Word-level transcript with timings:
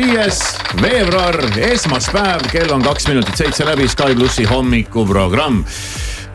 viies 0.00 0.38
veebruar, 0.80 1.36
esmaspäev, 1.70 2.46
kell 2.52 2.70
on 2.72 2.82
kaks 2.82 3.08
minutit 3.10 3.36
seitse 3.36 3.66
läbi 3.68 3.88
Sky 3.90 4.14
plussi 4.16 4.46
hommikuprogramm 4.48 5.60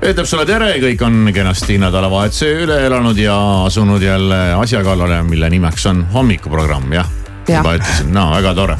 ütleb 0.05 0.27
sulle 0.29 0.43
tere, 0.45 0.67
kõik 0.83 1.01
on 1.07 1.31
kenasti 1.33 1.79
nädalavahetuse 1.81 2.49
üle 2.65 2.77
elanud 2.85 3.17
ja 3.17 3.35
asunud 3.65 4.03
jälle 4.03 4.37
asja 4.53 4.83
kallale, 4.85 5.23
mille 5.25 5.49
nimeks 5.49 5.87
on 5.89 6.03
hommikuprogramm, 6.13 6.93
jah. 6.93 7.09
Jah. 7.47 7.63
juba 7.63 7.75
ütlesin, 7.79 8.11
no 8.13 8.27
väga 8.35 8.53
tore. 8.57 8.77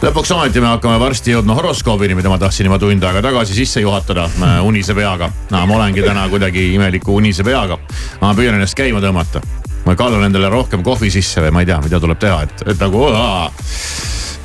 lõpuks 0.00 0.32
ometi 0.36 0.62
me 0.64 0.70
hakkame 0.70 1.00
varsti 1.02 1.34
jõudma 1.34 1.58
horoskoobini, 1.58 2.16
mida 2.16 2.32
ma 2.32 2.38
tahtsin 2.40 2.70
juba 2.70 2.78
tund 2.80 3.04
aega 3.04 3.24
tagasi 3.26 3.58
sisse 3.58 3.84
juhatada 3.84 4.30
äh, 4.30 4.60
unise 4.64 4.96
peaga. 4.96 5.28
no 5.50 5.66
ma 5.66 5.80
olengi 5.80 6.06
täna 6.06 6.28
kuidagi 6.32 6.70
imeliku 6.74 7.20
unise 7.20 7.44
peaga. 7.44 7.76
ma 8.22 8.32
püüan 8.38 8.56
ennast 8.56 8.78
käima 8.78 9.02
tõmmata. 9.04 9.44
Ma 9.86 9.96
kallan 9.96 10.24
endale 10.26 10.50
rohkem 10.52 10.82
kohvi 10.86 11.10
sisse 11.12 11.42
või 11.44 11.54
ma 11.54 11.64
ei 11.64 11.70
tea, 11.70 11.80
mida 11.84 12.00
tuleb 12.02 12.20
teha, 12.20 12.42
et, 12.46 12.64
et 12.74 12.80
nagu 12.82 13.06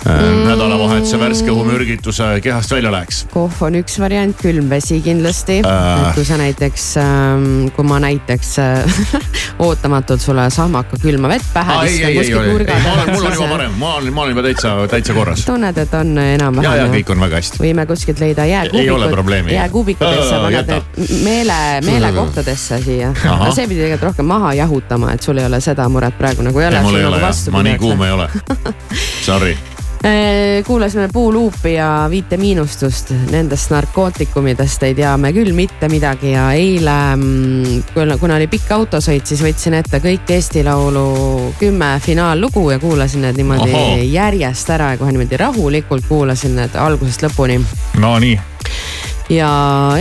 äh, 0.08 0.24
nädalavahetuse 0.48 1.20
värske 1.20 1.52
õhumürgituse 1.54 2.36
kehast 2.46 2.72
välja 2.72 2.94
läheks. 2.96 3.26
kohv 3.34 3.62
on 3.68 3.82
üks 3.82 4.00
variant, 4.00 4.38
külm 4.42 4.70
vesi 4.70 5.02
kindlasti 5.06 5.62
Äh. 5.66 6.08
äh.. 6.08 6.14
kui 6.16 6.26
sa 6.26 6.38
näiteks 6.38 6.98
ähm,, 6.98 7.68
kui 7.76 7.86
ma 7.88 8.00
näiteks 8.00 8.60
äh, 8.60 9.00
ootamatult 9.66 10.22
sulle 10.22 10.50
sahmaka 10.50 10.98
külma 11.02 11.30
vett 11.30 11.46
pähe 11.54 11.78
ei, 11.84 12.04
ei, 12.04 12.06
ei, 12.06 12.18
ei, 12.18 12.34
ei, 12.34 12.82
ma 12.84 12.94
olen, 12.94 13.12
mul 13.14 13.26
on 13.26 13.34
juba 13.34 13.48
parem, 13.50 13.78
ma 13.80 13.94
olen, 13.96 14.14
ma 14.14 14.22
olen 14.22 14.36
juba 14.36 14.46
täitsa, 14.48 14.74
täitsa 14.92 15.14
korras. 15.14 15.46
tunned, 15.46 15.78
et 15.78 15.94
on 15.94 16.16
ja, 16.18 16.24
ja 16.24 16.38
enam-vähem. 16.40 16.96
kõik 16.98 17.14
on 17.16 17.26
väga 17.26 17.42
hästi. 17.42 17.62
võime 17.64 17.86
kuskilt 17.90 18.24
leida 18.24 18.46
Ei 18.46 18.52
jääkuubikud, 18.56 19.52
jääkuubikutesse 19.52 20.36
Aa, 20.36 20.42
paned 20.42 20.74
meele, 21.24 21.60
meelekohtadesse 21.86 22.82
siia. 22.84 23.14
Ahah. 23.30 23.54
see 23.56 23.68
pidi 23.68 23.86
tegelikult 23.86 24.12
rohkem 24.12 24.30
maha 24.30 24.54
jahutama, 24.62 25.14
et 25.16 25.26
sul 25.26 25.40
ei 25.42 25.48
ole 25.48 25.62
seda 25.64 25.88
muret 25.90 26.18
praegu 26.18 26.46
nagu 26.46 26.60
ei 26.60 26.68
ole. 26.72 26.84
mul 26.86 27.00
ei 27.00 27.08
ole 27.12 27.24
jah, 27.24 27.48
ma 27.56 27.64
nii 27.70 27.80
kuum 27.82 28.06
ei 28.06 28.20
ole. 28.20 28.30
Sorry. 29.30 29.58
Kuulasime 30.68 31.08
Puuluupi 31.14 31.74
ja 31.74 32.08
Viite 32.10 32.38
Miinustust, 32.38 33.10
nendest 33.32 33.70
narkootikumidest 33.70 34.84
ei 34.84 34.96
tea 34.96 35.16
me 35.18 35.32
küll 35.34 35.54
mitte 35.58 35.90
midagi 35.90 36.32
ja 36.32 36.48
eile, 36.54 36.98
kuna, 37.94 38.18
kuna 38.22 38.38
oli 38.38 38.48
pikk 38.52 38.72
autosõit, 38.76 39.26
siis 39.26 39.42
võtsin 39.46 39.78
ette 39.80 40.00
kõik 40.04 40.30
Eesti 40.38 40.64
Laulu 40.66 41.54
kümme 41.60 41.96
finaallugu 42.06 42.68
ja 42.72 42.80
kuulasin 42.80 43.26
need 43.26 43.40
niimoodi. 43.42 43.72
Oho. 43.72 44.02
järjest 44.12 44.70
ära 44.70 44.92
ja 44.94 45.02
kohe 45.02 45.14
niimoodi 45.16 45.38
rahulikult 45.42 46.06
kuulasin 46.10 46.56
need 46.60 46.78
algusest 46.78 47.26
lõpuni 47.26 47.60
no 48.02 48.18
nii, 48.20 48.38
ja 49.30 49.50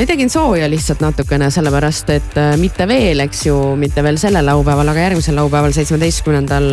tegin 0.06 0.30
sooja 0.30 0.68
lihtsalt 0.70 1.00
natukene, 1.04 1.50
sellepärast 1.50 2.10
et 2.14 2.36
äh, 2.40 2.54
mitte 2.60 2.88
veel, 2.88 3.20
eks 3.24 3.46
ju, 3.46 3.58
mitte 3.80 4.02
veel 4.04 4.18
sellel 4.20 4.46
laupäeval, 4.46 4.92
aga 4.92 5.06
järgmisel 5.08 5.38
laupäeval, 5.40 5.72
seitsmeteistkümnendal 5.76 6.68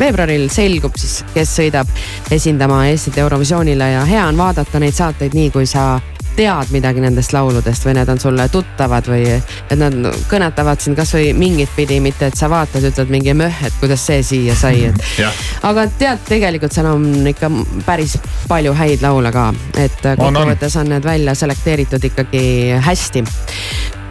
veebruaril 0.00 0.48
selgub 0.52 0.98
siis, 1.00 1.22
kes 1.34 1.56
sõidab 1.60 1.90
esindama 2.32 2.84
Eestit 2.90 3.18
Eurovisioonile 3.22 3.90
ja 3.96 4.04
hea 4.08 4.26
on 4.28 4.38
vaadata 4.40 4.82
neid 4.82 4.96
saateid 4.96 5.36
nii, 5.36 5.50
kui 5.54 5.66
sa 5.70 5.96
tead 6.36 6.72
midagi 6.74 7.02
nendest 7.02 7.32
lauludest 7.36 7.86
või 7.86 7.96
need 7.98 8.10
on 8.12 8.20
sulle 8.20 8.48
tuttavad 8.52 9.08
või 9.10 9.24
et 9.38 9.76
nad 9.78 9.96
kõnetavad 10.30 10.82
sind 10.82 10.98
kasvõi 10.98 11.32
mingit 11.36 11.72
pidi, 11.76 11.98
mitte 12.04 12.30
et 12.30 12.38
sa 12.38 12.50
vaatad, 12.52 12.84
ütled 12.90 13.12
mingi 13.12 13.34
möh, 13.36 13.62
et 13.66 13.80
kuidas 13.80 14.04
see 14.06 14.22
siia 14.26 14.56
sai, 14.58 14.86
et 14.90 15.02
jah, 15.20 15.42
aga 15.66 15.86
tead, 15.98 16.24
tegelikult 16.28 16.76
seal 16.76 16.90
on 16.92 17.26
ikka 17.32 17.50
päris 17.86 18.18
palju 18.48 18.76
häid 18.76 19.04
laule 19.04 19.32
ka, 19.34 19.50
et 19.80 20.00
kokkuvõttes 20.06 20.80
on 20.80 20.92
need 20.94 21.06
välja 21.06 21.36
selekteeritud 21.38 22.10
ikkagi 22.12 22.46
hästi 22.84 23.24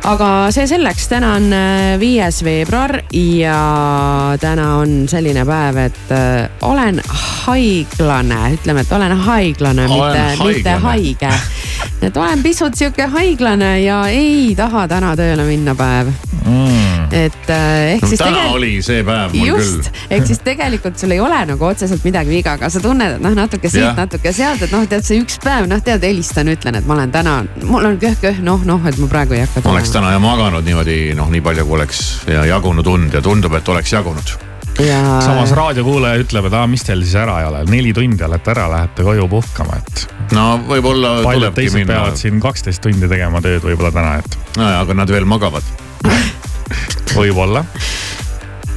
aga 0.05 0.29
see 0.53 0.67
selleks, 0.69 1.07
täna 1.09 1.33
on 1.39 1.47
äh, 1.55 1.95
viies 2.01 2.41
veebruar 2.45 2.99
ja 3.15 3.57
täna 4.41 4.67
on 4.81 5.05
selline 5.09 5.45
päev, 5.47 5.79
et 5.87 6.13
äh, 6.13 6.45
olen 6.65 7.01
haiglane, 7.45 8.41
ütleme, 8.57 8.85
et 8.85 8.93
olen 8.93 9.15
haiglane, 9.25 9.87
mitte 9.89 10.25
mitte 10.43 10.77
haige. 10.85 11.31
et 12.05 12.17
olen 12.17 12.43
pisut 12.43 12.77
sihuke 12.77 13.07
haiglane 13.09 13.79
ja 13.81 14.03
ei 14.11 14.53
taha 14.57 14.85
täna 14.87 15.15
tööle 15.17 15.45
minna 15.47 15.73
päev, 15.75 16.11
mm. 16.43 17.07
et 17.09 17.49
äh, 17.49 17.95
ehk 17.95 18.05
no 18.05 18.11
siis 18.11 18.21
täna 18.21 18.35
tegelikult 18.35 18.59
oli 18.59 18.71
see 18.85 19.01
päev 19.07 19.35
mul 19.39 19.51
just, 19.55 19.89
ehk 20.09 20.29
siis 20.29 20.41
tegelikult 20.45 21.01
sul 21.01 21.15
ei 21.15 21.21
ole 21.23 21.41
nagu 21.49 21.69
otseselt 21.69 22.05
midagi 22.05 22.33
viga, 22.35 22.55
aga 22.59 22.69
sa 22.69 22.83
tunned, 22.83 23.17
et 23.17 23.25
noh, 23.25 23.33
natuke 23.37 23.71
siit 23.71 23.87
Jah., 23.87 23.97
natuke 23.97 24.33
sealt, 24.35 24.61
et 24.67 24.75
noh, 24.75 24.85
tead 24.89 25.07
see 25.07 25.21
üks 25.23 25.41
päev, 25.43 25.69
noh 25.71 25.81
tead, 25.85 26.05
helistan, 26.05 26.51
ütlen, 26.53 26.77
et 26.77 26.85
ma 26.85 26.99
olen 26.99 27.13
täna, 27.15 27.39
mul 27.65 27.89
on 27.89 27.97
köh-köh, 28.01 28.41
noh, 28.45 28.61
noh, 28.67 28.85
et 28.85 29.01
ma 29.01 29.09
praegu 29.11 29.37
ei 29.37 29.45
hakka 29.45 29.65
küll. 29.65 29.73
Täna 29.95 30.11
ja 30.11 30.19
maganud 30.19 30.65
niimoodi 30.67 31.13
noh, 31.15 31.29
nii 31.31 31.39
palju 31.43 31.63
kui 31.63 31.77
oleks 31.77 31.99
ja 32.27 32.41
jagunud 32.49 32.87
und 32.91 33.13
ja 33.15 33.21
tundub, 33.23 33.53
et 33.55 33.69
oleks 33.71 33.93
jagunud. 33.93 34.33
ja 34.83 34.97
samas 35.23 35.53
raadiokuulaja 35.55 36.19
ütleb, 36.19 36.49
et 36.49 36.57
aa, 36.59 36.67
mis 36.67 36.83
teil 36.83 37.03
siis 37.05 37.15
ära 37.21 37.37
ei 37.39 37.47
ole, 37.47 37.61
neli 37.69 37.93
tundi 37.95 38.25
olete 38.27 38.51
ära, 38.51 38.65
lähete 38.73 39.05
koju 39.07 39.27
puhkama, 39.31 39.77
et 39.79 40.33
no 40.35 40.47
võib-olla 40.67 41.13
paljud 41.23 41.55
teised 41.55 41.79
minna 41.79 41.93
peavad. 41.93 42.19
siin 42.19 42.41
kaksteist 42.43 42.83
tundi 42.83 43.07
tegema 43.07 43.39
tööd 43.45 43.63
võib-olla 43.63 43.93
täna, 43.95 44.17
et 44.19 44.59
nojah, 44.59 44.81
aga 44.81 44.97
nad 44.99 45.15
veel 45.15 45.29
magavad. 45.31 45.71
võib-olla. 47.15 47.63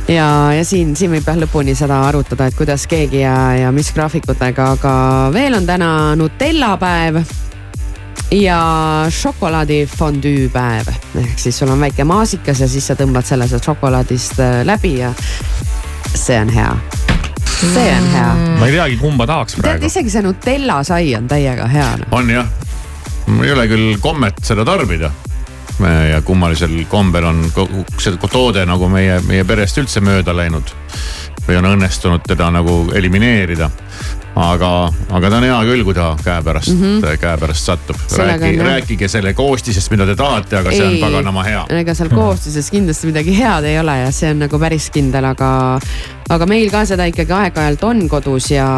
ja, 0.06 0.28
ja 0.54 0.62
siin, 0.62 0.94
siin 0.94 1.16
võib 1.16 1.26
jah 1.26 1.42
lõpuni 1.42 1.74
seda 1.74 1.98
arutada, 2.12 2.46
et 2.46 2.62
kuidas 2.62 2.86
keegi 2.86 3.24
ja, 3.24 3.34
ja 3.64 3.74
mis 3.74 3.90
graafikutega, 3.96 4.70
aga 4.78 4.94
veel 5.34 5.58
on 5.58 5.66
täna 5.66 5.92
Nutella 6.20 6.76
päev 6.78 7.24
ja 8.30 8.60
šokolaadifondüü 9.10 10.48
päev 10.52 10.88
ehk 11.20 11.38
siis 11.38 11.58
sul 11.58 11.70
on 11.72 11.80
väike 11.80 12.04
maasikas 12.04 12.60
ja 12.60 12.68
siis 12.68 12.86
sa 12.86 12.96
tõmbad 12.98 13.24
selle 13.24 13.48
sealt 13.48 13.64
šokolaadist 13.64 14.40
äh, 14.44 14.60
läbi 14.68 14.98
ja 14.98 15.12
see 16.14 16.40
on 16.40 16.50
hea. 16.52 16.74
see 17.60 17.86
on 17.94 18.10
hea. 18.12 18.34
ma 18.58 18.66
ei 18.66 18.72
teagi, 18.72 18.98
kumba 19.00 19.26
tahaks 19.26 19.56
tead, 19.56 19.62
praegu. 19.64 19.88
isegi 19.88 20.12
see 20.12 20.22
Nutella 20.26 20.82
sai 20.84 21.14
on 21.16 21.28
täiega 21.28 21.70
hea 21.72 21.88
no.. 22.02 22.10
on 22.20 22.30
jah, 22.30 22.52
mul 23.26 23.48
ei 23.48 23.54
ole 23.56 23.66
küll 23.70 23.96
kommet 24.00 24.44
seda 24.44 24.64
tarbida. 24.64 25.10
ja 26.10 26.20
kummalisel 26.22 26.84
kombel 26.90 27.24
on 27.24 27.46
kogu 27.54 27.86
see 27.98 28.18
toode 28.28 28.66
nagu 28.66 28.88
meie, 28.92 29.20
meie 29.24 29.44
perest 29.44 29.78
üldse 29.80 30.04
mööda 30.04 30.36
läinud 30.36 30.74
või 31.48 31.56
on 31.56 31.70
õnnestunud 31.70 32.26
teda 32.28 32.50
nagu 32.52 32.90
elimineerida. 32.94 33.70
aga, 34.38 34.70
aga 35.10 35.30
ta 35.30 35.40
on 35.40 35.46
hea 35.48 35.58
küll, 35.68 35.84
kui 35.86 35.96
ta 35.96 36.12
käepärast 36.22 36.72
mm, 36.74 36.82
-hmm. 36.82 37.18
käepärast 37.20 37.70
satub. 37.70 37.96
Sellega 38.06 38.50
rääkige, 38.64 39.08
selle 39.08 39.34
koostisest, 39.34 39.90
mida 39.90 40.06
te 40.06 40.16
tahate, 40.16 40.56
aga 40.60 40.70
see 40.70 40.86
on 40.86 40.94
Ei. 40.94 41.00
paganama 41.00 41.42
hea. 41.42 41.64
ega 41.80 41.94
seal 41.94 42.12
koostises 42.12 42.70
kindlasti 42.70 43.10
midagi 43.10 43.34
head 43.38 43.64
ei 43.64 43.78
ole 43.80 43.98
ja 43.98 44.12
see 44.12 44.30
on 44.30 44.38
nagu 44.46 44.58
päris 44.58 44.90
kindel, 44.94 45.24
aga, 45.24 45.50
aga 46.28 46.46
meil 46.46 46.70
ka 46.70 46.84
seda 46.86 47.08
ikkagi 47.10 47.32
aeg-ajalt 47.32 47.84
on 47.84 48.08
kodus 48.08 48.50
ja 48.50 48.68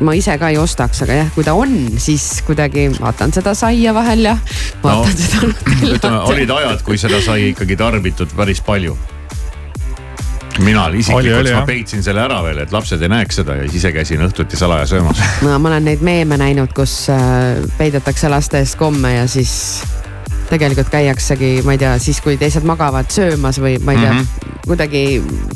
ma 0.00 0.14
ise 0.14 0.34
ka 0.38 0.50
ei 0.50 0.58
ostaks, 0.58 1.02
aga 1.06 1.18
jah, 1.20 1.32
kui 1.34 1.44
ta 1.46 1.54
on, 1.54 1.74
siis 2.02 2.42
kuidagi 2.46 2.88
vaatan 2.98 3.32
seda 3.32 3.54
saia 3.54 3.94
vahel 3.94 4.24
ja 4.26 4.36
vaatan 4.82 5.12
No, 5.12 5.18
seda 5.18 5.46
ütleme, 5.46 5.92
Nutellat. 5.92 6.28
olid 6.28 6.50
ajad, 6.50 6.82
kui 6.82 6.98
seda 6.98 7.20
sai 7.22 7.50
ikkagi 7.52 7.76
tarbitud 7.76 8.34
päris 8.36 8.60
palju. 8.64 8.98
Mina 10.62 10.84
Oli, 10.84 11.00
isiklikult 11.02 11.50
ma 11.54 11.64
peitsin 11.66 12.02
selle 12.04 12.22
ära 12.24 12.38
veel, 12.44 12.62
et 12.62 12.72
lapsed 12.74 13.02
ei 13.02 13.10
näeks 13.10 13.40
seda 13.40 13.58
ja 13.58 13.66
siis 13.66 13.82
ise 13.82 13.92
käisin 13.94 14.22
õhtuti 14.26 14.58
salaja 14.58 14.86
söömas. 14.86 15.20
no 15.42 15.58
ma 15.58 15.72
olen 15.72 15.88
neid 15.90 16.04
meeme 16.06 16.38
näinud, 16.40 16.72
kus 16.76 17.08
äh, 17.12 17.58
peidetakse 17.78 18.30
laste 18.32 18.62
eest 18.62 18.78
komme 18.80 19.16
ja 19.16 19.26
siis 19.30 19.82
tegelikult 20.50 20.90
käiaksegi, 20.92 21.62
ma 21.66 21.74
ei 21.74 21.80
tea, 21.80 21.94
siis 22.02 22.20
kui 22.22 22.36
teised 22.40 22.66
magavad 22.68 23.10
söömas 23.12 23.58
või 23.62 23.78
ma 23.82 23.94
ei 23.94 24.02
tea 24.02 24.12
mm. 24.12 24.20
-hmm. 24.20 24.58
kuidagi 24.66 25.04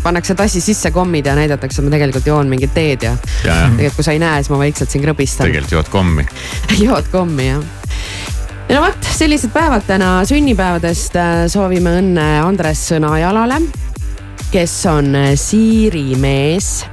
pannakse 0.03 0.35
tassi 0.35 0.61
sisse 0.65 0.91
kommid 0.91 1.27
ja 1.27 1.35
näidatakse, 1.39 1.83
et 1.83 1.89
ma 1.89 1.95
tegelikult 1.95 2.27
joon 2.27 2.49
mingit 2.49 2.75
teed 2.75 3.07
ja 3.07 3.17
ja, 3.45 3.55
tegelikult 3.77 4.01
kui 4.01 4.05
sa 4.05 4.17
ei 4.17 4.23
näe, 4.23 4.43
siis 4.43 4.51
ma 4.51 4.59
vaikselt 4.59 4.91
siin 4.91 5.05
krõbistan. 5.05 5.47
tegelikult 5.47 5.73
jood 5.73 5.93
kommi. 5.93 6.27
jood 6.89 7.13
kommi 7.13 7.49
jah. 7.49 7.63
ja 8.69 8.81
no 8.81 8.87
vot, 8.87 9.13
sellised 9.19 9.53
päevad 9.55 9.87
täna 9.87 10.25
sünnipäevadest 10.29 11.21
soovime 11.53 11.99
õnne 12.01 12.31
Andres 12.43 12.89
Sõnajalale, 12.91 13.61
kes 14.53 14.87
on 14.87 15.15
äh, 15.15 15.33
Siiri 15.37 16.17
mees. 16.17 16.87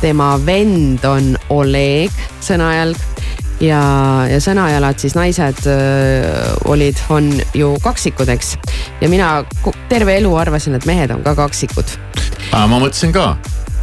tema 0.00 0.32
vend 0.46 1.04
on 1.04 1.34
Oleg 1.52 2.12
Sõnajalg 2.40 2.96
ja, 3.60 3.80
ja 4.30 4.38
Sõnajalad 4.40 4.98
siis 5.02 5.14
naised 5.14 5.66
öö, 5.68 6.54
olid, 6.72 6.96
on 7.12 7.28
ju 7.54 7.74
kaksikud, 7.84 8.28
eks. 8.32 8.56
ja 9.00 9.08
mina 9.12 9.44
terve 9.88 10.16
elu 10.16 10.34
arvasin, 10.40 10.78
et 10.78 10.86
mehed 10.88 11.12
on 11.12 11.22
ka 11.26 11.34
kaksikud. 11.36 11.96
ma 12.52 12.66
mõtlesin 12.72 13.12
ka, 13.12 13.34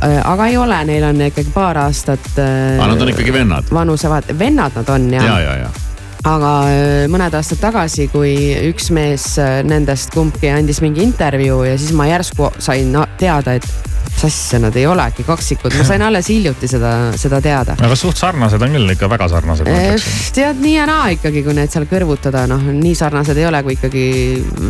aga 0.02 0.48
ei 0.50 0.58
ole, 0.58 0.80
neil 0.90 1.06
on 1.12 1.22
ikkagi 1.30 1.54
paar 1.54 1.78
aastat. 1.86 2.32
aga 2.38 2.90
nad 2.94 3.02
on 3.02 3.14
ikkagi 3.14 3.34
vennad. 3.34 3.70
vanusevahet, 3.74 4.34
vennad 4.40 4.82
nad 4.82 4.90
on 4.90 5.12
ja, 5.14 5.24
ja, 5.24 5.40
ja, 5.40 5.60
ja. 5.66 5.87
Aga 6.28 6.54
öö, 6.72 7.04
mõned 7.12 7.36
aastad 7.38 7.62
tagasi, 7.62 8.08
kui 8.12 8.34
üks 8.70 8.92
mees 8.96 9.34
öö, 9.42 9.62
nendest 9.68 10.14
kumbki 10.16 10.52
andis 10.52 10.82
mingi 10.84 11.06
intervjuu 11.06 11.64
ja 11.68 11.78
siis 11.80 11.94
ma 11.96 12.08
järsku 12.10 12.52
sain 12.64 12.96
teada, 13.20 13.58
et 13.58 13.88
asja, 14.26 14.60
nad 14.60 14.76
ei 14.76 14.88
olegi 14.90 15.24
kaksikud, 15.28 15.76
ma 15.78 15.86
sain 15.86 16.02
alles 16.02 16.30
hiljuti 16.32 16.68
seda, 16.70 16.92
seda 17.20 17.40
teada. 17.44 17.78
aga 17.84 17.96
suht 18.00 18.18
sarnased 18.18 18.62
on 18.66 18.74
küll 18.74 18.94
ikka 18.96 19.10
väga 19.12 19.28
sarnased, 19.32 19.70
ütleksin. 19.70 20.16
tead 20.38 20.62
nii 20.64 20.76
ja 20.76 20.88
naa 20.90 21.10
ikkagi, 21.16 21.44
kui 21.46 21.56
need 21.58 21.74
seal 21.74 21.88
kõrvutada, 21.90 22.48
noh 22.50 22.64
nii 22.72 22.96
sarnased 22.98 23.38
ei 23.38 23.48
ole, 23.50 23.62
kui 23.66 23.78
ikkagi 23.78 24.06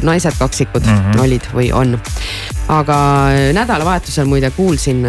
naised 0.07 0.35
kaksikud 0.39 0.83
mm. 0.83 0.97
-hmm. 0.97 1.21
olid 1.23 1.51
või 1.55 1.69
on. 1.73 1.99
aga 2.67 2.97
nädalavahetusel 3.55 4.27
muide 4.27 4.51
kuulsin 4.51 5.05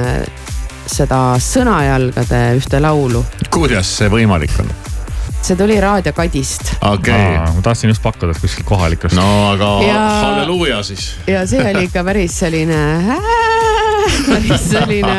seda 0.89 1.37
Sõnajalgade 1.43 2.45
ühte 2.57 2.81
laulu, 2.81 3.25
kuidas 3.51 3.99
see 3.99 4.09
võimalik 4.13 4.55
on? 4.63 4.88
See 5.43 5.57
tuli 5.57 5.81
Raadio 5.81 6.13
Kadist 6.13 6.73
okei 6.81 7.15
okay., 7.15 7.55
ma 7.55 7.63
tahtsin 7.63 7.93
just 7.93 8.03
pakkuda, 8.03 8.35
et 8.35 8.41
kuskilt 8.43 8.67
kohalikust 8.69 9.17
no 9.17 9.29
aga 9.53 9.71
ja... 9.87 9.95
Ja- 9.95 10.21
halleluuja 10.23 10.83
siis. 10.83 11.15
ja 11.27 11.47
see 11.47 11.63
oli 11.63 11.85
ikka 11.89 12.05
päris 12.05 12.39
selline, 12.39 12.81
päris 14.29 14.67
selline, 14.71 15.17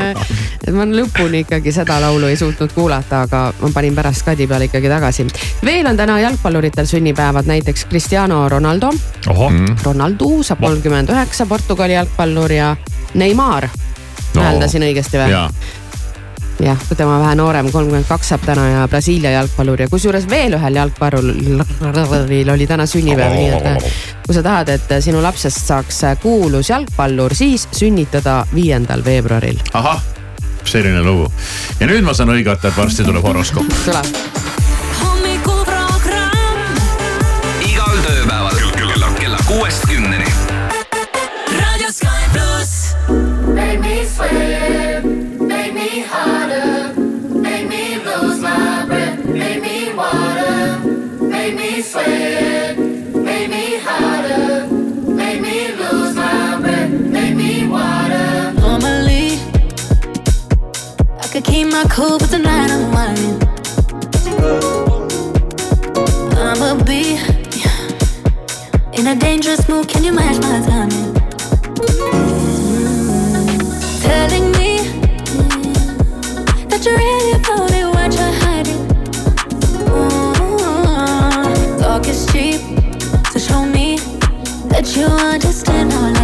et 0.60 0.72
ma 0.76 0.86
lõpuni 0.90 1.44
ikkagi 1.46 1.74
seda 1.76 2.00
laulu 2.04 2.30
ei 2.30 2.38
suutnud 2.40 2.74
kuulata, 2.76 3.24
aga 3.28 3.44
ma 3.62 3.72
panin 3.74 3.96
pärast 3.98 4.26
kadi 4.28 4.48
peale 4.48 4.70
ikkagi 4.70 4.92
tagasi. 4.92 5.28
veel 5.66 5.88
on 5.90 5.98
täna 5.98 6.20
jalgpalluritel 6.22 6.88
sünnipäevad, 6.90 7.50
näiteks 7.50 7.86
Cristiano 7.90 8.44
Ronaldo, 8.50 8.92
mm., 8.92 9.76
Ronaldo 9.84 10.32
saab 10.44 10.64
kolmkümmend 10.66 11.10
üheksa, 11.16 11.46
Portugali 11.50 11.98
jalgpallur 11.98 12.52
ja 12.52 12.76
Neimar 13.14 13.70
No. 14.36 14.44
hääldasin 14.46 14.84
õigesti 14.86 15.18
või? 15.18 15.32
ja, 16.60 16.74
jah, 16.74 16.98
tema 16.98 17.20
vähe 17.20 17.36
noorem, 17.40 17.72
kolmkümmend 17.72 18.08
kaks 18.10 18.34
saab 18.34 18.46
täna 18.46 18.68
ja 18.70 18.88
Brasiilia 18.92 19.32
jalgpallur 19.32 19.82
ja 19.82 19.88
kusjuures 19.90 20.28
veel 20.30 20.56
ühel 20.58 20.80
jalgpalluril 20.82 22.54
oli 22.54 22.68
täna 22.68 22.86
sünnipäev, 22.90 23.36
nii 23.36 23.50
et 23.58 23.90
kui 24.26 24.36
sa 24.36 24.44
tahad, 24.46 24.70
et 24.76 24.96
sinu 25.04 25.24
lapsest 25.24 25.66
saaks 25.72 26.04
kuulus 26.22 26.70
jalgpallur, 26.70 27.36
siis 27.36 27.68
sünnitada 27.72 28.44
viiendal 28.56 29.06
veebruaril. 29.06 29.62
ahah, 29.74 30.04
selline 30.64 31.04
lugu. 31.04 31.32
ja 31.80 31.88
nüüd 31.88 32.04
ma 32.06 32.14
saan 32.14 32.34
hõigata, 32.36 32.72
et 32.72 32.78
varsti 32.78 33.08
tuleb 33.08 33.24
horoskoop. 33.24 33.74
tuleb. 33.86 34.48
kuuest 39.50 39.88
kümneni. 39.90 40.26
Raadio 41.58 41.92
Sky 41.92 42.22
pluss. 42.34 42.96
My 61.84 61.88
cool, 61.90 62.18
but 62.20 62.30
tonight 62.30 62.70
I'm 62.72 62.92
whining. 62.92 63.42
I'ma 66.38 66.84
be 66.84 67.18
in 69.00 69.08
a 69.08 69.16
dangerous 69.16 69.70
mood. 69.70 69.88
Can 69.88 70.04
you 70.04 70.12
match 70.12 70.42
my 70.42 70.60
timing? 70.68 71.14
Mm-hmm. 72.10 73.60
Telling 74.02 74.52
me 74.60 74.72
that 76.68 76.84
you're 76.84 76.98
really 76.98 77.32
about 77.40 77.72
it, 77.72 77.86
what 77.96 78.14
you're 78.18 78.36
hiding. 78.44 78.82
Ooh, 79.90 80.34
Talk 81.80 82.08
is 82.10 82.26
cheap, 82.32 82.60
so 83.32 83.40
show 83.40 83.64
me 83.66 84.00
that 84.68 84.86
you 84.98 85.06
understand 85.06 85.94
how 85.94 86.19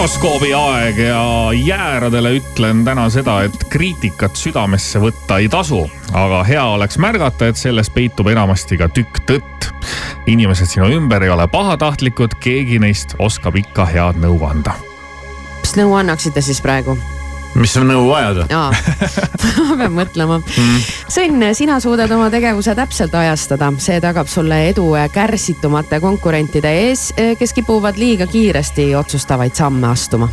horoskoobi 0.00 0.54
aeg 0.54 0.98
ja 0.98 1.50
jääradele 1.52 2.30
ütlen 2.38 2.78
täna 2.84 3.02
seda, 3.12 3.34
et 3.44 3.66
kriitikat 3.68 4.32
südamesse 4.32 4.96
võtta 5.02 5.36
ei 5.42 5.48
tasu, 5.52 5.82
aga 6.16 6.38
hea 6.48 6.62
oleks 6.72 6.96
märgata, 6.96 7.50
et 7.50 7.60
selles 7.60 7.92
peitub 7.92 8.30
enamasti 8.32 8.80
ka 8.80 8.88
tükk 8.88 9.20
tõtt. 9.28 9.68
inimesed 10.26 10.72
sinu 10.72 10.88
ümber 10.96 11.28
ei 11.28 11.28
ole 11.36 11.44
pahatahtlikud, 11.52 12.40
keegi 12.40 12.80
neist 12.80 13.12
oskab 13.18 13.60
ikka 13.60 13.84
head 13.92 14.24
nõu 14.24 14.40
anda. 14.48 14.72
mis 15.60 15.76
nõu 15.76 15.92
annaksite 16.00 16.40
siis 16.40 16.64
praegu? 16.64 16.96
Mis 17.54 17.76
on 17.80 17.88
nõu 17.90 18.06
vajada? 18.10 18.46
jaa, 18.50 18.70
ma 19.68 19.76
pean 19.80 19.96
mõtlema. 19.96 20.40
Sõnn, 21.10 21.44
sina 21.56 21.80
suudad 21.82 22.10
oma 22.14 22.30
tegevuse 22.32 22.74
täpselt 22.78 23.14
ajastada, 23.14 23.72
see 23.82 24.00
tagab 24.02 24.30
sulle 24.30 24.62
edu 24.70 24.90
kärsitumate 25.12 26.00
konkurentide 26.02 26.74
ees, 26.86 27.10
kes 27.38 27.56
kipuvad 27.56 27.98
liiga 28.00 28.28
kiiresti 28.30 28.92
otsustavaid 28.98 29.56
samme 29.58 29.90
astuma. 29.90 30.30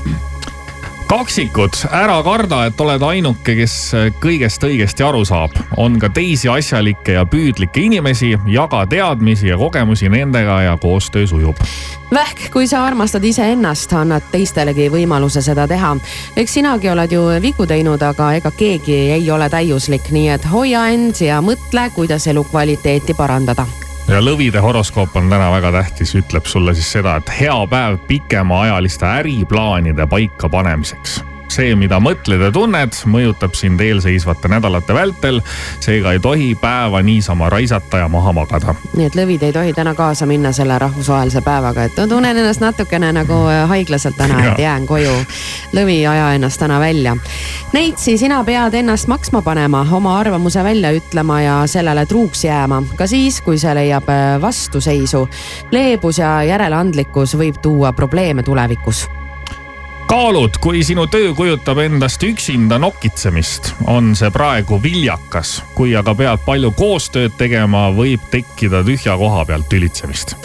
kaksikud, 1.08 1.70
ära 1.92 2.18
karda, 2.24 2.66
et 2.68 2.82
oled 2.82 3.04
ainuke, 3.08 3.56
kes 3.56 3.76
kõigest 4.22 4.64
õigesti 4.68 5.06
aru 5.08 5.24
saab. 5.26 5.56
on 5.78 6.00
ka 6.00 6.10
teisi 6.10 6.50
asjalikke 6.50 7.16
ja 7.16 7.26
püüdlikke 7.26 7.82
inimesi, 7.82 8.34
jaga 8.48 8.86
teadmisi 8.86 9.48
ja 9.48 9.58
kogemusi 9.58 10.10
nendega 10.10 10.62
ja 10.62 10.78
koostöö 10.78 11.28
sujub. 11.28 11.56
Vähk, 12.14 12.52
kui 12.52 12.68
sa 12.68 12.86
armastad 12.86 13.24
iseennast, 13.24 13.94
annad 13.94 14.30
teistelegi 14.32 14.90
võimaluse 14.92 15.42
seda 15.42 15.68
teha. 15.68 15.96
eks 16.36 16.54
sinagi 16.54 16.90
oled 16.90 17.12
ju 17.12 17.26
vigu 17.42 17.66
teinud, 17.66 18.02
aga 18.02 18.34
ega 18.34 18.52
keegi 18.52 18.96
ei 19.18 19.32
ole 19.32 19.50
täiuslik, 19.50 20.12
nii 20.12 20.30
et 20.30 20.52
hoia 20.52 20.88
end 20.88 21.22
ja 21.22 21.42
mõtle, 21.42 21.90
kuidas 21.96 22.28
elukvaliteeti 22.28 23.14
parandada 23.14 23.68
ja 24.08 24.22
lõvide 24.24 24.62
horoskoop 24.64 25.16
on 25.20 25.30
täna 25.30 25.50
väga 25.52 25.72
tähtis, 25.72 26.16
ütleb 26.16 26.46
sulle 26.48 26.76
siis 26.76 26.92
seda, 26.98 27.18
et 27.20 27.32
hea 27.40 27.58
päev 27.70 27.98
pikemaajaliste 28.08 29.06
äriplaanide 29.06 30.08
paikapanemiseks. 30.08 31.22
see, 31.52 31.76
mida 31.76 32.00
mõtled 32.04 32.42
ja 32.42 32.52
tunned, 32.54 32.96
mõjutab 33.10 33.56
sind 33.58 33.82
eelseisvate 33.82 34.50
nädalate 34.52 34.94
vältel. 34.94 35.42
seega 35.80 36.12
ei 36.14 36.20
tohi 36.20 36.56
päeva 36.56 37.02
niisama 37.02 37.50
raisata 37.50 37.98
ja 37.98 38.08
maha 38.08 38.34
magada. 38.34 38.76
nii 38.94 39.06
et 39.08 39.16
lõvid 39.16 39.44
ei 39.44 39.54
tohi 39.54 39.74
täna 39.74 39.94
kaasa 39.96 40.26
minna 40.26 40.52
selle 40.52 40.80
rahvusvahelise 40.80 41.42
päevaga, 41.42 41.84
et 41.84 41.98
ma 41.98 42.08
tunnen 42.08 42.38
ennast 42.38 42.62
natukene 42.62 43.12
nagu 43.14 43.40
haiglaselt 43.68 44.18
täna, 44.18 44.40
et 44.52 44.60
jään 44.68 44.86
koju. 44.88 45.14
lõvi, 45.74 46.00
aja 46.10 46.34
ennast 46.34 46.60
täna 46.60 46.80
välja. 46.80 47.18
Neitsi, 47.74 48.18
sina 48.18 48.44
pead 48.44 48.74
ennast 48.74 49.08
maksma 49.08 49.42
panema, 49.42 49.86
oma 49.92 50.18
arvamuse 50.20 50.64
välja 50.64 50.92
ütlema 50.96 51.42
ja 51.42 51.60
sellele 51.68 52.06
truuks 52.06 52.44
jääma, 52.44 52.84
ka 52.96 53.08
siis, 53.08 53.42
kui 53.42 53.60
see 53.60 53.76
leiab 53.76 54.10
äh, 54.10 54.42
vastuseisu. 54.42 55.28
leebus 55.72 56.20
ja 56.20 56.44
järeleandlikkus 56.44 57.38
võib 57.38 57.62
tuua 57.62 57.94
probleeme 57.94 58.44
tulevikus 58.44 59.08
kaalud, 60.08 60.58
kui 60.62 60.84
sinu 60.84 61.08
töö 61.12 61.34
kujutab 61.36 61.82
endast 61.84 62.24
üksinda 62.24 62.80
nokitsemist, 62.80 63.74
on 63.88 64.16
see 64.16 64.32
praegu 64.32 64.80
viljakas. 64.84 65.64
kui 65.76 65.96
aga 65.96 66.16
pead 66.16 66.44
palju 66.46 66.72
koostööd 66.72 67.36
tegema, 67.38 67.90
võib 67.92 68.24
tekkida 68.32 68.84
tühja 68.88 69.18
koha 69.18 69.46
pealt 69.46 69.70
tülitsemist. 69.70 70.36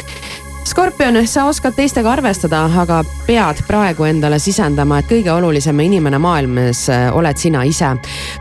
Skorpion, 0.64 1.18
sa 1.26 1.44
oskad 1.50 1.74
teistega 1.74 2.12
arvestada, 2.12 2.64
aga 2.82 3.02
pead 3.26 3.64
praegu 3.66 4.06
endale 4.06 4.38
sisendama, 4.38 4.98
et 4.98 5.10
kõige 5.10 5.32
olulisem 5.32 5.80
inimene 5.80 6.18
maailmas 6.18 6.88
äh, 6.90 7.08
oled 7.14 7.36
sina 7.36 7.62
ise. 7.62 7.96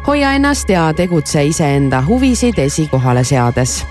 hoia 0.08 0.34
ennast 0.34 0.70
ja 0.70 0.92
tegutse 0.94 1.46
iseenda 1.46 2.04
huvisid 2.08 2.60
esikohale 2.60 3.24
seades 3.24 3.82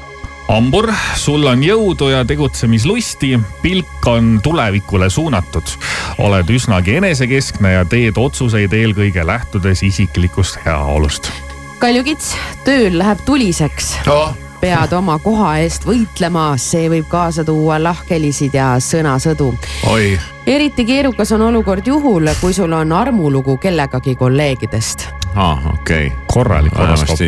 hambur, 0.51 0.91
sul 1.15 1.47
on 1.47 1.63
jõudu 1.63 2.11
ja 2.11 2.25
tegutsemislusti, 2.27 3.37
pilk 3.63 4.07
on 4.11 4.39
tulevikule 4.43 5.11
suunatud. 5.11 5.77
oled 6.19 6.51
üsnagi 6.51 6.97
enesekeskne 6.99 7.73
ja 7.73 7.85
teed 7.85 8.19
otsuseid 8.19 8.73
eelkõige 8.73 9.27
lähtudes 9.27 9.83
isiklikust 9.87 10.59
heaolust. 10.65 11.31
kaljukits, 11.79 12.35
tööl 12.65 12.99
läheb 12.99 13.23
tuliseks, 13.25 13.95
oh, 14.11 14.35
pead 14.61 14.93
oma 14.93 15.19
koha 15.23 15.55
eest 15.63 15.87
võitlema, 15.87 16.53
see 16.59 16.91
võib 16.91 17.07
kaasa 17.09 17.45
tuua 17.45 17.79
lahkhelisid 17.83 18.55
ja 18.55 18.75
sõnasõdu. 18.83 19.53
oi, 19.87 20.19
eriti 20.47 20.85
keerukas 20.85 21.33
on 21.33 21.47
olukord 21.53 21.87
juhul, 21.87 22.35
kui 22.41 22.53
sul 22.53 22.73
on 22.73 22.93
armulugu 22.93 23.57
kellegagi 23.57 24.17
kolleegidest. 24.17 25.09
aa, 25.35 25.73
okei. 25.75 26.13
korralik 26.33 26.79
horoskoop. 26.79 27.19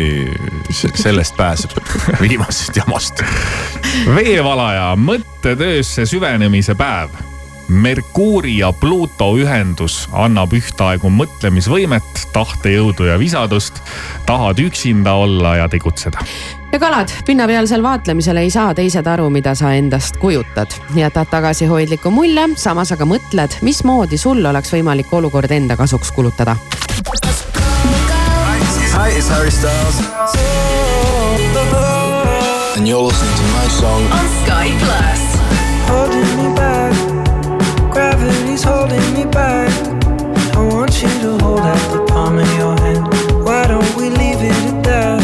sellest 0.95 1.37
pääseb 1.37 1.71
viimasest 2.21 2.75
jamast. 2.75 3.23
veevalaja, 4.15 4.95
mõttetöösse 4.95 6.05
süvenemise 6.05 6.75
päev. 6.75 7.09
Merkuuri 7.67 8.57
ja 8.57 8.73
Pluuto 8.73 9.29
ühendus 9.39 10.09
annab 10.11 10.51
ühtaegu 10.53 11.09
mõtlemisvõimet, 11.09 12.25
tahtejõudu 12.33 13.07
ja 13.07 13.19
visadust. 13.19 13.79
tahad 14.25 14.59
üksinda 14.59 15.13
olla 15.13 15.55
ja 15.55 15.69
tegutseda. 15.69 16.19
ja 16.71 16.79
kalad, 16.79 17.09
pinnapealsel 17.25 17.83
vaatlemisel 17.83 18.37
ei 18.37 18.49
saa 18.49 18.73
teised 18.73 19.07
aru, 19.07 19.29
mida 19.29 19.55
sa 19.55 19.73
endast 19.73 20.17
kujutad. 20.17 20.67
jätad 20.95 21.27
tagasihoidliku 21.31 22.11
mulje, 22.11 22.49
samas 22.55 22.91
aga 22.91 23.05
mõtled, 23.05 23.57
mismoodi 23.61 24.17
sul 24.17 24.45
oleks 24.45 24.73
võimalik 24.73 25.13
olukord 25.13 25.51
enda 25.51 25.77
kasuks 25.77 26.11
kulutada. 26.11 26.55
Hi, 28.95 29.09
it's 29.09 29.27
Harry 29.27 29.49
Styles. 29.49 29.97
And 32.77 32.87
you're 32.87 33.01
listening 33.01 33.35
to 33.35 33.43
my 33.57 33.67
song. 33.67 34.03
on 34.05 34.27
Sky 34.45 34.69
Plus. 34.81 35.21
holding 35.89 36.29
me 36.37 36.53
back. 36.55 36.93
Gravity's 37.91 38.63
holding 38.63 39.01
me 39.15 39.25
back. 39.25 39.73
I 40.55 40.59
want 40.71 41.01
you 41.01 41.09
to 41.09 41.43
hold 41.43 41.61
out 41.61 41.91
the 41.91 42.05
palm 42.05 42.37
of 42.37 42.47
your 42.55 42.77
hand. 42.81 43.43
Why 43.43 43.65
don't 43.65 43.95
we 43.95 44.09
leave 44.11 44.41
it 44.41 44.57
at 44.69 44.83
that? 44.83 45.21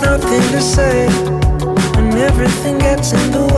Nothing 0.00 0.42
to 0.54 0.60
say 0.60 1.08
when 1.96 2.16
everything 2.18 2.78
gets 2.78 3.12
in 3.14 3.32
the 3.32 3.46
way. 3.52 3.55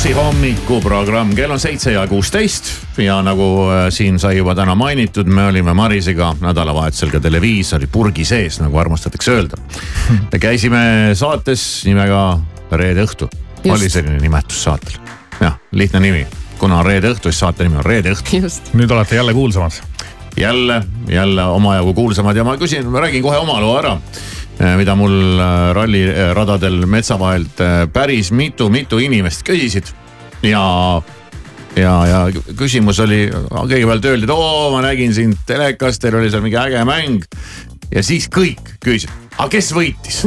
Plussi 0.00 0.16
hommikuprogramm, 0.16 1.34
kell 1.36 1.52
on 1.52 1.60
seitse 1.60 1.92
ja 1.92 2.06
kuusteist 2.08 2.70
ja 3.04 3.18
nagu 3.20 3.44
äh, 3.68 3.82
siin 3.92 4.16
sai 4.18 4.38
juba 4.38 4.54
täna 4.56 4.72
mainitud, 4.74 5.28
me 5.28 5.44
olime 5.50 5.74
Marisega 5.76 6.30
nädalavahetusel 6.40 7.10
ka 7.12 7.20
televiisori 7.20 7.84
purgi 7.92 8.24
sees, 8.24 8.62
nagu 8.62 8.80
armastatakse 8.80 9.34
öelda. 9.34 9.60
käisime 10.40 10.80
saates 11.12 11.84
nimega 11.84 12.40
Reede 12.72 13.04
õhtu, 13.04 13.28
oli 13.68 13.92
selline 13.92 14.16
nimetus 14.24 14.62
saatel. 14.64 14.96
jah, 15.40 15.60
lihtne 15.76 16.00
nimi, 16.00 16.24
kuna 16.56 16.80
on 16.80 16.86
reede 16.86 17.12
õhtu, 17.12 17.28
siis 17.28 17.44
saate 17.44 17.68
nimi 17.68 17.82
on 17.82 17.84
Reede 17.84 18.16
õhtu. 18.16 18.40
just, 18.40 18.72
nüüd 18.72 18.96
olete 18.96 19.20
jälle 19.20 19.36
kuulsamad. 19.36 19.82
jälle, 20.36 20.82
jälle 21.12 21.44
omajagu 21.44 21.94
kuulsamad 21.94 22.36
ja 22.36 22.44
ma 22.44 22.56
küsin, 22.56 22.88
ma 22.88 23.04
räägin 23.04 23.22
kohe 23.22 23.36
oma 23.36 23.60
loo 23.60 23.76
ära 23.76 23.98
mida 24.76 24.96
mul 24.98 25.14
äh, 25.40 25.70
ralliradadel 25.76 26.84
metsa 26.90 27.18
vahelt 27.20 27.62
päris 27.94 28.32
mitu-mitu 28.36 29.00
inimest 29.00 29.44
küsisid 29.46 29.88
ja 30.44 30.64
ja, 31.78 31.94
ja 32.06 32.20
küsimus 32.58 33.00
oli, 33.04 33.24
kõigepealt 33.30 34.08
öeldi, 34.10 34.26
et 34.26 34.34
oo, 34.34 34.70
ma 34.74 34.82
nägin 34.84 35.14
sind 35.14 35.42
telekas, 35.48 36.00
teil 36.02 36.18
oli 36.18 36.30
seal 36.32 36.44
mingi 36.44 36.58
äge 36.60 36.82
mäng. 36.88 37.26
ja 37.94 38.02
siis 38.06 38.28
kõik 38.32 38.74
küsisid, 38.82 39.12
aga 39.36 39.48
kes 39.52 39.70
võitis? 39.76 40.22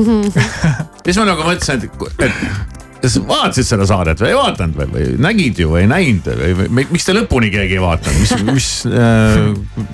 siis 1.06 1.20
ma 1.20 1.28
nagu 1.30 1.46
mõtlesin, 1.48 1.84
et, 1.84 2.30
et 2.30 2.83
kas 3.04 3.18
vaatasid 3.28 3.68
seda 3.68 3.88
saadet 3.90 4.22
või 4.24 4.32
ei 4.32 4.38
vaadanud 4.38 4.78
või, 4.80 4.90
või 4.94 5.08
nägid 5.24 5.60
ju 5.60 5.72
või 5.74 5.84
ei 5.84 5.90
näinud 5.92 6.30
või, 6.40 6.54
või 6.62 6.86
miks 6.94 7.08
te 7.08 7.16
lõpuni 7.16 7.50
keegi 7.54 7.78
ei 7.78 7.84
vaadanud, 7.84 8.20
mis, 8.22 8.34
mis 8.48 8.70
äh, 8.88 9.40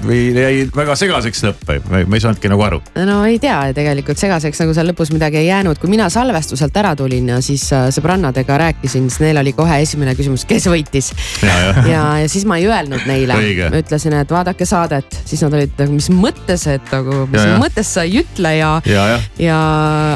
või 0.06 0.20
jäi 0.38 0.66
väga 0.76 0.98
segaseks 1.00 1.44
lõpp 1.48 1.64
või, 1.72 1.82
või 1.90 2.04
ma 2.06 2.20
ei 2.20 2.26
saanudki 2.26 2.52
nagu 2.54 2.66
aru. 2.68 2.82
no 3.08 3.20
ei 3.26 3.40
tea, 3.42 3.58
tegelikult 3.78 4.22
segaseks 4.22 4.62
nagu 4.62 4.76
seal 4.78 4.92
lõpus 4.92 5.14
midagi 5.16 5.42
ei 5.42 5.50
jäänud, 5.50 5.82
kui 5.82 5.92
mina 5.92 6.10
salvestuselt 6.14 6.78
ära 6.82 6.94
tulin 7.00 7.34
ja 7.34 7.40
siis 7.46 7.66
äh, 7.74 7.88
sõbrannadega 7.96 8.60
rääkisin, 8.62 9.10
siis 9.10 9.24
neil 9.26 9.42
oli 9.42 9.56
kohe 9.58 9.82
esimene 9.84 10.14
küsimus, 10.18 10.46
kes 10.50 10.70
võitis. 10.70 11.12
ja, 11.44 11.58
ja 11.66 11.88
ja, 11.90 12.04
ja 12.24 12.30
siis 12.30 12.46
ma 12.50 12.60
ei 12.62 12.68
öelnud 12.70 13.06
neile 13.10 13.38
Õige., 13.40 13.70
ütlesin, 13.80 14.16
et 14.22 14.32
vaadake 14.32 14.66
saadet, 14.70 15.20
siis 15.26 15.42
nad 15.46 15.58
olid 15.58 15.74
nagu, 15.80 15.98
mis 15.98 16.10
mõttes, 16.14 16.66
et 16.70 16.94
nagu, 16.94 17.24
mis 17.32 17.40
Ja, 17.40 17.56
ja. 17.56 17.60
mõttes 17.62 17.90
sa 17.96 18.04
ei 18.06 18.20
ütle 18.22 18.54
ja 18.58 18.72
ja, 18.86 19.04
jah, 19.14 19.28
ja 19.42 19.60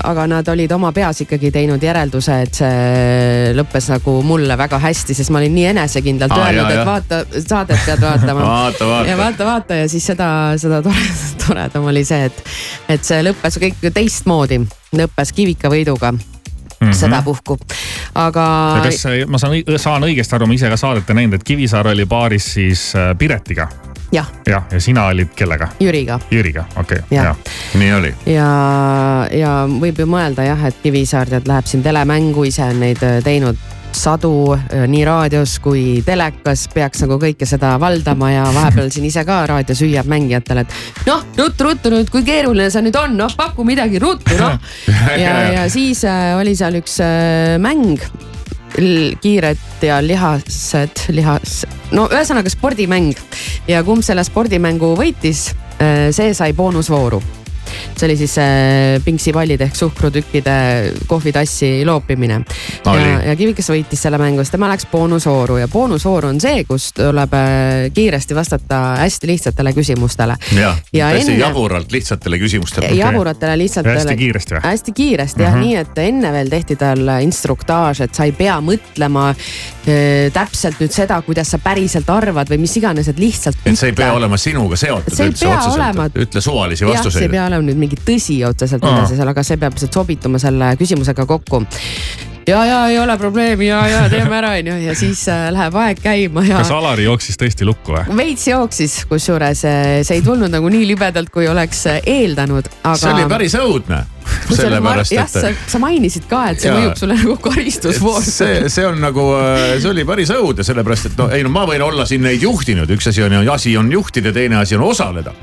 aga 0.05 0.27
nad 0.29 0.47
olid 0.51 0.71
oma 0.75 0.91
peas 0.95 1.23
ikkagi 1.25 1.51
teinud 1.55 1.83
järelduse, 1.83 2.39
et 2.45 2.61
see 2.61 2.82
lõppes 3.57 3.89
nagu 3.91 4.15
mulle 4.25 4.57
väga 4.59 4.79
hästi, 4.81 5.15
sest 5.17 5.33
ma 5.33 5.41
olin 5.41 5.55
nii 5.55 5.65
enesekindlalt 5.73 6.35
Aa, 6.35 6.49
öelnud, 6.49 6.71
et 6.73 6.87
vaata, 6.87 7.21
saadet 7.37 7.85
pead 7.85 8.03
vaatama. 8.03 8.45
vaata, 8.49 8.83
ja 8.83 8.89
vaata. 8.89 9.17
vaata, 9.23 9.49
vaata 9.51 9.79
ja 9.83 9.89
siis 9.91 10.05
seda, 10.13 10.27
seda 10.61 10.81
tore, 10.85 11.07
toredam 11.45 11.89
oli 11.91 12.05
see, 12.07 12.29
et, 12.29 12.43
et 12.97 13.07
see 13.07 13.23
lõppes 13.25 13.59
kõik 13.63 13.89
teistmoodi, 13.93 14.61
lõppes 14.99 15.35
Kivika 15.35 15.71
võiduga 15.73 16.13
mm 16.83 16.91
-hmm. 16.91 16.99
sedapuhku, 16.99 17.57
aga 18.15 18.45
ja 18.75 18.83
kas 18.83 19.03
ma 19.27 19.37
saan, 19.37 19.57
saan 19.77 20.03
õigesti 20.03 20.35
aru, 20.35 20.47
ma 20.47 20.53
ise 20.53 20.69
ka 20.69 20.77
saadet 20.77 21.09
ei 21.09 21.15
näinud, 21.21 21.39
et 21.39 21.43
Kivisaar 21.43 21.87
oli 21.87 22.05
paaris 22.05 22.53
siis 22.53 22.93
äh, 22.95 23.17
Piretiga. 23.17 23.67
jah, 24.11 24.31
jah, 24.47 24.63
ja 24.71 24.79
sina 24.79 25.05
olid 25.05 25.33
kellega? 25.35 25.67
Jüriga 25.79 26.19
Jüriga, 26.31 26.65
okei 26.75 26.97
okay,, 26.97 27.17
Jah. 27.17 27.25
jah. 27.25 27.35
nii 27.73 27.93
oli. 27.93 28.15
ja, 28.25 28.49
ja 29.31 29.53
võib 29.67 29.99
ju 29.99 30.05
mõelda 30.05 30.43
jah, 30.43 30.65
et 30.65 30.75
Kivisaar 30.83 31.29
tead 31.29 31.47
läheb 31.47 31.65
siin 31.65 31.83
telemängu, 31.83 32.43
ise 32.43 32.63
on 32.63 32.79
neid 32.79 33.03
äh, 33.03 33.23
teinud 33.23 33.57
sadu 33.97 34.31
äh, 34.55 34.85
nii 34.89 35.03
raadios 35.07 35.57
kui 35.63 36.01
telekas, 36.05 36.65
peaks 36.73 37.03
nagu 37.03 37.17
kõike 37.21 37.47
seda 37.49 37.75
valdama 37.81 38.31
ja 38.33 38.45
vahepeal 38.55 38.91
siin 38.93 39.07
ise 39.09 39.23
ka 39.27 39.43
raadios 39.49 39.83
hüüab 39.83 40.09
mängijatele, 40.11 40.65
et 40.65 41.07
noh, 41.09 41.23
ruttu-ruttu 41.39 41.93
nüüd, 41.93 42.11
kui 42.13 42.25
keeruline 42.27 42.69
see 42.73 42.85
nüüd 42.85 42.97
on, 42.99 43.17
noh 43.19 43.33
paku 43.37 43.65
midagi 43.67 44.01
ruttu 44.03 44.37
noh. 44.39 44.57
ja, 45.23 45.35
ja 45.59 45.67
siis 45.71 46.03
äh, 46.07 46.33
oli 46.39 46.55
seal 46.59 46.79
üks 46.81 46.99
äh, 47.03 47.55
mäng, 47.61 48.01
kiired 49.21 49.85
ja 49.85 49.99
lihased, 50.01 51.05
lihas, 51.13 51.61
no 51.93 52.07
ühesõnaga 52.09 52.49
spordimäng 52.49 53.13
ja 53.69 53.83
kumb 53.85 54.01
selle 54.05 54.25
spordimängu 54.25 54.95
võitis, 54.97 55.51
see 55.77 56.33
sai 56.33 56.55
boonusvooru 56.57 57.21
see 58.03 58.09
oli 58.11 58.17
siis 58.17 58.37
äh, 58.37 59.03
pingsipallide 59.05 59.63
ehk 59.63 59.75
suhkrutükkide 59.75 60.53
kohvitassi 61.07 61.85
loopimine. 61.85 62.33
ja 62.85 62.91
Oli., 62.91 63.27
ja 63.27 63.35
Kivikas 63.35 63.69
võitis 63.71 64.01
selle 64.03 64.17
mängu, 64.19 64.43
siis 64.43 64.51
tema 64.51 64.67
läks 64.71 64.87
boonusvooru 64.91 65.57
ja 65.61 65.67
boonusvoor 65.71 66.27
on 66.27 66.41
see, 66.43 66.65
kus 66.67 66.89
tuleb 66.97 67.33
äh, 67.37 67.87
kiiresti 67.93 68.35
vastata 68.35 68.81
hästi 68.99 69.27
lihtsatele 69.27 69.73
küsimustele. 69.73 70.35
jah, 70.57 70.79
Ja 70.93 71.09
täiesti 71.09 71.31
enne- 71.31 71.45
jaburalt 71.45 71.91
lihtsatele 71.91 72.39
küsimustele. 72.39 72.91
jaburatele 72.97 73.57
lihtsalt. 73.57 73.87
hästi 73.87 74.17
kiiresti 74.17 74.55
või? 74.55 74.63
hästi 74.63 74.91
kiiresti 74.91 75.43
jah, 75.43 75.55
nii 75.59 75.75
et 75.75 76.03
enne 76.03 76.31
veel 76.31 76.49
tehti 76.51 76.75
tal 76.75 77.07
instruktaaž, 77.21 78.03
et 78.07 78.15
sa 78.15 78.27
ei 78.27 78.35
pea 78.35 78.59
mõtlema 78.61 79.29
äh, 79.31 80.27
täpselt 80.33 80.81
nüüd 80.83 80.91
seda, 80.91 81.21
kuidas 81.21 81.53
sa 81.55 81.61
päriselt 81.63 82.09
arvad 82.09 82.51
või 82.51 82.59
mis 82.65 82.75
iganes, 82.77 83.07
et 83.07 83.19
lihtsalt. 83.19 83.63
et 83.65 83.79
see 83.79 83.93
ei 83.93 83.97
pea 83.97 84.11
olema 84.13 84.37
sinuga 84.37 84.75
seotud 84.75 85.15
See 85.15 85.31
üldse 85.31 85.47
otseselt 85.47 86.21
ütle 86.27 86.41
suvalisi 86.41 86.83
jah, 86.83 86.91
see 86.91 86.99
ei 86.99 87.03
vastuseid. 87.05 87.31
pea 87.31 87.47
olema 87.47 87.69
nüüd 87.69 87.79
mingi 87.79 87.92
tõsi 87.99 88.41
otseselt, 88.47 88.83
Aa. 88.83 88.91
mida 88.91 89.07
sa 89.09 89.17
seal, 89.17 89.33
aga 89.33 89.43
see 89.45 89.59
peab 89.61 89.77
lihtsalt 89.77 90.01
sobituma 90.01 90.41
selle 90.41 90.73
küsimusega 90.79 91.27
kokku 91.29 91.63
ja, 92.47 92.65
ja 92.65 92.87
ei 92.87 92.99
ole 92.99 93.17
probleemi 93.17 93.67
ja, 93.67 93.81
ja 93.87 94.03
teeme 94.09 94.37
ära, 94.37 94.53
onju, 94.59 94.75
ja 94.83 94.95
siis 94.97 95.23
äh, 95.31 95.47
läheb 95.53 95.75
aeg 95.79 96.01
käima 96.03 96.43
ja 96.47 96.59
kas 96.61 96.71
Alari 96.75 97.07
jooksis 97.07 97.39
tõesti 97.39 97.67
lukku 97.67 97.95
või? 97.95 98.17
veits 98.19 98.47
jooksis, 98.49 98.97
kusjuures 99.09 99.63
äh, 99.69 99.91
see 100.03 100.19
ei 100.19 100.25
tulnud 100.25 100.51
nagu 100.53 100.71
nii 100.73 100.87
libedalt, 100.93 101.31
kui 101.33 101.47
oleks 101.49 101.85
äh, 101.91 102.01
eeldanud, 102.03 102.69
aga. 102.83 102.97
see 102.99 103.13
oli 103.13 103.27
päris 103.31 103.57
õudne, 103.59 104.03
sellepärast 104.49 105.13
jah, 105.15 105.29
sa 105.29 105.49
et, 105.51 105.75
mainisid 105.81 106.25
ka, 106.29 106.43
et 106.53 106.63
see 106.63 106.69
Jaa. 106.69 106.79
mõjub 106.79 106.99
sulle 106.99 107.17
nagu 107.19 107.35
karistusvoor. 107.43 108.23
see, 108.25 108.69
see 108.73 108.87
on 108.87 108.99
nagu, 109.03 109.27
see 109.77 109.91
oli 109.91 110.05
päris 110.07 110.33
õudne, 110.35 110.65
sellepärast 110.67 111.11
et 111.11 111.21
no 111.21 111.29
ei 111.33 111.45
no 111.45 111.51
ma 111.53 111.65
võin 111.69 111.83
olla 111.85 112.07
siin 112.09 112.25
neid 112.25 112.43
juhtinud, 112.43 112.89
üks 112.95 113.09
asi 113.11 113.23
on, 113.25 113.37
asi 113.53 113.75
on 113.79 113.91
juhtida, 113.93 114.33
teine 114.35 114.59
asi 114.61 114.77
on 114.79 114.85
osaleda. 114.89 115.35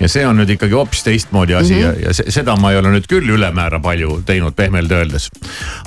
ja 0.00 0.08
see 0.12 0.26
on 0.28 0.40
nüüd 0.40 0.54
ikkagi 0.56 0.76
hoopis 0.76 1.04
teistmoodi 1.06 1.54
asi 1.56 1.74
mm 1.74 1.80
-hmm. 1.80 2.00
ja, 2.02 2.08
ja 2.08 2.14
se- 2.14 2.30
seda 2.30 2.56
ma 2.56 2.72
ei 2.72 2.78
ole 2.78 2.94
nüüd 2.94 3.06
küll 3.10 3.28
ülemäära 3.36 3.80
palju 3.80 4.22
teinud, 4.26 4.54
pehmelt 4.54 4.92
öeldes. 4.92 5.30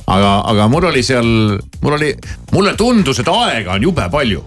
aga, 0.07 0.41
aga 0.45 0.67
mul 0.67 0.89
oli 0.91 1.03
seal, 1.03 1.59
mul 1.81 1.93
oli, 1.93 2.15
mulle 2.51 2.75
tundus, 2.75 3.19
et 3.19 3.27
aega 3.27 3.73
on 3.73 3.83
jube 3.83 4.09
palju 4.11 4.43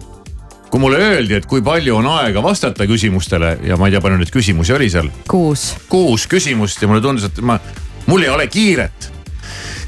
kui 0.72 0.80
mulle 0.80 0.96
öeldi, 1.04 1.36
et 1.36 1.46
kui 1.46 1.60
palju 1.60 1.98
on 1.98 2.06
aega 2.14 2.40
vastata 2.42 2.86
küsimustele 2.88 3.58
ja 3.68 3.76
ma 3.76 3.90
ei 3.90 3.92
tea, 3.92 4.00
palju 4.00 4.16
neid 4.22 4.32
küsimusi 4.32 4.72
oli 4.72 4.88
seal 4.92 5.10
kuus, 5.28 5.74
kuus 5.92 6.24
küsimust 6.32 6.80
ja 6.80 6.88
mulle 6.88 7.04
tundus, 7.04 7.28
et 7.28 7.42
ma, 7.44 7.58
mul 8.06 8.22
ei 8.22 8.28
ole 8.28 8.46
kiiret. 8.46 9.12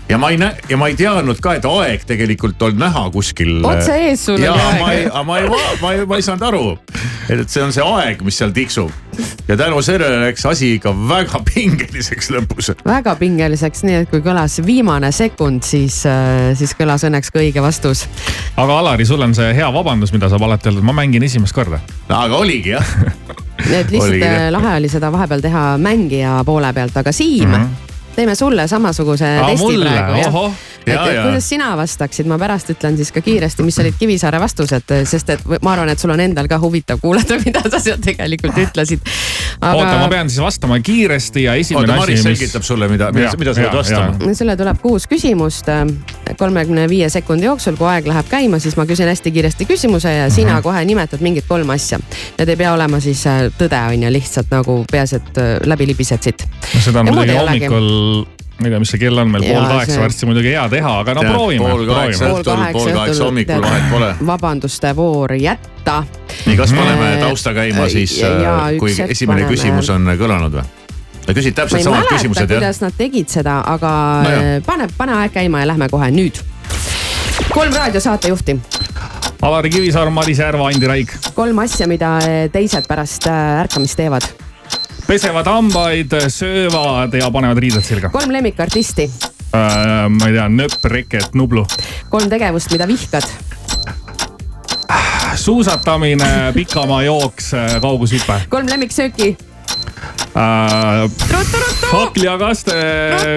ja 0.08 0.18
ma 0.18 0.28
ei 0.30 0.36
näe 0.36 0.56
ja 0.68 0.76
ma 0.76 0.88
ei 0.88 0.96
teadnud 0.96 1.38
ka, 1.40 1.54
et 1.56 1.64
aeg 1.64 2.02
tegelikult 2.06 2.62
on 2.62 2.76
näha 2.78 3.06
kuskil. 3.10 3.62
Otse 3.64 3.94
ees 4.08 4.26
sul 4.26 4.36
oli 4.36 4.44
ja 4.44 4.52
aeg, 4.52 4.80
ma 4.80 4.92
ei 4.92 5.06
ma 5.24 5.38
ei, 5.38 5.48
ma 5.80 5.92
ei, 5.92 6.04
ma 6.06 6.18
ei 6.20 6.26
saanud 6.26 6.44
aru, 6.44 6.64
et 7.32 7.48
see 7.48 7.62
on 7.64 7.72
see 7.72 7.84
aeg, 7.84 8.20
mis 8.26 8.38
seal 8.38 8.52
tiksub. 8.54 8.92
ja 9.48 9.56
tänu 9.56 9.80
sellele 9.82 10.26
läks 10.26 10.44
asi 10.46 10.74
ikka 10.76 10.92
väga 11.08 11.40
pingeliseks 11.48 12.30
lõpus. 12.36 12.74
väga 12.84 13.16
pingeliseks, 13.16 13.84
nii 13.88 14.02
et 14.02 14.10
kui 14.12 14.20
kõlas 14.24 14.58
viimane 14.66 15.12
sekund, 15.12 15.64
siis, 15.64 16.02
siis 16.58 16.76
kõlas 16.76 17.06
õnneks 17.08 17.32
ka 17.32 17.40
õige 17.40 17.64
vastus. 17.64 18.04
aga 18.56 18.78
Alari, 18.82 19.08
sul 19.08 19.24
on 19.24 19.34
see 19.34 19.54
hea 19.56 19.72
vabandus, 19.72 20.12
mida 20.12 20.28
saab 20.28 20.44
alati 20.44 20.68
öelda, 20.68 20.84
et 20.84 20.90
ma 20.92 20.96
mängin 21.00 21.24
esimest 21.24 21.56
korda. 21.56 21.80
aga 22.08 22.36
oligi 22.36 22.76
jah, 22.76 22.94
et 23.72 23.90
lihtsalt 23.90 24.10
Oligi, 24.10 24.28
äh, 24.28 24.50
lahe 24.52 24.76
oli 24.78 24.90
seda 24.92 25.10
vahepeal 25.12 25.42
teha 25.44 25.64
mängija 25.80 26.38
poole 26.46 26.72
pealt, 26.76 26.96
aga 26.96 27.12
Siim 27.12 27.48
mm, 27.48 27.54
-hmm. 27.54 27.92
Teeme 28.16 28.34
sulle 28.38 28.68
samasuguse 28.68 29.26
Aa, 29.38 29.48
testi 29.50 29.64
mulle? 29.66 29.90
praegu 29.90 30.46
et 30.84 30.92
Ja, 30.92 31.06
ja. 31.08 31.22
kuidas 31.24 31.46
sina 31.48 31.70
vastaksid, 31.80 32.26
ma 32.28 32.36
pärast 32.38 32.68
ütlen 32.74 32.96
siis 32.98 33.08
ka 33.12 33.22
kiiresti, 33.24 33.64
mis 33.64 33.78
olid 33.80 33.94
Kivisaare 33.98 34.36
vastused, 34.42 34.90
sest 35.08 35.30
et 35.32 35.44
ma 35.64 35.72
arvan, 35.72 35.88
et 35.88 35.98
sul 36.02 36.10
on 36.12 36.20
endal 36.20 36.44
ka 36.50 36.58
huvitav 36.60 37.00
kuulata, 37.00 37.38
mida 37.46 37.62
sa 37.72 37.80
seal 37.80 37.96
tegelikult 38.04 38.58
ütlesid. 38.60 39.00
oota, 39.64 39.94
ma 40.02 40.08
pean 40.12 40.28
siis 40.28 40.42
vastama 40.44 40.76
kiiresti 40.84 41.46
ja 41.46 41.54
esimene 41.56 41.88
oota 41.88 41.96
Maris 42.02 42.20
asi, 42.20 42.28
mis 42.28 42.38
selgitab 42.38 42.66
sulle, 42.68 42.88
mida, 42.92 43.08
mida, 43.16 43.30
mida 43.40 43.54
sa 43.56 43.64
pead 43.64 43.78
vastama. 43.78 44.34
sulle 44.36 44.56
tuleb 44.60 44.82
kuus 44.84 45.08
küsimust 45.08 45.72
kolmekümne 46.38 46.84
viie 46.88 47.08
sekundi 47.12 47.48
jooksul, 47.48 47.76
kui 47.80 47.88
aeg 47.88 48.06
läheb 48.12 48.28
käima, 48.30 48.58
siis 48.60 48.76
ma 48.76 48.84
küsin 48.88 49.08
hästi 49.08 49.32
kiiresti 49.32 49.64
küsimuse 49.70 50.12
ja 50.18 50.28
sina 50.30 50.54
Mhm. 50.58 50.62
kohe 50.68 50.84
nimetad 50.84 51.20
mingid 51.24 51.48
kolm 51.48 51.70
asja. 51.70 51.98
Need 52.38 52.48
ei 52.48 52.56
pea 52.56 52.72
olema 52.76 53.00
siis 53.00 53.24
äh, 53.26 53.48
tõde 53.58 53.80
on 53.88 54.02
ju, 54.02 54.12
lihtsalt 54.12 54.52
nagu 54.52 54.84
peaasi, 54.92 55.16
et 55.16 55.38
äh, 55.40 55.56
läbi 55.66 55.86
libised 55.86 56.22
siit. 56.22 56.44
seda 56.84 57.02
muidugi 57.04 57.36
hommikul, 57.38 57.88
ma 58.54 58.68
ei 58.68 58.70
tea, 58.70 58.78
mis 58.82 58.92
see 58.94 59.00
kell 59.02 59.18
on 59.18 59.30
meil, 59.32 59.42
pool 59.48 59.64
kaheksa 59.66 59.96
see- 59.96 60.02
varsti 60.04 60.28
muidugi 60.30 60.52
hea 60.54 60.62
teha, 60.70 60.92
aga 61.02 61.14
no 61.18 61.24
Tead, 61.24 61.32
proovime, 61.34 61.64
pool 61.72 61.84
kaheksa 61.90 62.28
õhtul, 62.30 62.62
pool 62.76 62.92
kaheksa 62.94 63.24
hommikul, 63.26 63.64
vahet 63.66 63.88
pole. 63.90 64.10
vabanduste 64.30 64.92
voor 64.96 65.34
jätta. 65.40 65.96
nii, 66.46 66.56
kas 66.60 66.72
paneme 66.76 67.10
tausta 67.20 67.52
käima 67.56 67.88
siis, 67.92 68.14
üks 68.22 68.78
kui 68.78 68.94
esimene 69.08 69.42
paneme. 69.42 69.50
küsimus 69.56 69.90
on 69.94 70.06
kõlanud 70.20 70.58
või? 70.60 70.66
sa 71.26 71.32
küsid 71.34 71.54
täpselt 71.56 71.82
samad 71.82 71.98
mäleta, 72.04 72.14
küsimused 72.18 72.50
jah? 72.50 72.58
kuidas 72.60 72.80
nad 72.84 72.96
tegid 72.98 73.28
seda, 73.32 73.58
aga 73.66 73.92
No 74.24 74.30
jah. 74.30 74.42
no 74.54 74.64
pane, 74.66 74.88
pane 74.96 75.12
aeg 75.22 75.32
käima 75.32 75.64
ja 75.64 75.70
lähme 75.72 75.88
kohe 75.88 76.10
nüüd. 76.14 76.38
kolm 77.54 77.72
raadiosaatejuhti, 77.74 78.58
Alari 79.44 79.70
Kivisaar, 79.70 80.08
Maris 80.10 80.38
Järva, 80.40 80.68
Andi 80.70 80.86
Raik. 80.88 81.10
kolm 81.34 81.58
asja, 81.58 81.86
mida 81.90 82.14
teised 82.52 82.86
pärast 82.88 83.26
äh, 83.28 83.60
ärkamist 83.64 83.96
teevad, 83.98 84.24
pesevad 85.06 85.46
hambaid, 85.46 86.14
söövad 86.28 87.14
ja 87.14 87.30
panevad 87.30 87.58
riided 87.58 87.84
selga. 87.84 88.10
kolm 88.12 88.32
lemmikartisti, 88.32 89.10
äh,. 89.54 90.08
ma 90.08 90.28
ei 90.28 90.36
tea, 90.36 90.48
nööp, 90.48 90.78
reket, 90.84 91.34
nublu. 91.34 91.66
kolm 92.08 92.28
tegevust, 92.28 92.72
mida 92.72 92.88
vihkad. 92.88 93.26
suusatamine, 95.34 96.52
pikamajooks, 96.54 97.50
kaugushüpe 97.80 98.44
kolm 98.48 98.70
lemmiksööki. 98.70 99.36
hakklihakaste, 101.94 102.74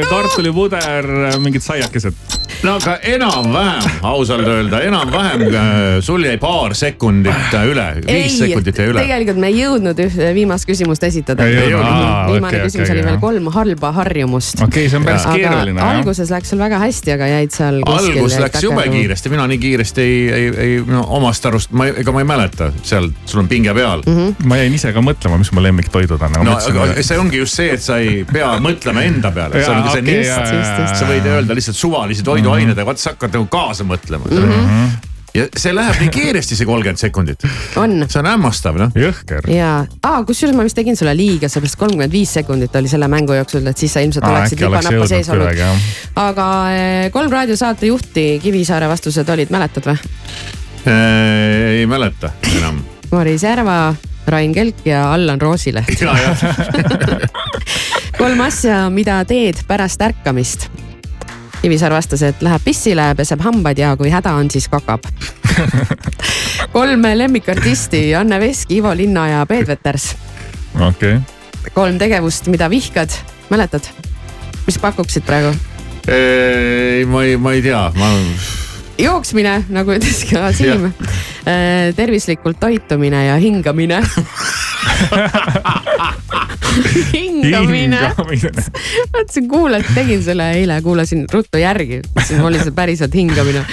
kartulipuder, 0.10 1.06
mingid 1.44 1.62
saiakesed. 1.62 2.14
no 2.64 2.74
aga 2.80 2.96
enam-vähem, 3.06 4.00
ausalt 4.08 4.48
öelda, 4.50 4.80
enam-vähem 4.88 5.42
äh, 5.46 6.00
sul 6.02 6.24
jäi 6.26 6.40
paar 6.42 6.74
sekundit 6.76 7.54
äh, 7.54 7.66
üle, 7.70 7.86
viis 8.08 8.38
sekundit 8.40 8.80
jäi 8.82 8.88
üle. 8.90 9.04
tegelikult 9.04 9.42
me 9.44 9.52
ei 9.52 9.60
jõudnud 9.60 10.00
ühte 10.02 10.32
viimast 10.34 10.66
küsimust 10.66 11.06
esitada. 11.06 11.46
Viimane 11.46 12.48
okei, 12.48 12.64
küsimus 12.64 12.88
okei, 12.88 12.96
oli 12.96 13.04
veel 13.04 13.14
jah. 13.14 13.22
kolm 13.22 13.52
halba 13.54 13.92
harjumust. 14.00 14.64
okei, 14.66 14.88
see 14.90 14.98
on 14.98 15.06
päris 15.06 15.28
keeruline 15.28 15.84
jah. 15.84 16.00
alguses 16.00 16.34
läks 16.34 16.54
sul 16.54 16.64
väga 16.64 16.82
hästi, 16.82 17.14
aga 17.14 17.30
jäid 17.36 17.54
seal 17.54 17.80
algus 17.86 18.40
läks 18.42 18.66
jube. 18.66 18.88
kiiresti, 18.96 19.34
mina 19.36 19.46
nii 19.54 19.62
kiiresti 19.62 20.08
ei, 20.08 20.18
ei, 20.40 20.50
ei 20.66 20.82
no 20.88 21.04
omast 21.20 21.46
arust 21.46 21.78
ma, 21.78 21.92
ega 21.94 22.16
ma 22.16 22.26
ei 22.26 22.32
mäleta 22.34 22.72
seal, 22.82 23.12
sul 23.30 23.44
on 23.44 23.52
pinge 23.52 23.74
peal 23.78 24.02
mm. 24.02 24.18
-hmm. 24.18 24.50
ma 24.50 24.58
jäin 24.64 24.74
ise 24.74 24.94
ka 24.96 25.06
mõtlema, 25.06 25.38
mis 25.38 25.54
mu 25.54 25.62
lemmiktoidud 25.62 26.26
on. 26.26 26.40
no 26.42 26.57
aga 26.57 26.57
see 26.62 27.20
ongi 27.20 27.42
just 27.42 27.60
see, 27.60 27.74
et 27.76 27.84
sa 27.84 28.00
ei 28.04 28.24
pea 28.28 28.54
mõtlema 28.64 29.04
enda 29.08 29.32
peale, 29.36 29.62
see 29.62 29.74
ongi 29.74 29.94
see 29.96 30.18
jaa, 30.22 30.40
Just, 30.40 30.56
just, 30.56 30.80
just. 30.82 31.02
sa 31.02 31.10
võid 31.10 31.28
öelda 31.34 31.58
lihtsalt 31.58 31.78
suvalisi 31.80 32.26
toiduaineid, 32.28 32.78
aga 32.78 32.90
vaat 32.92 33.04
sa 33.04 33.14
hakkad 33.14 33.38
nagu 33.38 33.48
kaasa 33.52 33.86
mõtlema 33.88 34.30
mm. 34.30 34.50
-hmm. 34.50 34.92
ja 35.38 35.46
see 35.58 35.74
läheb 35.76 36.02
nii 36.04 36.12
kiiresti, 36.14 36.58
see 36.60 36.70
kolmkümmend 36.70 37.02
sekundit, 37.02 37.48
on 37.80 37.98
see 38.08 38.22
on 38.22 38.30
hämmastav 38.32 38.80
noh. 38.82 38.94
jõhker. 38.96 39.50
ja 39.54 39.72
ah,, 40.02 40.20
kusjuures 40.28 40.58
ma 40.58 40.68
vist 40.68 40.78
tegin 40.80 41.00
sulle 41.00 41.16
liiga, 41.18 41.50
seepärast 41.52 41.80
kolmkümmend 41.80 42.14
viis 42.14 42.34
sekundit 42.40 42.76
oli 42.76 42.92
selle 42.92 43.10
mängu 43.12 43.38
jooksul, 43.38 43.66
et 43.68 43.78
siis 43.78 43.94
sa 43.94 44.06
ilmselt 44.06 44.28
oleksid 44.28 44.60
äkki 44.60 44.70
oleks 44.70 44.92
lipa-napa 44.92 44.96
jõudnud 45.00 45.16
sees 45.16 45.34
olnud 45.34 46.22
aga 46.28 46.48
eh, 46.76 47.10
kolm 47.16 47.32
raadiosaate 47.32 47.92
juhti 47.94 48.30
Kivisaare 48.44 48.88
vastused 48.90 49.36
olid, 49.36 49.54
mäletad 49.54 49.90
või? 49.90 49.98
ei 50.88 51.86
mäleta 51.86 52.32
enam. 52.58 52.80
Maris 53.12 53.44
Järva, 53.44 53.96
Rain 54.28 54.54
Kelk 54.54 54.86
ja 54.86 55.14
Allan 55.14 55.42
Roosileht. 55.42 56.02
kolm 58.22 58.42
asja, 58.42 58.88
mida 58.90 59.22
teed 59.28 59.64
pärast 59.68 60.02
ärkamist. 60.02 60.68
Kivisaar 61.62 61.96
vastas, 61.96 62.22
et 62.22 62.42
läheb 62.46 62.62
pissile, 62.64 63.10
peseb 63.18 63.42
hambaid 63.42 63.80
ja 63.82 63.96
kui 63.98 64.12
häda 64.14 64.36
on, 64.38 64.52
siis 64.54 64.68
kakab. 64.70 65.08
kolm 66.78 67.08
lemmikartisti 67.16 68.12
Anne 68.16 68.40
Veski, 68.40 68.78
Ivo 68.78 68.94
Linna 68.96 69.28
ja 69.32 69.46
Peet 69.50 69.68
Veters. 69.68 70.12
okei, 70.80 71.18
kolm 71.74 71.98
tegevust, 71.98 72.48
mida 72.54 72.70
vihkad, 72.70 73.10
mäletad? 73.50 73.90
mis 74.68 74.78
pakuksid 74.78 75.26
praegu? 75.26 75.56
ei, 76.08 77.06
ma 77.06 77.24
ei, 77.24 77.38
ma 77.38 77.54
ei 77.58 77.62
tea, 77.62 77.88
ma 77.96 78.12
jooksmine, 79.02 79.60
nagu 79.74 79.94
ütles 79.96 80.24
ka 80.30 80.52
Siim. 80.56 80.90
tervislikult 81.98 82.60
toitumine 82.60 83.26
ja 83.28 83.36
hingamine. 83.42 84.02
hingamine. 87.14 88.02
mõtlesin, 88.18 89.48
kuulad, 89.50 89.86
tegin 89.96 90.24
selle 90.26 90.50
eile, 90.60 90.80
kuulasin 90.86 91.26
ruttu 91.32 91.62
järgi, 91.62 92.02
mõtlesin, 92.10 92.42
oli 92.46 92.64
see 92.64 92.76
päriselt 92.76 93.16
hingamine. 93.18 93.64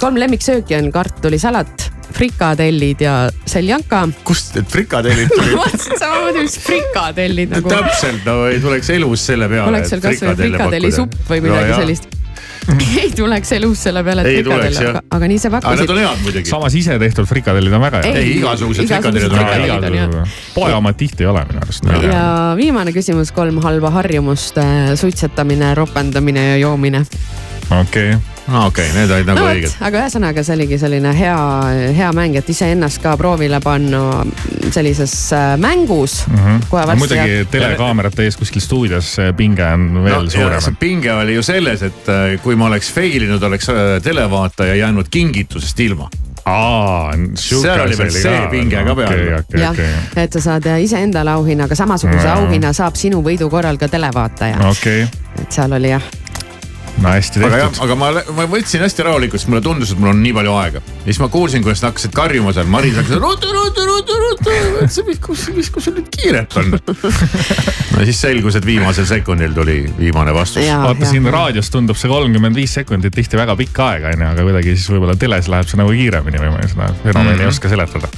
kolm 0.00 0.20
lemmiksööki 0.20 0.78
on 0.78 0.92
kartulisalat, 0.94 1.90
frikadellid 2.12 3.00
ja 3.02 3.16
seljanka. 3.48 4.04
kust 4.24 4.56
need 4.56 4.68
frikadellid 4.70 5.32
tulid? 5.32 5.54
mõtlesin 5.62 6.00
samamoodi, 6.00 6.46
mis 6.46 6.58
frikadellid 6.62 7.54
nagu. 7.56 7.72
täpselt, 7.72 8.26
no 8.28 8.42
ei 8.50 8.60
tuleks 8.62 8.92
elus 8.96 9.28
selle 9.32 9.48
peale. 9.52 9.70
oleks 9.72 9.94
seal 9.94 10.04
kasvõi 10.04 10.36
frikadellisupp 10.44 11.30
või 11.30 11.46
midagi 11.48 11.78
sellist. 11.80 12.21
ei 13.02 13.10
tuleks 13.16 13.52
elus 13.56 13.82
selle 13.88 14.02
peale, 14.06 14.24
et 14.26 14.42
frikadell, 14.42 14.78
aga, 14.82 15.02
aga 15.16 15.30
nii 15.30 15.40
sa 15.42 15.50
aga 15.50 15.60
need 15.60 15.82
pakkusid. 15.82 15.92
on 15.94 16.00
head 16.02 16.24
muidugi. 16.26 16.50
samas 16.50 16.76
ise 16.78 16.98
tehtud 17.02 17.28
frikadellid 17.28 17.76
on 17.78 17.84
väga 17.84 18.02
head. 18.06 18.18
Ei, 18.20 18.34
igasugused 18.38 18.90
frikadellid 18.90 19.32
on 19.32 19.38
väga 19.42 19.80
head. 19.96 20.18
poe 20.54 20.72
omad 20.76 20.98
tihti 20.98 21.26
ei 21.26 21.30
ole 21.32 21.44
minu 21.50 21.62
arust. 21.64 21.88
ja 22.06 22.26
viimane 22.58 22.94
küsimus, 22.94 23.32
kolm 23.34 23.62
halba 23.64 23.92
harjumust, 23.98 24.60
suitsetamine, 25.00 25.74
ropendamine 25.78 26.48
ja 26.52 26.60
joomine. 26.66 27.04
okei, 27.80 28.14
aa 28.48 28.66
okei, 28.66 28.88
need 28.96 29.10
olid 29.10 29.28
nagu 29.30 29.38
no 29.38 29.50
õiged., 29.52 29.76
aga 29.86 30.02
ühesõnaga 30.02 30.44
see 30.46 30.56
oligi 30.56 30.78
selline 30.82 31.12
hea, 31.16 31.36
hea 31.96 32.08
mäng, 32.16 32.36
et 32.38 32.48
iseennast 32.50 33.02
ka 33.02 33.14
proovile 33.20 33.60
panna 33.62 34.22
sellises 34.74 35.14
äh, 35.36 35.52
mängus 35.60 36.24
mm. 36.26 36.34
Mhm. 36.34 36.56
-hmm. 36.56 36.72
varsti 36.72 36.98
muidugi 36.98 37.36
jääb. 37.36 37.50
telekaamerate 37.50 38.24
ees 38.24 38.36
kuskil 38.36 38.64
stuudios 38.64 39.14
see 39.14 39.32
pinge 39.32 39.64
on 39.64 40.04
veel 40.04 40.14
no, 40.14 40.18
no, 40.18 40.24
ja 40.24 40.30
see 40.30 40.42
suurem. 40.42 40.76
pinge 40.76 41.12
oli 41.12 41.34
ju 41.34 41.42
selles, 41.42 41.82
et 41.82 42.08
äh, 42.08 42.40
kui 42.42 42.56
ma 42.56 42.66
oleks 42.66 42.92
fail 42.92 43.22
inud, 43.22 43.42
oleks 43.42 43.68
äh, 43.68 44.02
televaataja 44.02 44.74
jäänud 44.74 45.06
kingitusest 45.10 45.80
ilma. 45.80 46.10
aa, 46.44 47.12
Seal 47.34 47.80
oli 47.80 47.98
veel 47.98 48.10
see 48.10 48.46
pinge 48.50 48.84
ka 48.84 48.94
peal. 48.94 49.12
okei, 49.12 49.34
okei, 49.38 49.60
jah 49.60 50.22
et 50.24 50.32
sa 50.32 50.40
saad 50.40 50.66
iseendale 50.78 51.30
auhinna, 51.30 51.64
aga 51.64 51.74
samasuguse 51.74 52.26
Jaa. 52.26 52.40
auhinna 52.40 52.72
saab 52.72 52.96
sinu 52.98 53.22
võidu 53.22 53.50
korral 53.50 53.78
ka 53.78 53.88
televaataja. 53.88 54.58
okei, 54.70 55.06
et 55.42 55.52
seal 55.52 55.72
oli 55.72 55.92
jah, 55.94 56.02
no 57.02 57.10
hästi 57.12 57.42
aga 57.42 57.58
jah, 57.62 57.70
tehtud. 57.72 57.84
aga 57.86 57.96
ma, 57.98 58.10
ma 58.36 58.44
võtsin 58.52 58.82
hästi 58.84 59.04
rahulikult, 59.06 59.42
sest 59.42 59.50
mulle 59.50 59.62
tundus, 59.64 59.92
et 59.94 60.00
mul 60.02 60.12
on 60.12 60.20
nii 60.22 60.34
palju 60.36 60.54
aega. 60.60 60.82
ja 61.02 61.06
siis 61.08 61.20
ma 61.22 61.28
kuulsin, 61.32 61.64
kuidas 61.64 61.82
nad 61.82 61.90
hakkasid 61.92 62.14
karjuma 62.16 62.54
seal, 62.56 62.68
Maris 62.72 62.96
hakkas 63.00 63.18
ruttu, 63.22 63.50
ruttu, 63.56 63.86
ruttu, 63.88 64.18
ruttu. 64.22 64.56
mõtlesin, 64.76 65.08
mis, 65.10 65.20
kus, 65.26 65.46
mis, 65.56 65.70
kus 65.74 65.88
sul 65.88 65.96
nüüd 65.98 66.10
kiiret 66.14 66.56
on. 66.62 66.70
no 66.76 68.06
siis 68.08 68.22
selgus, 68.22 68.58
et 68.60 68.66
viimasel 68.68 69.08
sekundil 69.10 69.54
tuli 69.56 69.78
viimane 69.98 70.34
vastus. 70.36 70.64
Vaata 70.82 71.08
siin 71.10 71.26
raadios 71.32 71.70
tundub 71.74 71.98
see 72.00 72.10
kolmkümmend 72.12 72.56
viis 72.58 72.74
sekundit 72.80 73.14
tihti 73.16 73.38
väga 73.40 73.56
pikk 73.58 73.82
aeg 73.88 74.08
onju, 74.14 74.28
aga 74.32 74.46
kuidagi 74.48 74.76
siis 74.76 74.88
võib-olla 74.94 75.18
teles 75.18 75.50
läheb 75.52 75.68
see 75.70 75.80
nagu 75.82 75.94
kiiremini 75.96 76.40
või 76.42 76.54
ma 76.54 76.62
ei- 76.62 76.70
seda 76.72 76.92
fenomeni 77.04 77.44
ei 77.46 77.50
oska 77.50 77.70
seletada. 77.72 78.10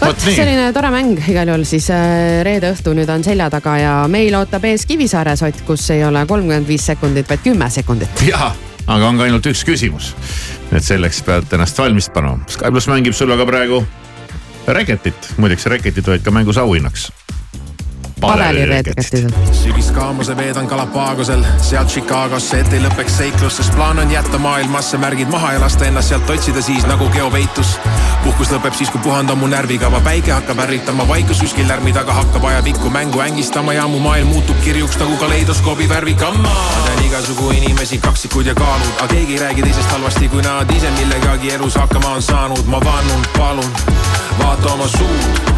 Vot 0.00 0.20
selline 0.22 0.70
tore 0.74 0.90
mäng 0.94 1.18
igal 1.30 1.50
juhul 1.50 1.64
siis 1.68 1.88
äh, 1.94 2.40
reede 2.46 2.72
õhtu 2.74 2.94
nüüd 2.96 3.10
on 3.12 3.24
selja 3.26 3.48
taga 3.52 3.76
ja 3.80 3.92
meil 4.10 4.34
ootab 4.38 4.64
ees 4.68 4.86
Kivisaare 4.88 5.36
sott, 5.40 5.62
kus 5.66 5.88
ei 5.94 6.04
ole 6.06 6.24
kolmkümmend 6.28 6.68
viis 6.68 6.86
sekundit, 6.90 7.28
vaid 7.30 7.44
kümme 7.44 7.70
sekundit. 7.72 8.24
jah, 8.28 8.52
aga 8.86 9.08
on 9.08 9.20
ka 9.20 9.28
ainult 9.28 9.48
üks 9.50 9.64
küsimus. 9.68 10.14
et 10.72 10.84
selleks 10.84 11.22
pead 11.26 11.56
ennast 11.56 11.78
valmis 11.78 12.10
panema. 12.14 12.44
Sky 12.48 12.70
pluss 12.74 12.90
mängib 12.90 13.16
sulle 13.16 13.38
ka 13.38 13.46
praegu 13.48 13.82
Reketit, 14.68 15.32
muideks 15.40 15.64
Reketit 15.72 16.06
võid 16.06 16.24
ka 16.24 16.34
mängus 16.34 16.58
auhinnaks. 16.60 17.08
padelireedeketil. 18.20 19.28
sügiskaamuse 19.52 20.36
veedan 20.36 20.66
Galapagosel, 20.66 21.44
sealt 21.62 21.88
Chicagosse, 21.88 22.60
et 22.60 22.72
ei 22.72 22.82
lõpeks 22.82 23.18
seiklus, 23.18 23.56
sest 23.56 23.74
plaan 23.76 23.98
on 23.98 24.10
jätta 24.10 24.38
maailmasse 24.38 24.98
märgid 24.98 25.30
maha 25.32 25.52
ja 25.52 25.60
lasta 25.60 25.86
ennast 25.86 26.08
sealt 26.12 26.30
otsida 26.30 26.62
siis 26.62 26.86
nagu 26.86 27.08
geopeitus. 27.14 27.76
puhkus 28.24 28.50
lõpeb 28.52 28.74
siis, 28.74 28.90
kui 28.90 29.00
puhand 29.04 29.30
on 29.30 29.38
mu 29.38 29.46
närvikava, 29.46 30.00
päike 30.04 30.32
hakkab 30.32 30.58
ärritama, 30.66 31.08
vaikus 31.08 31.40
kuskil 31.44 31.68
lärmi 31.68 31.92
taga 31.92 32.12
hakkab 32.12 32.44
ajapikku 32.44 32.90
mängu 32.90 33.20
ängistama 33.20 33.72
ja 33.72 33.86
mu 33.88 33.98
maailm 33.98 34.32
muutub 34.34 34.56
kirjuks 34.64 34.98
nagu 34.98 35.16
kaleidoskoobi 35.16 35.88
värvikamma. 35.88 36.48
ma 36.48 36.82
tean 36.86 37.04
igasugu 37.04 37.50
inimesi, 37.50 37.98
kaksikud 37.98 38.46
ja 38.46 38.54
kaalud, 38.54 38.94
aga 38.98 39.14
keegi 39.14 39.32
ei 39.32 39.38
räägi 39.38 39.62
teisest 39.62 39.92
halvasti, 39.92 40.28
kui 40.28 40.42
nad 40.42 40.70
ise 40.76 40.90
millegagi 40.90 41.54
elus 41.54 41.74
hakkama 41.74 42.16
on 42.18 42.22
saanud, 42.22 42.66
ma 42.66 42.80
vannun, 42.84 43.22
palun, 43.38 43.72
vaata 44.38 44.72
oma 44.72 44.88
suud 44.88 45.57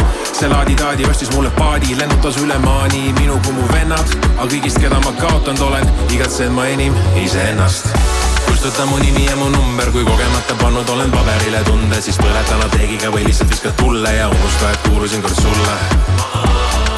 see 0.41 0.49
laadi-taadi 0.49 1.05
ostis 1.05 1.29
mulle 1.35 1.49
paadi, 1.53 1.97
lennutas 1.97 2.37
üle 2.41 2.55
maani 2.63 3.11
minu 3.19 3.35
kui 3.45 3.53
mu 3.53 3.65
vennad, 3.69 4.13
aga 4.39 4.47
kõigist, 4.49 4.79
keda 4.81 4.97
ma 5.03 5.11
kaotanud 5.19 5.61
olen, 5.67 5.91
igatsen 6.15 6.55
ma 6.55 6.65
enim 6.65 6.95
iseennast. 7.21 7.91
kustuta 8.47 8.85
mu 8.89 8.97
nimi 8.97 9.25
ja 9.27 9.35
mu 9.37 9.49
number, 9.53 9.91
kui 9.91 10.05
kogemata 10.05 10.55
pannud 10.63 10.89
olen 10.89 11.11
paberile 11.13 11.61
tunde, 11.67 12.01
siis 12.01 12.17
põleta 12.17 12.57
nad 12.57 12.73
leegiga 12.79 13.11
või 13.13 13.27
lihtsalt 13.27 13.53
viskad 13.53 13.77
tulle 13.77 14.15
ja 14.15 14.29
unusta, 14.29 14.71
et 14.71 14.87
kuulusin 14.87 15.21
kord 15.21 15.37
sulle. 15.41 15.77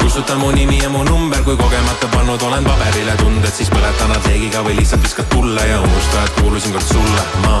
kustuta 0.00 0.38
mu 0.40 0.50
nimi 0.50 0.80
ja 0.80 0.88
mu 0.88 1.04
number, 1.04 1.44
kui 1.44 1.56
kogemata 1.60 2.08
pannud 2.16 2.42
olen 2.48 2.64
paberile 2.64 3.18
tunded, 3.20 3.52
siis 3.52 3.68
põleta 3.68 4.08
nad 4.08 4.24
leegiga 4.30 4.64
või 4.64 4.78
lihtsalt 4.80 5.04
viskad 5.04 5.28
tulle 5.36 5.68
ja 5.68 5.82
unusta, 5.84 6.24
et 6.24 6.40
kuulusin 6.40 6.72
kord 6.72 6.88
sulle, 6.94 7.28
ma 7.44 7.60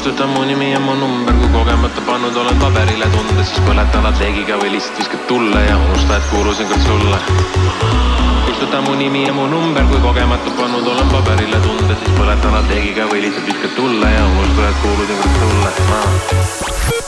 kustuta 0.00 0.26
mu 0.26 0.44
nimi 0.44 0.72
ja 0.72 0.80
mu 0.80 0.94
number, 0.94 1.34
kui 1.34 1.48
kogemata 1.52 2.00
pannud 2.06 2.36
olen 2.36 2.56
paberile 2.56 3.04
tunded, 3.12 3.44
siis 3.44 3.60
põleta 3.66 4.00
nad 4.00 4.16
leegiga 4.16 4.56
või 4.56 4.70
lihtsalt 4.72 4.96
viskad 4.96 5.26
tulle 5.28 5.60
ja 5.66 5.74
unusta, 5.76 6.16
et 6.16 6.30
kuulusin 6.30 6.70
kord 6.70 6.86
sulle. 6.86 7.18
kustuta 8.46 8.80
mu 8.86 8.94
nimi 8.96 9.26
ja 9.26 9.34
mu 9.36 9.44
number, 9.52 9.84
kui 9.92 10.00
kogemata 10.00 10.54
pannud 10.56 10.88
olen 10.94 11.12
paberile 11.12 11.60
tunded, 11.66 11.98
siis 12.00 12.16
põleta 12.16 12.54
nad 12.54 12.72
leegiga 12.72 13.10
või 13.12 13.26
lihtsalt 13.26 13.52
viskad 13.52 13.76
tulle 13.76 14.14
ja 14.16 14.24
unusta, 14.24 14.72
et 14.72 14.82
kuulusin 14.86 15.20
kord 15.20 15.38
sulle, 15.44 16.99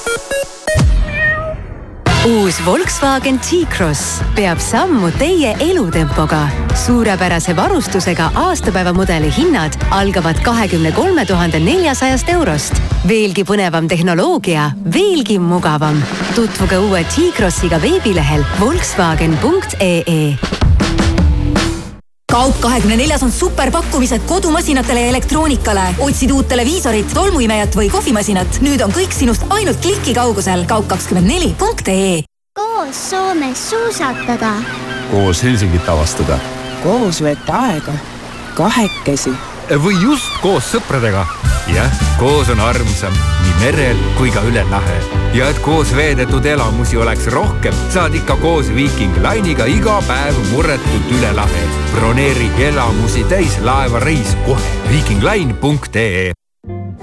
uus 2.26 2.64
Volkswagen 2.64 3.38
T-Cross 3.38 4.22
peab 4.34 4.58
sammu 4.62 5.10
teie 5.18 5.56
elutempoga. 5.58 6.48
suurepärase 6.84 7.56
varustusega 7.56 8.30
aastapäevamudeli 8.34 9.32
hinnad 9.36 9.72
algavad 9.90 10.38
kahekümne 10.42 10.92
kolme 10.92 11.26
tuhande 11.26 11.58
neljasajast 11.58 12.28
eurost. 12.28 12.74
veelgi 13.08 13.44
põnevam 13.44 13.88
tehnoloogia, 13.88 14.70
veelgi 14.94 15.38
mugavam. 15.38 16.02
tutvuge 16.34 16.78
uue 16.78 17.04
T-Crossiga 17.04 17.82
veebilehel 17.82 18.44
Volkswagen.ee 18.60 20.38
kaup 22.32 22.60
kahekümne 22.60 22.96
neljas 22.96 23.22
on 23.22 23.32
superpakkumised 23.32 24.24
kodumasinatele 24.26 25.00
ja 25.00 25.08
elektroonikale. 25.08 25.94
otsid 25.98 26.30
uut 26.30 26.48
televiisorit, 26.48 27.12
tolmuimejat 27.14 27.76
või 27.76 27.90
kohvimasinat? 27.92 28.60
nüüd 28.64 28.80
on 28.84 28.92
kõik 28.92 29.12
sinust 29.12 29.44
ainult 29.50 29.80
kliki 29.84 30.14
kaugusel. 30.16 30.64
kaup24.ee 30.64 32.22
koos 32.56 33.10
Soomes 33.10 33.70
suusatada. 33.70 34.52
koos 35.10 35.42
Helsingit 35.42 35.88
avastada. 35.88 36.38
koos 36.82 37.22
veeta 37.22 37.60
aega 37.68 37.92
kahekesi 38.56 39.36
või 39.84 40.00
just 40.00 40.32
koos 40.40 40.72
sõpradega. 40.72 41.26
jah, 41.68 42.02
koos 42.18 42.48
on 42.48 42.60
armsam 42.60 43.41
merel 43.62 43.98
kui 44.18 44.30
ka 44.34 44.42
üle 44.48 44.64
lahe 44.70 44.98
ja 45.36 45.48
et 45.52 45.58
koos 45.62 45.92
veedetud 45.96 46.44
elamusi 46.46 46.98
oleks 46.98 47.28
rohkem, 47.32 47.74
saad 47.94 48.14
ikka 48.18 48.36
koos 48.42 48.68
Viiking 48.74 49.16
Line'iga 49.22 49.68
iga 49.70 50.00
päev 50.08 50.38
murretult 50.50 51.14
üle 51.14 51.32
lahe. 51.36 51.64
broneeri 51.94 52.50
elamusi 52.68 53.24
täis 53.30 53.58
laevareis 53.62 54.36
kohe 54.46 54.76
viikingline.ee 54.90 56.32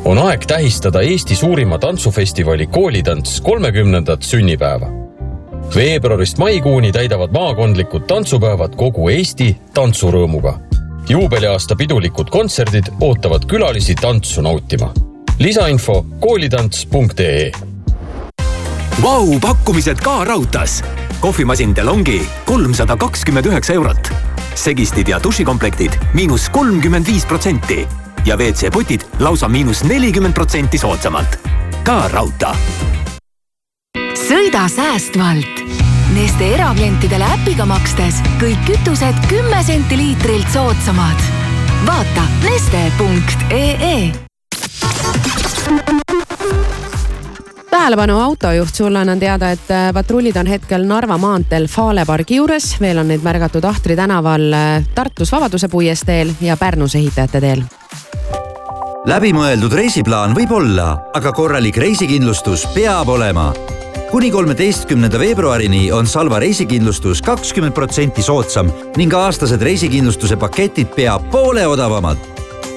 on 0.05 0.17
aeg 0.17 0.45
tähistada 0.47 1.01
Eesti 1.01 1.35
suurima 1.35 1.77
tantsufestivali 1.79 2.67
Koolitants 2.67 3.41
kolmekümnendat 3.41 4.23
sünnipäeva. 4.23 4.87
veebruarist 5.75 6.37
maikuuni 6.37 6.91
täidavad 6.91 7.31
maakondlikud 7.31 8.07
tantsupäevad 8.07 8.75
kogu 8.75 9.09
Eesti 9.09 9.55
tantsurõõmuga 9.73 10.59
juubeliaasta 11.09 11.75
pidulikud 11.75 12.29
kontserdid 12.29 12.91
ootavad 13.01 13.45
külalisi 13.49 13.95
tantsu 13.95 14.41
nautima. 14.41 15.08
Lisainfo 15.39 16.05
koolitants.ee 16.19 17.51
Vau, 19.01 19.39
pakkumised 19.39 19.97
ka 20.03 20.23
raudtees. 20.23 20.83
kohvimasin 21.19 21.75
DeLonghi 21.75 22.29
kolmsada 22.45 22.97
kakskümmend 22.97 23.45
üheksa 23.45 23.73
eurot. 23.73 24.11
segistid 24.55 25.07
ja 25.07 25.19
dušikomplektid 25.23 25.91
miinus 26.13 26.49
kolmkümmend 26.49 27.07
viis 27.07 27.25
protsenti 27.25 27.87
ja 28.25 28.37
WC-potid 28.37 29.01
lausa 29.19 29.47
miinus 29.47 29.83
nelikümmend 29.83 30.33
protsenti 30.33 30.77
soodsamalt. 30.77 31.39
ka 31.83 32.07
raudtee. 32.07 32.55
sõida 34.27 34.67
säästvalt. 34.67 35.59
Neste 36.13 36.53
eraklientidele 36.53 37.23
äpiga 37.23 37.65
makstes 37.65 38.15
kõik 38.41 38.65
kütused 38.65 39.27
kümme 39.29 39.63
senti 39.63 39.97
liitrilt 39.97 40.51
soodsamad. 40.53 41.21
vaata 41.85 42.23
neste.ee 42.43 44.28
tähelepanu 47.89 48.19
autojuht, 48.19 48.75
sulle 48.75 48.99
annan 48.99 49.19
teada, 49.19 49.51
et 49.51 49.71
äh, 49.71 49.93
patrullid 49.93 50.35
on 50.37 50.47
hetkel 50.47 50.83
Narva 50.85 51.17
maanteel 51.17 51.67
Fale 51.67 52.03
pargi 52.05 52.35
juures, 52.35 52.75
veel 52.81 52.99
on 53.01 53.07
neid 53.09 53.23
märgatud 53.25 53.65
Ahtri 53.65 53.95
tänaval 53.95 54.53
äh, 54.53 54.85
Tartus 54.95 55.31
Vabaduse 55.31 55.67
puiesteel 55.67 56.35
ja 56.41 56.57
Pärnus 56.57 56.95
ehitajate 56.95 57.41
teel. 57.41 57.63
läbimõeldud 59.09 59.73
reisiplaan 59.73 60.35
võib 60.37 60.51
olla, 60.51 60.91
aga 61.17 61.31
korralik 61.33 61.77
reisikindlustus 61.77 62.67
peab 62.75 63.09
olema 63.09 63.53
kuni 64.11 64.31
kolmeteistkümnenda 64.31 65.19
veebruarini 65.19 65.91
on 65.91 66.07
Salva 66.07 66.39
reisikindlustus 66.39 67.21
kakskümmend 67.21 67.73
protsenti 67.73 68.21
soodsam 68.21 68.69
ning 68.97 69.13
aastased 69.13 69.61
reisikindlustuse 69.61 70.37
paketid 70.37 70.93
pea 70.95 71.19
poole 71.31 71.67
odavamad. 71.67 72.17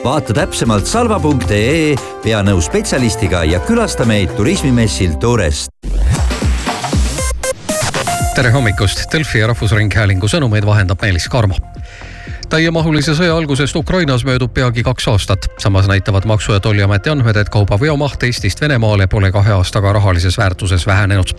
Vaata 0.05 0.35
täpsemalt 0.35 0.87
salva.ee, 0.87 1.95
pea 2.23 2.41
nõu 2.43 2.62
spetsialistiga 2.62 3.45
ja 3.47 3.61
külasta 3.67 4.07
meid 4.09 4.35
turismimessil 4.37 5.15
Tourest. 5.23 5.71
tere 8.35 8.51
hommikust, 8.51 9.05
Delfi 9.12 9.38
ja 9.38 9.47
Rahvusringhäälingu 9.53 10.29
sõnumeid 10.29 10.67
vahendab 10.67 11.03
Meelis 11.03 11.29
Karmo 11.29 11.59
täiemahulise 12.53 13.15
sõja 13.17 13.37
algusest 13.37 13.77
Ukrainas 13.77 14.27
möödub 14.29 14.53
peagi 14.55 14.83
kaks 14.83 15.09
aastat. 15.09 15.47
samas 15.59 15.88
näitavad 15.88 16.25
Maksu- 16.25 16.53
ja 16.53 16.61
Tolliameti 16.61 17.11
andmed, 17.11 17.37
et 17.37 17.49
kauba 17.49 17.81
veomaht 17.81 18.23
Eestist 18.23 18.61
Venemaale 18.61 19.07
pole 19.07 19.33
kahe 19.33 19.53
aastaga 19.53 19.93
rahalises 19.93 20.38
väärtuses 20.38 20.87
vähenenud. 20.87 21.33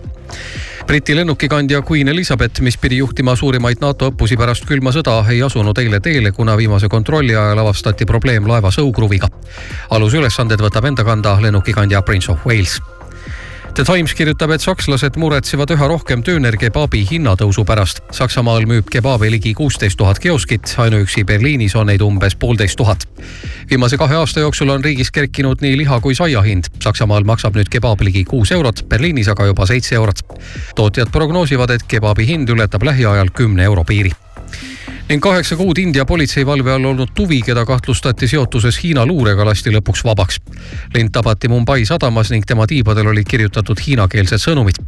Briti 0.86 1.16
lennukikandja 1.16 1.82
Queen 1.90 2.08
Elizabeth, 2.08 2.60
mis 2.60 2.76
pidi 2.76 2.98
juhtima 3.00 3.36
suurimaid 3.36 3.80
NATO 3.80 4.10
õppusi 4.12 4.36
pärast 4.36 4.66
külma 4.68 4.92
sõda, 4.92 5.16
ei 5.32 5.40
asunud 5.42 5.78
eile 5.80 6.00
teele, 6.04 6.32
kuna 6.32 6.56
viimase 6.60 6.88
kontrolli 6.92 7.32
ajal 7.32 7.62
avastati 7.62 8.04
probleem 8.04 8.44
laeva 8.48 8.70
sõukruviga. 8.70 9.30
alusülesanded 9.90 10.60
võtab 10.60 10.84
enda 10.84 11.04
kanda 11.04 11.38
lennukikandja 11.40 12.02
Prince 12.02 12.32
of 12.32 12.46
Wales 12.46 12.80
The 13.74 13.82
Times 13.82 14.12
kirjutab, 14.14 14.52
et 14.54 14.62
sakslased 14.62 15.16
muretsevad 15.18 15.72
üha 15.74 15.86
rohkem 15.90 16.20
döönerkebaabi 16.22 17.00
hinnatõusu 17.08 17.64
pärast. 17.66 18.04
Saksamaal 18.14 18.68
müüb 18.70 18.86
kebaabi 18.86 19.32
ligi 19.34 19.50
kuusteist 19.58 19.98
tuhat 19.98 20.20
kioskit, 20.22 20.76
ainuüksi 20.78 21.24
Berliinis 21.26 21.74
on 21.74 21.90
neid 21.90 22.04
umbes 22.06 22.38
poolteist 22.38 22.78
tuhat. 22.78 23.02
viimase 23.70 23.98
kahe 23.98 24.14
aasta 24.14 24.40
jooksul 24.40 24.70
on 24.70 24.84
riigis 24.84 25.10
kerkinud 25.10 25.58
nii 25.60 25.76
liha 25.82 26.00
kui 26.00 26.14
saia 26.14 26.42
hind. 26.42 26.70
Saksamaal 26.78 27.26
maksab 27.26 27.58
nüüd 27.58 27.68
kebaab 27.68 28.00
ligi 28.06 28.24
kuus 28.24 28.52
eurot, 28.52 28.84
Berliinis 28.88 29.28
aga 29.28 29.46
juba 29.50 29.66
seitse 29.66 29.94
eurot. 29.94 30.22
tootjad 30.74 31.10
prognoosivad, 31.10 31.70
et 31.70 31.82
kebaabi 31.82 32.26
hind 32.26 32.48
ületab 32.48 32.82
lähiajal 32.82 33.34
kümne 33.34 33.64
euro 33.64 33.84
piiri 33.84 34.14
ning 35.08 35.22
kaheksa 35.22 35.56
kuud 35.56 35.78
India 35.78 36.04
politseivalve 36.04 36.72
all 36.72 36.84
olnud 36.84 37.08
Tuvi, 37.14 37.42
keda 37.42 37.64
kahtlustati 37.66 38.28
seotuses 38.28 38.78
Hiina 38.82 39.06
luurega, 39.06 39.44
lasti 39.44 39.70
lõpuks 39.70 40.04
vabaks. 40.04 40.40
lend 40.94 41.10
tabati 41.12 41.48
Mumbai 41.48 41.84
sadamas 41.84 42.30
ning 42.30 42.44
tema 42.46 42.66
tiibadel 42.66 43.06
olid 43.06 43.28
kirjutatud 43.28 43.80
hiinakeelsed 43.86 44.38
sõnumid. 44.38 44.80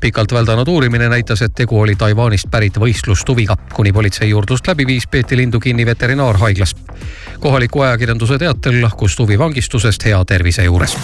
pikalt 0.00 0.32
väldanud 0.32 0.68
uurimine 0.68 1.08
näitas, 1.08 1.42
et 1.42 1.54
tegu 1.54 1.80
oli 1.80 1.96
Taiwanist 1.96 2.50
pärit 2.50 2.76
võistlustuviga. 2.76 3.56
kuni 3.74 3.92
politsei 3.92 4.30
juurdlust 4.30 4.66
läbi 4.66 4.86
viis, 4.86 5.06
peeti 5.06 5.36
lindu 5.36 5.60
kinni 5.60 5.86
veterinaarhaiglas. 5.86 6.76
kohaliku 7.40 7.80
ajakirjanduse 7.80 8.38
teatel 8.38 8.82
lahkus 8.82 9.16
Tuvi 9.16 9.38
vangistusest 9.38 10.04
hea 10.04 10.24
tervise 10.24 10.64
juures 10.64 10.96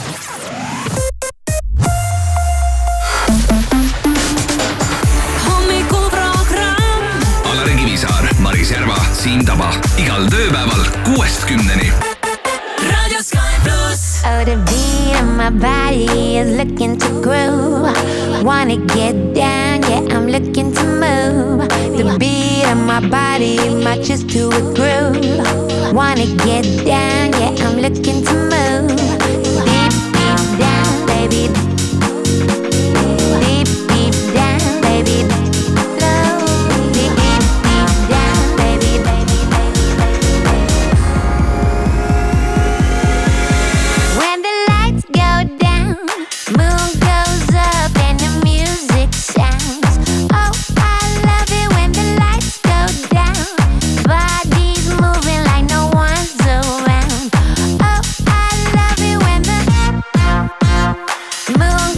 Siim 9.31 9.45
Taba 9.47 9.69
igal 9.95 10.25
tööpäeval 10.27 10.81
kuuest 11.07 11.45
kümneni. 11.47 11.93
Radio 12.83 13.21
Sky 13.23 13.61
pluss. 13.63 14.25
Oh, 14.27 14.43
the 14.43 14.57
beat 14.67 15.15
of 15.21 15.29
my 15.39 15.55
body 15.55 16.41
is 16.41 16.51
looking 16.59 16.99
to 16.99 17.11
groove. 17.23 17.87
Wanna 18.43 18.75
get 18.91 19.15
down, 19.31 19.87
yeah, 19.87 20.03
I'm 20.11 20.27
looking 20.27 20.75
to 20.75 20.83
move. 20.83 21.63
The 21.95 22.19
beat 22.19 22.67
of 22.73 22.83
my 22.91 22.99
body 23.07 23.71
matches 23.87 24.27
to 24.35 24.51
a 24.51 24.63
groove. 24.75 25.95
Wanna 25.95 26.27
get 26.43 26.67
down, 26.83 27.31
yeah, 27.39 27.55
I'm 27.63 27.79
looking 27.79 28.27
to 28.27 28.35
move. 28.35 28.99
Deep, 29.63 29.95
deep 30.11 30.43
down, 30.59 31.07
baby. 31.07 31.70
Move. 61.59 61.90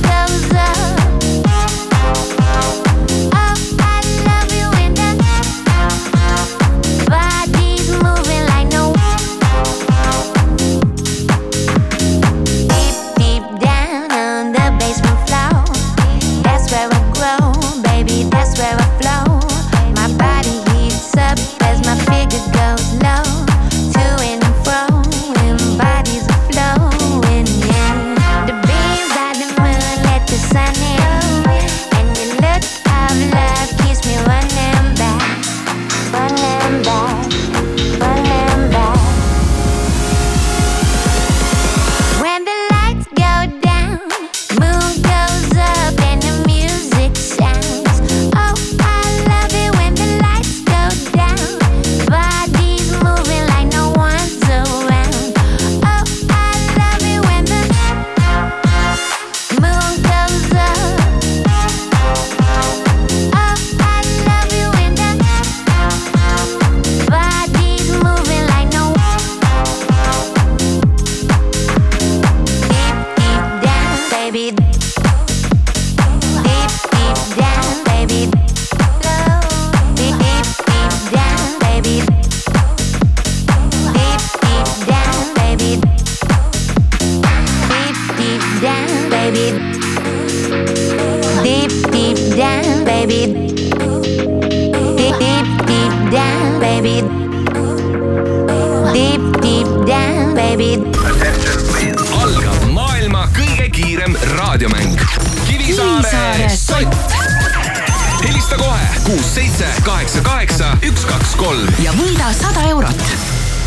Võida 112.02 112.30
sada 112.34 112.64
eurot. 112.72 113.02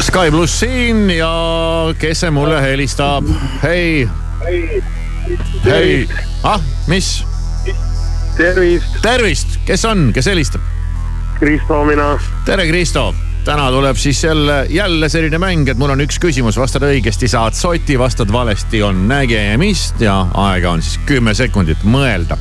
Sky 0.03 0.31
pluss 0.33 0.59
siin 0.59 1.07
ja 1.13 1.29
kes 1.99 2.25
see 2.25 2.33
mulle 2.35 2.59
helistab? 2.63 3.27
hei, 3.63 4.03
hei, 5.63 5.93
ah, 6.43 6.63
mis? 6.91 7.21
tervist. 8.35 8.99
tervist, 9.03 9.59
kes 9.67 9.85
on, 9.87 10.09
kes 10.15 10.27
helistab? 10.31 10.63
Kristo, 11.39 11.79
mina. 11.87 12.15
tere, 12.47 12.67
Kristo. 12.67 13.07
täna 13.47 13.69
tuleb 13.71 13.97
siis 14.01 14.23
jälle, 14.23 14.65
jälle 14.69 15.09
selline 15.09 15.39
mäng, 15.39 15.69
et 15.71 15.79
mul 15.79 15.95
on 15.95 16.03
üks 16.03 16.19
küsimus, 16.19 16.59
vastad 16.59 16.83
õigesti, 16.87 17.29
saad 17.31 17.55
soti, 17.55 17.95
vastad 17.99 18.31
valesti, 18.33 18.83
on 18.83 19.05
nägemist 19.07 20.01
ja 20.03 20.25
aega 20.43 20.75
on 20.75 20.83
siis 20.83 20.99
kümme 21.07 21.33
sekundit 21.37 21.87
mõelda. 21.87 22.37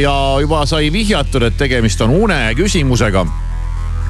ja 0.00 0.14
juba 0.40 0.64
sai 0.66 0.88
vihjatud, 0.92 1.50
et 1.50 1.58
tegemist 1.60 2.00
on 2.00 2.16
uneküsimusega 2.16 3.26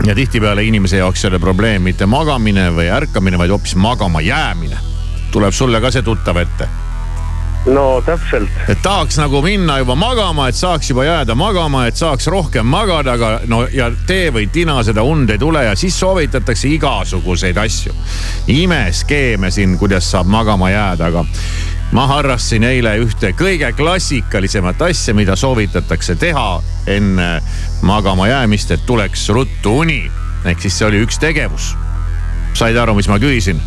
ja 0.05 0.15
tihtipeale 0.15 0.65
inimese 0.65 0.97
jaoks 0.97 1.25
ei 1.25 1.29
ole 1.29 1.39
probleem 1.39 1.83
mitte 1.83 2.07
magamine 2.07 2.71
või 2.75 2.91
ärkamine, 2.93 3.39
vaid 3.39 3.51
hoopis 3.51 3.77
magama 3.77 4.21
jäämine. 4.21 4.77
tuleb 5.31 5.53
sulle 5.53 5.81
ka 5.81 5.91
see 5.91 6.03
tuttav 6.03 6.37
ette? 6.37 6.69
no 7.67 8.03
täpselt. 8.07 8.49
et 8.69 8.83
tahaks 8.83 9.19
nagu 9.19 9.41
minna 9.43 9.79
juba 9.79 9.95
magama, 9.99 10.49
et 10.49 10.55
saaks 10.55 10.91
juba 10.91 11.05
jääda 11.05 11.35
magama, 11.35 11.87
et 11.87 11.97
saaks 11.97 12.27
rohkem 12.27 12.67
magada, 12.67 13.17
aga 13.17 13.41
no 13.47 13.65
ja 13.73 13.91
tee 14.07 14.31
või 14.35 14.47
tina 14.53 14.79
seda 14.87 15.03
und 15.03 15.31
ei 15.31 15.39
tule 15.39 15.65
ja 15.65 15.75
siis 15.77 15.99
soovitatakse 16.01 16.69
igasuguseid 16.69 17.57
asju. 17.57 17.95
imeskeeme 18.47 19.51
siin, 19.51 19.79
kuidas 19.79 20.11
saab 20.11 20.27
magama 20.31 20.71
jääda, 20.71 21.07
aga 21.07 21.25
ma 21.93 22.07
harrastasin 22.11 22.65
eile 22.67 22.97
ühte 23.03 23.33
kõige 23.39 23.71
klassikalisemat 23.77 24.83
asja, 24.89 25.15
mida 25.15 25.37
soovitatakse 25.37 26.17
teha 26.19 26.63
enne 26.87 27.31
magama 27.87 28.29
jäämist, 28.29 28.71
et 28.71 28.87
tuleks 28.87 29.29
ruttu 29.29 29.79
uni. 29.79 30.11
ehk 30.45 30.61
siis 30.61 30.79
see 30.79 30.87
oli 30.87 31.03
üks 31.07 31.19
tegevus. 31.19 31.75
said 32.55 32.77
aru, 32.77 32.95
mis 32.95 33.09
ma 33.09 33.19
küsisin? 33.19 33.61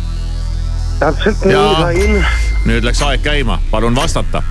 täpselt 1.00 1.44
nii 1.48 1.56
sain. 1.80 2.24
nüüd 2.68 2.84
läks 2.84 3.02
aeg 3.02 3.22
käima, 3.24 3.58
palun 3.70 3.96
vastata. 3.96 4.42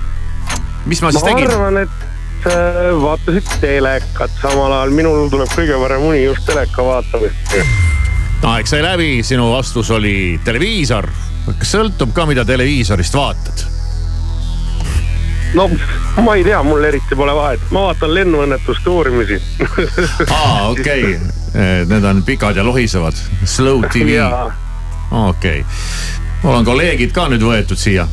mis 0.86 1.02
ma 1.02 1.08
ma 1.08 1.12
siis 1.14 1.24
tegin? 1.24 1.50
arvan, 1.50 1.78
et 1.84 2.46
äh, 2.50 2.90
vaatasid 3.02 3.50
telekat 3.62 4.34
samal 4.42 4.72
ajal, 4.80 4.94
minul 4.96 5.28
tuleb 5.30 5.52
kõige 5.54 5.78
parem 5.82 6.08
uni 6.10 6.24
just 6.24 6.46
teleka 6.48 6.84
vaatamist. 6.84 7.54
aeg 8.50 8.70
sai 8.70 8.82
läbi, 8.82 9.10
sinu 9.26 9.52
vastus 9.52 9.90
oli 9.94 10.40
televiisor. 10.44 11.08
Kas 11.46 11.74
sõltub 11.76 12.14
ka, 12.16 12.26
mida 12.30 12.44
televiisorist 12.44 13.14
vaatad? 13.16 13.66
no 15.54 15.66
ma 16.22 16.34
ei 16.38 16.44
tea, 16.44 16.62
mul 16.62 16.84
eriti 16.84 17.16
pole 17.18 17.34
vahet, 17.34 17.62
ma 17.74 17.88
vaatan 17.88 18.14
lennuõnnetuste 18.14 18.90
uurimisi. 18.90 19.40
aa, 20.38 20.68
okei, 20.70 21.16
need 21.90 22.06
on 22.06 22.22
pikad 22.26 22.56
ja 22.56 22.64
lohisevad, 22.66 23.18
slow 23.44 23.82
tv, 23.90 24.20
okei. 25.10 25.64
Mul 26.42 26.54
on 26.54 26.64
kolleegid 26.64 27.12
ka 27.12 27.26
nüüd 27.28 27.42
võetud 27.44 27.78
siia, 27.80 28.06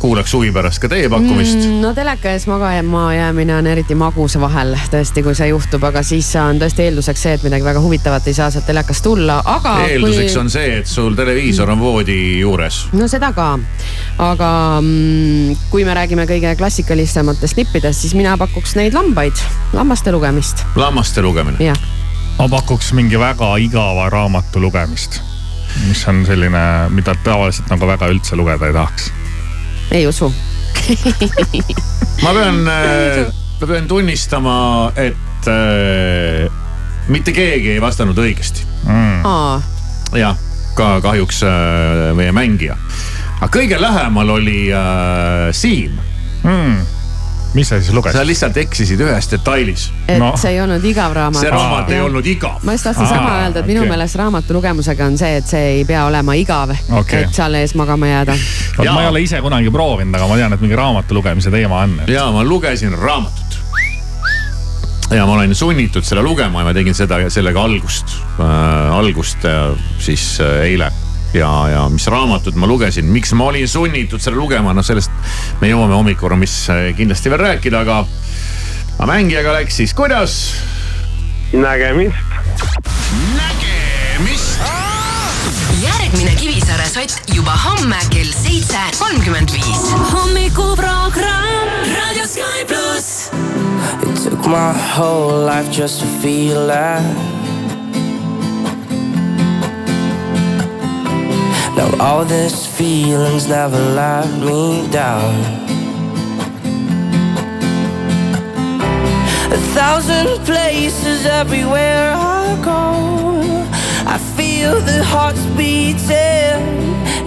kuulaks 0.00 0.34
huvi 0.36 0.50
pärast 0.52 0.80
ka 0.82 0.90
teie 0.92 1.08
pakkumist 1.12 1.56
mm.. 1.56 1.78
no 1.80 1.92
teleka 1.96 2.34
ees 2.34 2.44
magama 2.50 3.06
jäämine 3.16 3.54
on 3.56 3.68
eriti 3.70 3.96
magusa 3.98 4.40
vahel 4.42 4.74
tõesti, 4.92 5.24
kui 5.24 5.34
see 5.36 5.48
juhtub, 5.48 5.84
aga 5.88 6.02
siis 6.04 6.28
on 6.40 6.60
tõesti 6.60 6.86
eelduseks 6.86 7.24
see, 7.24 7.36
et 7.38 7.46
midagi 7.46 7.64
väga 7.64 7.80
huvitavat 7.84 8.28
ei 8.28 8.36
saa 8.36 8.50
sealt 8.52 8.68
telekast 8.68 9.04
tulla, 9.06 9.40
aga. 9.54 9.74
eelduseks 9.88 10.36
on 10.42 10.52
see, 10.52 10.76
et 10.82 10.90
sul 10.90 11.16
televiisor 11.18 11.72
on 11.72 11.80
voodi 11.80 12.18
juures. 12.42 12.84
no 12.92 13.08
seda 13.08 13.32
ka, 13.36 13.48
aga 14.20 14.52
mm, 14.82 15.56
kui 15.72 15.88
me 15.88 15.96
räägime 15.96 16.28
kõige 16.28 16.54
klassikalisematest 16.60 17.60
nippidest, 17.62 18.04
siis 18.04 18.16
mina 18.18 18.36
pakuks 18.40 18.76
neid 18.76 18.96
lambaid, 18.96 19.44
lammaste 19.72 20.12
lugemist. 20.12 20.66
lammaste 20.76 21.24
lugemine. 21.24 21.56
jah, 21.72 21.78
ma 22.36 22.52
pakuks 22.52 22.92
mingi 22.96 23.20
väga 23.20 23.54
igava 23.64 24.10
raamatu 24.12 24.60
lugemist, 24.60 25.22
mis 25.88 26.04
on 26.08 26.22
selline, 26.26 26.62
mida 26.94 27.14
tavaliselt 27.24 27.70
nagu 27.72 27.86
väga 27.88 28.08
üldse 28.12 28.36
lugeda 28.38 28.68
ei 28.68 28.76
tahaks. 28.76 29.10
ei 29.90 30.06
usu. 30.06 30.32
ma 32.22 32.32
pean, 32.34 32.62
ma 32.64 33.66
pean 33.66 33.88
tunnistama, 33.88 34.56
et 34.96 35.50
äh, 35.50 36.48
mitte 37.08 37.32
keegi 37.32 37.74
ei 37.76 37.80
vastanud 37.82 38.18
õigesti. 38.18 38.66
mm. 38.86 39.20
aa, 39.26 39.60
jah, 40.18 40.38
ka 40.78 40.96
kahjuks 41.04 41.42
äh, 41.46 42.08
meie 42.18 42.32
mängija. 42.32 42.76
aga 43.40 43.50
kõige 43.52 43.80
lähemal 43.80 44.36
oli 44.38 44.66
äh, 44.72 45.50
Siim 45.56 45.98
mm.. 46.42 47.01
Mis 47.54 47.68
sa 47.68 47.80
siis 47.80 47.92
lugesid? 47.94 48.18
sa 48.18 48.26
lihtsalt 48.26 48.56
eksisid 48.56 49.00
ühes 49.04 49.28
detailis. 49.30 49.90
et 50.08 50.18
no. 50.18 50.32
see 50.40 50.54
ei 50.54 50.60
olnud 50.62 50.84
igav 50.84 51.12
raamat. 51.16 51.40
see 51.40 51.52
raamat 51.52 51.90
ei 51.92 52.00
olnud 52.00 52.26
igav. 52.26 52.62
ma 52.64 52.76
just 52.76 52.88
tahtsin 52.88 53.08
sama 53.10 53.34
öelda, 53.42 53.60
et 53.60 53.68
minu 53.68 53.84
meelest 53.88 54.16
raamatu 54.20 54.56
lugemusega 54.56 55.06
on 55.06 55.18
see, 55.20 55.36
et 55.40 55.48
see 55.48 55.62
ei 55.76 55.84
pea 55.88 56.06
olema 56.08 56.36
igav 56.38 56.72
Okei. 56.72 57.26
et 57.26 57.36
seal 57.36 57.60
ees 57.60 57.76
magama 57.78 58.08
jääda. 58.08 58.36
ma 58.78 59.02
ei 59.02 59.08
ole 59.08 59.24
ise 59.26 59.40
kunagi 59.44 59.70
proovinud, 59.70 60.16
aga 60.16 60.28
ma 60.30 60.40
tean, 60.40 60.56
et 60.56 60.64
mingi 60.64 60.78
raamatu 60.78 61.18
lugemise 61.18 61.52
teema 61.52 61.84
on. 61.84 62.00
ja 62.08 62.30
ma 62.32 62.44
lugesin 62.44 62.96
raamatut. 62.98 63.60
ja 65.10 65.26
ma 65.26 65.36
olen 65.36 65.54
sunnitud 65.54 66.08
selle 66.08 66.24
lugema 66.24 66.64
ja 66.64 66.70
ma 66.70 66.74
tegin 66.74 66.96
seda, 66.96 67.20
sellega 67.30 67.64
algust 67.68 68.16
äh,, 68.40 68.98
algust 68.98 69.44
äh, 69.44 69.72
siis 70.00 70.38
äh, 70.40 70.62
eile 70.72 70.92
ja, 71.34 71.68
ja 71.68 71.88
mis 71.92 72.06
raamatut 72.10 72.56
ma 72.60 72.68
lugesin, 72.68 73.08
miks 73.12 73.32
ma 73.38 73.48
olin 73.50 73.68
sunnitud 73.68 74.20
selle 74.22 74.40
lugema, 74.40 74.74
noh 74.76 74.84
sellest 74.86 75.12
me 75.60 75.70
jõuame 75.72 75.96
hommikuruumis 75.96 76.56
äh, 76.72 76.84
kindlasti 76.96 77.32
veel 77.32 77.44
rääkida, 77.46 77.82
aga, 77.86 78.02
aga 78.98 79.10
mängijaga 79.14 79.56
läks 79.60 79.80
siis 79.82 79.94
kuidas? 79.96 80.38
nägemist. 81.52 82.16
nägemist. 83.36 84.60
järgmine 85.82 86.34
Kivisaare 86.36 86.88
sott 86.88 87.34
juba 87.34 87.56
homme 87.64 87.98
kell 88.10 88.32
seitse 88.32 88.78
kolmkümmend 88.98 89.52
viis. 89.52 89.90
hommikuprogramm 90.12 91.92
Raadio 91.96 92.26
Sky 92.26 92.64
pluss. 92.66 93.30
It 94.02 94.30
took 94.30 94.46
my 94.46 94.72
whole 94.72 95.44
life 95.44 95.70
just 95.70 96.00
to 96.00 96.06
feel 96.22 96.66
that. 96.66 97.02
All 102.00 102.24
these 102.24 102.66
feelings 102.66 103.48
never 103.48 103.78
let 103.78 104.28
me 104.40 104.88
down. 104.90 105.34
A 109.52 109.58
thousand 109.74 110.44
places 110.44 111.26
everywhere 111.26 112.12
I 112.14 112.58
go. 112.62 113.66
I 114.06 114.18
feel 114.36 114.80
the 114.80 115.04
hearts 115.04 115.44
beating, 115.56 116.60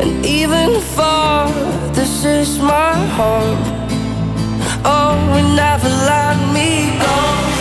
and 0.02 0.26
even 0.26 0.82
far, 0.82 1.50
this 1.94 2.26
is 2.26 2.60
my 2.60 2.94
home. 3.18 3.60
Oh, 4.84 5.18
and 5.40 5.56
never 5.56 5.90
let 5.90 6.38
me 6.54 6.92
go. 7.00 7.55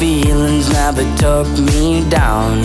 Feelings 0.00 0.72
never 0.72 1.04
took 1.18 1.46
me 1.58 2.02
down. 2.08 2.60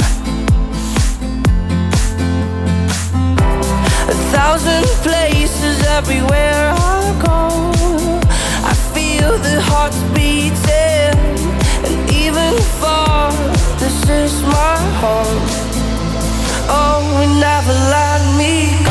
A 4.13 4.15
thousand 4.31 4.85
places 5.03 5.85
everywhere 5.85 6.71
I 6.71 7.01
go. 7.27 7.41
I 8.71 8.73
feel 8.93 9.37
the 9.39 9.59
hearts 9.69 10.01
beating, 10.15 11.19
and 11.87 12.09
even 12.09 12.53
far, 12.79 13.33
this 13.81 13.99
is 14.09 14.41
my 14.43 14.77
home. 15.03 15.41
Oh, 16.69 17.21
and 17.21 17.37
never 17.41 17.73
let 17.97 18.21
me 18.39 18.84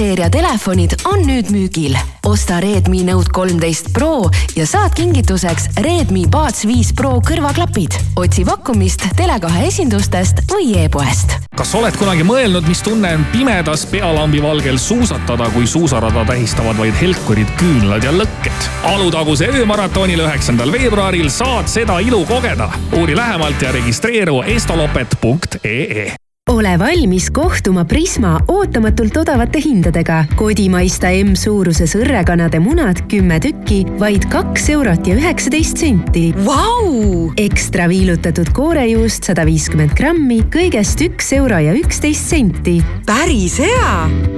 seeria 0.00 0.30
telefonid 0.32 0.94
on 1.04 1.20
nüüd 1.28 1.50
müügil. 1.52 1.96
osta 2.24 2.60
Redmi 2.60 3.02
Note 3.04 3.28
kolmteist 3.32 3.92
Pro 3.92 4.30
ja 4.56 4.64
saad 4.66 4.94
kingituseks 4.96 5.66
Redmi 5.76 6.24
Buds 6.30 6.64
viis 6.66 6.92
Pro 6.96 7.18
kõrvaklapid. 7.20 7.98
otsi 8.16 8.44
pakkumist 8.48 9.04
Tele2 9.18 9.66
esindustest 9.66 10.40
või 10.48 10.72
e-poest. 10.84 11.36
kas 11.56 11.74
oled 11.74 11.96
kunagi 12.00 12.24
mõelnud, 12.24 12.64
mis 12.68 12.80
tunne 12.82 13.12
on 13.18 13.26
pimedas 13.32 13.84
pealambi 13.90 14.40
valgel 14.42 14.78
suusatada, 14.78 15.50
kui 15.52 15.66
suusarada 15.66 16.24
tähistavad 16.24 16.80
vaid 16.80 16.96
helkurid, 17.00 17.52
küünlad 17.60 18.04
ja 18.04 18.14
lõkked? 18.16 18.70
Alutaguse 18.94 19.52
öömaratonil 19.52 20.24
üheksandal 20.24 20.72
veebruaril 20.72 21.28
saad 21.28 21.68
seda 21.68 22.00
ilu 22.00 22.24
kogeda. 22.24 22.72
uuri 22.96 23.16
lähemalt 23.16 23.62
ja 23.62 23.72
registreeru 23.72 24.42
estolopet.ee 24.42 26.29
ole 26.60 26.78
valmis 26.78 27.30
kohtuma 27.30 27.84
Prisma 27.84 28.40
ootamatult 28.48 29.16
odavate 29.16 29.60
hindadega. 29.64 30.24
kodimaista 30.36 31.08
M-suuruses 31.24 31.94
õrrekanade 31.96 32.58
munad 32.60 33.00
kümme 33.08 33.38
tükki, 33.40 33.84
vaid 33.98 34.26
kaks 34.28 34.68
eurot 34.74 35.06
ja 35.06 35.14
üheksateist 35.16 35.80
senti 35.80 36.26
wow!. 36.44 37.30
ekstra 37.40 37.86
viilutatud 37.88 38.50
koorejuust 38.52 39.30
sada 39.30 39.46
viiskümmend 39.48 39.94
grammi, 39.96 40.42
kõigest 40.52 41.00
üks 41.06 41.32
euro 41.38 41.60
ja 41.64 41.72
üksteist 41.78 42.28
senti. 42.28 42.80
päris 43.06 43.56
hea. 43.62 43.92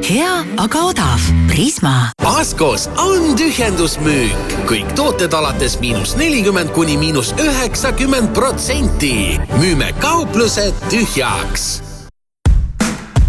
hea, 0.07 0.35
aga 0.63 0.85
odav. 0.93 1.31
Prisma. 1.51 2.13
Askos 2.23 2.87
on 3.03 3.33
tühjendusmüük, 3.41 4.59
kõik 4.71 4.93
tooted 4.95 5.35
alates 5.35 5.79
miinus 5.81 6.15
nelikümmend 6.21 6.71
kuni 6.77 6.99
miinus 7.01 7.33
üheksakümmend 7.41 8.31
protsenti. 8.37 9.41
müüme 9.59 9.91
kauplused 9.99 10.77
tühjaks 10.93 11.81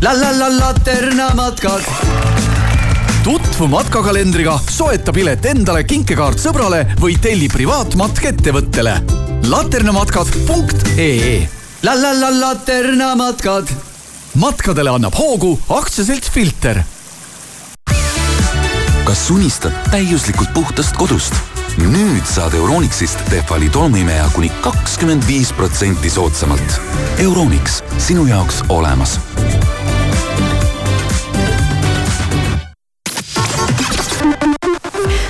la 0.03 0.13
la 0.13 0.31
la 0.31 0.49
Laterna 0.49 1.33
matkad. 1.33 1.81
tutvu 3.23 3.67
matkakalendriga, 3.67 4.59
soeta 4.69 5.13
pilet 5.15 5.45
endale, 5.47 5.85
kinkekaart 5.87 6.41
sõbrale 6.43 6.81
või 6.99 7.15
telli 7.23 7.47
privaatmatk 7.47 8.25
ettevõttele. 8.33 8.97
laternamatkad.ee 9.47 11.47
La 11.83 11.95
la 11.95 12.11
la 12.19 12.39
Laterna 12.39 13.15
matkad. 13.15 13.71
matkadele 14.35 14.89
annab 14.89 15.15
hoogu 15.15 15.59
aktsiaselts 15.69 16.29
Filter. 16.29 16.83
kas 19.05 19.29
unistad 19.29 19.71
täiuslikult 19.91 20.53
puhtast 20.53 20.95
kodust? 20.95 21.33
nüüd 21.77 22.27
saad 22.27 22.53
Euronixist 22.53 23.19
Tehvali 23.29 23.69
tolmuimeja 23.69 24.29
kuni 24.35 24.51
kakskümmend 24.61 25.23
viis 25.27 25.53
protsenti 25.53 26.09
soodsamalt. 26.09 26.81
Euronix, 27.17 27.81
sinu 27.97 28.27
jaoks 28.27 28.63
olemas 28.69 29.19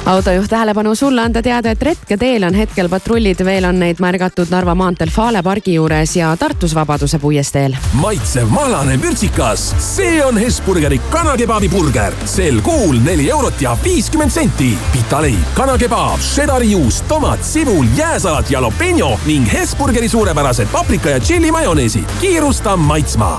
autojuht 0.05 0.49
tähelepanu 0.49 0.95
sulle 0.95 1.21
anda 1.21 1.41
teada, 1.41 1.71
et 1.71 1.81
retketeel 1.81 2.43
on 2.43 2.53
hetkel 2.53 2.89
patrullid, 2.89 3.39
veel 3.45 3.65
on 3.65 3.79
neid 3.79 4.01
märgatud 4.03 4.51
Narva 4.51 4.75
maanteel 4.75 5.09
Fale 5.09 5.43
pargi 5.43 5.77
juures 5.77 6.15
ja 6.15 6.33
Tartus 6.37 6.75
Vabaduse 6.75 7.19
puiesteel. 7.19 7.75
maitsev 7.93 8.49
mahlane 8.49 9.01
vürtsikas, 9.01 9.71
see 9.79 10.25
on 10.25 10.37
Hesburgeri 10.37 10.99
kanakebabi 11.09 11.69
burger. 11.69 12.13
sel 12.25 12.61
kuul 12.61 12.99
neli 13.03 13.29
eurot 13.29 13.61
ja 13.61 13.77
viiskümmend 13.83 14.31
senti. 14.31 14.77
pitaleib, 14.91 15.53
kanakebaab, 15.53 16.19
šedari 16.19 16.71
juust, 16.71 17.07
tomat, 17.07 17.43
sibul, 17.43 17.85
jääsalat, 17.97 18.51
jalapeno 18.51 19.19
ning 19.25 19.53
Hesburgeri 19.53 20.09
suurepärased 20.09 20.67
paprika 20.71 21.09
ja 21.09 21.19
tšilli 21.19 21.51
majoneesid. 21.51 22.05
kiirusta 22.21 22.77
maitsma. 22.77 23.37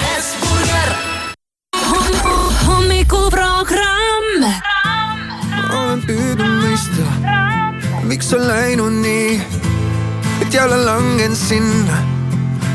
hommikuprogramm 2.66 4.03
on 8.34 8.48
läinud 8.48 8.92
nii, 8.92 9.42
et 10.42 10.54
jälle 10.54 10.76
langen 10.84 11.36
sinna, 11.36 11.96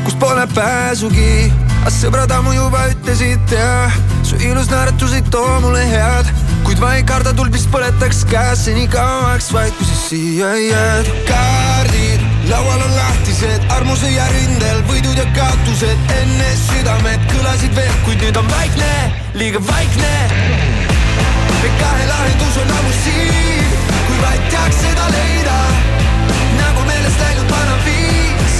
kus 0.04 0.14
pole 0.14 0.46
pääsugi. 0.54 1.52
aga 1.80 1.90
sõbrad 1.90 2.32
ammu 2.36 2.52
juba 2.52 2.82
ütlesid 2.92 3.52
ja 3.56 3.90
su 4.22 4.36
ilus 4.44 4.68
naeratus 4.70 5.14
ei 5.16 5.22
too 5.32 5.60
mulle 5.60 5.84
head, 5.90 6.28
kuid 6.64 6.80
ma 6.80 6.94
ei 6.96 7.04
karda 7.08 7.32
tuld, 7.36 7.52
mis 7.52 7.66
põletaks 7.72 8.24
käes 8.30 8.64
seni 8.68 8.86
kauaks, 8.88 9.52
vaid 9.52 9.72
kui 9.78 9.88
sa 9.88 10.00
siia 10.08 10.50
jääd. 10.56 11.12
kaardid 11.28 12.24
laual 12.50 12.84
on 12.86 12.96
lahtised, 12.96 13.70
armuse 13.76 14.12
ja 14.12 14.28
rindel 14.32 14.84
võidud 14.88 15.16
ja 15.16 15.28
kaotused, 15.36 16.12
enne 16.20 16.52
südamed 16.66 17.26
kõlasid 17.32 17.76
veel, 17.76 17.96
kuid 18.04 18.20
nüüd 18.24 18.40
on 18.40 18.52
vaikne, 18.56 18.92
liiga 19.34 19.64
vaikne 19.68 20.14
me 21.62 21.70
kahe 21.80 22.06
lahendus 22.08 22.56
on 22.60 22.70
ammu 22.78 22.92
siin, 23.04 23.99
vaid 24.22 24.42
teaks 24.50 24.80
seda 24.84 25.06
leida. 25.14 25.56
nagu 26.58 26.84
meelest 26.88 27.20
läinud 27.20 27.50
vana 27.50 27.76
viis, 27.84 28.54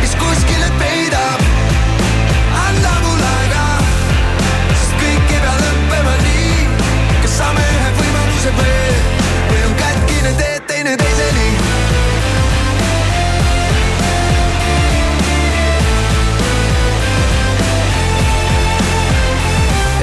mis 0.00 0.14
kuskile 0.22 0.70
peidab. 0.78 1.40
anna 2.66 2.94
mulle 3.04 3.28
aega, 3.38 3.66
sest 4.74 4.94
kõik 5.02 5.34
ei 5.36 5.40
pea 5.46 5.56
lõppema 5.64 6.14
nii. 6.24 6.68
kas 7.22 7.36
saame 7.38 7.66
ühe 7.74 7.90
võimaluse 8.00 8.54
veel 8.60 9.00
või 9.50 9.64
on 9.68 9.76
kätkine 9.82 10.34
teed 10.42 10.66
teineteiseni? 10.72 11.48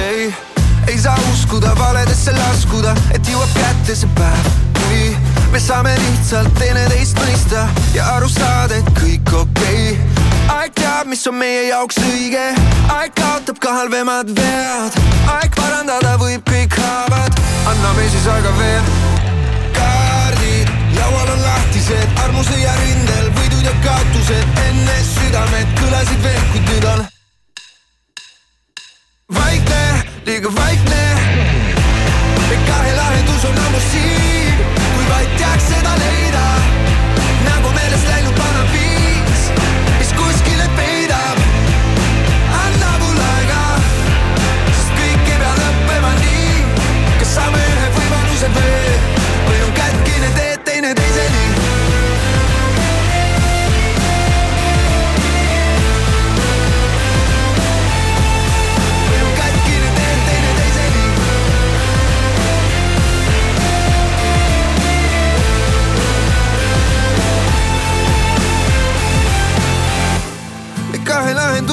ei, 0.08 0.34
ei 0.88 0.98
saa 0.98 1.18
uskuda 1.34 1.76
valedesse 1.80 2.34
laskuda, 2.38 2.96
et 3.16 3.30
jõuab 3.32 3.54
kätte 3.58 3.96
see 3.96 4.10
päev, 4.18 4.67
kui 4.98 5.52
me 5.52 5.60
saame 5.62 5.94
lihtsalt 6.02 6.54
teineteist 6.58 7.18
mõista 7.22 7.66
ja 7.96 8.06
aru 8.16 8.30
saada, 8.32 8.78
et 8.78 8.90
kõik 8.98 9.34
okei 9.40 9.92
okay.. 9.94 10.24
aeg 10.56 10.74
teab, 10.78 11.10
mis 11.12 11.26
on 11.30 11.38
meie 11.38 11.68
jaoks 11.70 12.00
õige, 12.02 12.46
aeg 12.96 13.14
kaotab 13.18 13.60
ka 13.64 13.76
halvemad 13.80 14.32
vead, 14.38 14.98
aeg 15.36 15.58
parandada 15.58 16.16
võib 16.22 16.46
kõik 16.50 16.78
haavad, 16.82 17.42
anname 17.74 18.08
siis 18.14 18.28
aega 18.34 18.54
veel. 18.60 18.90
kaardid 19.78 20.74
laual 20.98 21.34
on 21.36 21.44
lahtised, 21.46 22.18
armuse 22.26 22.58
ja 22.62 22.74
rindel 22.82 23.30
võidud 23.38 23.70
ja 23.70 23.76
kaotused, 23.86 24.64
enne 24.66 24.98
südamed 25.12 25.78
kõlasid 25.82 26.26
veel, 26.26 26.42
kuid 26.54 26.74
nüüd 26.74 26.90
on 26.96 27.06
vaikne, 29.38 29.84
liiga 30.26 30.56
vaikne. 30.58 31.06
me 32.50 32.60
kahe 32.66 32.92
lahendus 32.96 33.46
on 33.52 33.64
ammu 33.68 33.86
siin, 33.92 34.77
vaid 35.10 35.38
teaks 35.38 35.70
seda 35.72 35.96
leida. 36.04 36.57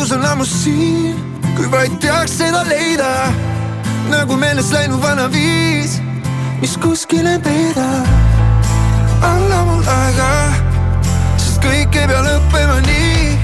Lahendus 0.05 0.13
on 0.13 0.25
ammu 0.25 0.45
siin, 0.45 1.17
kui 1.57 1.71
vaid 1.71 1.99
teaks 2.01 2.39
seda 2.39 2.65
leida. 2.69 3.33
nagu 4.11 4.37
meelest 4.37 4.73
läinud 4.73 5.01
vana 5.03 5.29
viis, 5.33 6.01
mis 6.61 6.77
kuskile 6.77 7.39
peidab. 7.39 8.07
anna 9.23 9.65
mul 9.65 9.83
aega, 9.83 10.33
sest 11.37 11.63
kõik 11.63 11.97
ei 11.97 12.07
pea 12.07 12.23
lõppema 12.23 12.81
nii. 12.87 13.39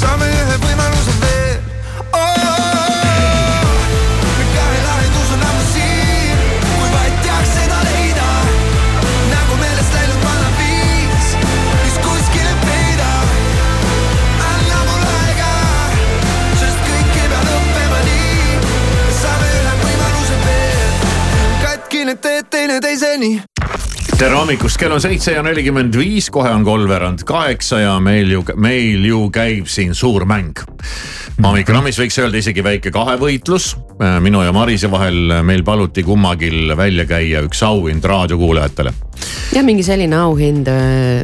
saame 0.00 0.26
ühe 0.26 0.58
võimaluse 0.58 0.91
katkine 22.12 22.42
teed 22.42 22.48
teineteiseni. 22.50 23.42
tere 24.18 24.34
hommikust, 24.36 24.76
kell 24.78 24.92
on 24.92 25.00
seitse 25.00 25.32
ja 25.32 25.42
nelikümmend 25.42 25.96
viis, 25.96 26.28
kohe 26.30 26.50
on 26.52 26.64
kolmveerand 26.64 27.24
kaheksa 27.26 27.80
ja 27.80 27.94
meil 28.00 28.30
ju, 28.30 28.42
meil 28.56 29.04
ju 29.06 29.30
käib 29.32 29.66
siin 29.66 29.94
suur 29.94 30.26
mäng. 30.28 30.52
hommikurammis 31.42 31.98
võiks 31.98 32.18
öelda 32.20 32.38
isegi 32.38 32.64
väike 32.64 32.90
kahevõitlus. 32.92 33.76
minu 34.20 34.42
ja 34.42 34.52
Marise 34.52 34.90
vahel 34.90 35.42
meil 35.42 35.64
paluti 35.64 36.02
kummagil 36.02 36.76
välja 36.76 37.06
käia 37.06 37.42
üks 37.46 37.62
auhind 37.62 38.04
raadiokuulajatele. 38.04 38.92
ja 39.54 39.62
mingi 39.62 39.82
selline 39.82 40.16
auhind, 40.16 40.68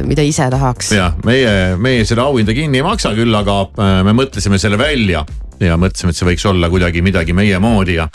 mida 0.05 0.25
ise 0.25 0.49
tahaks. 0.49 0.91
jah, 0.91 1.13
meie, 1.25 1.75
meie 1.77 2.05
seda 2.05 2.25
auhinda 2.25 2.53
kinni 2.53 2.81
ei 2.81 2.87
maksa, 2.87 3.13
küll 3.13 3.35
aga 3.35 3.61
äh, 3.77 4.01
me 4.09 4.17
mõtlesime 4.23 4.57
selle 4.57 4.77
välja 4.81 5.25
ja 5.59 5.77
mõtlesime, 5.79 6.13
et 6.13 6.19
see 6.19 6.27
võiks 6.29 6.45
olla 6.49 6.69
kuidagi 6.71 7.03
midagi 7.05 7.35
meie 7.37 7.59
moodi 7.59 7.97
ja. 7.99 8.09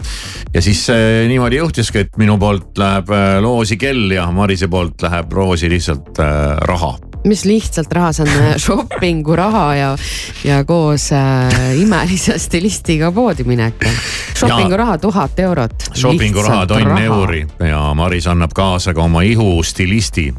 ja 0.55 0.62
siis 0.64 0.84
äh, 0.92 1.24
niimoodi 1.30 1.61
juhtuski, 1.61 2.07
et 2.07 2.20
minu 2.20 2.38
poolt 2.40 2.78
läheb 2.80 3.11
äh, 3.14 3.38
loosi 3.45 3.78
kell 3.80 4.12
ja 4.14 4.28
Marise 4.34 4.68
poolt 4.72 5.05
läheb 5.05 5.32
roosi 5.32 5.70
lihtsalt 5.72 6.22
äh, 6.22 6.55
raha 6.68 6.95
mis 7.24 7.45
lihtsalt 7.49 7.92
raha, 7.92 8.12
see 8.12 8.24
on 8.26 8.32
äh, 8.36 8.57
shopping'u 8.64 9.36
raha 9.36 9.64
ja, 9.74 9.90
ja 10.45 10.61
koos 10.68 11.11
äh, 11.12 11.80
imelise 11.80 12.38
stilistiga 12.38 13.12
poodi 13.12 13.47
minek. 13.49 13.86
shopping'u 14.34 14.76
raha 14.76 14.99
tuhat 14.99 15.38
eurot. 15.47 15.88
shopping'u 15.95 16.45
raha 16.45 16.66
tonn 16.66 16.99
euri 16.99 17.47
ja 17.68 17.86
Maris 17.97 18.28
annab 18.30 18.53
kaasa 18.57 18.95
ka 18.95 19.03
oma 19.09 19.22
ihustilisti, 19.22 20.32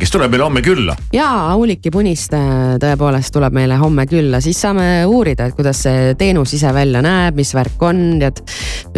kes 0.00 0.12
tuleb 0.12 0.32
meile 0.32 0.44
homme 0.46 0.62
külla. 0.64 0.96
ja 1.14 1.28
Auliki 1.52 1.90
Puniste 1.92 2.40
tõepoolest 2.82 3.32
tuleb 3.34 3.56
meile 3.56 3.78
homme 3.80 4.06
külla, 4.10 4.40
siis 4.44 4.60
saame 4.60 5.04
uurida, 5.08 5.48
et 5.48 5.56
kuidas 5.58 5.84
see 5.86 6.12
teenus 6.20 6.54
ise 6.56 6.72
välja 6.74 7.02
näeb, 7.04 7.36
mis 7.38 7.54
värk 7.56 7.82
on, 7.88 8.02
tead 8.22 8.42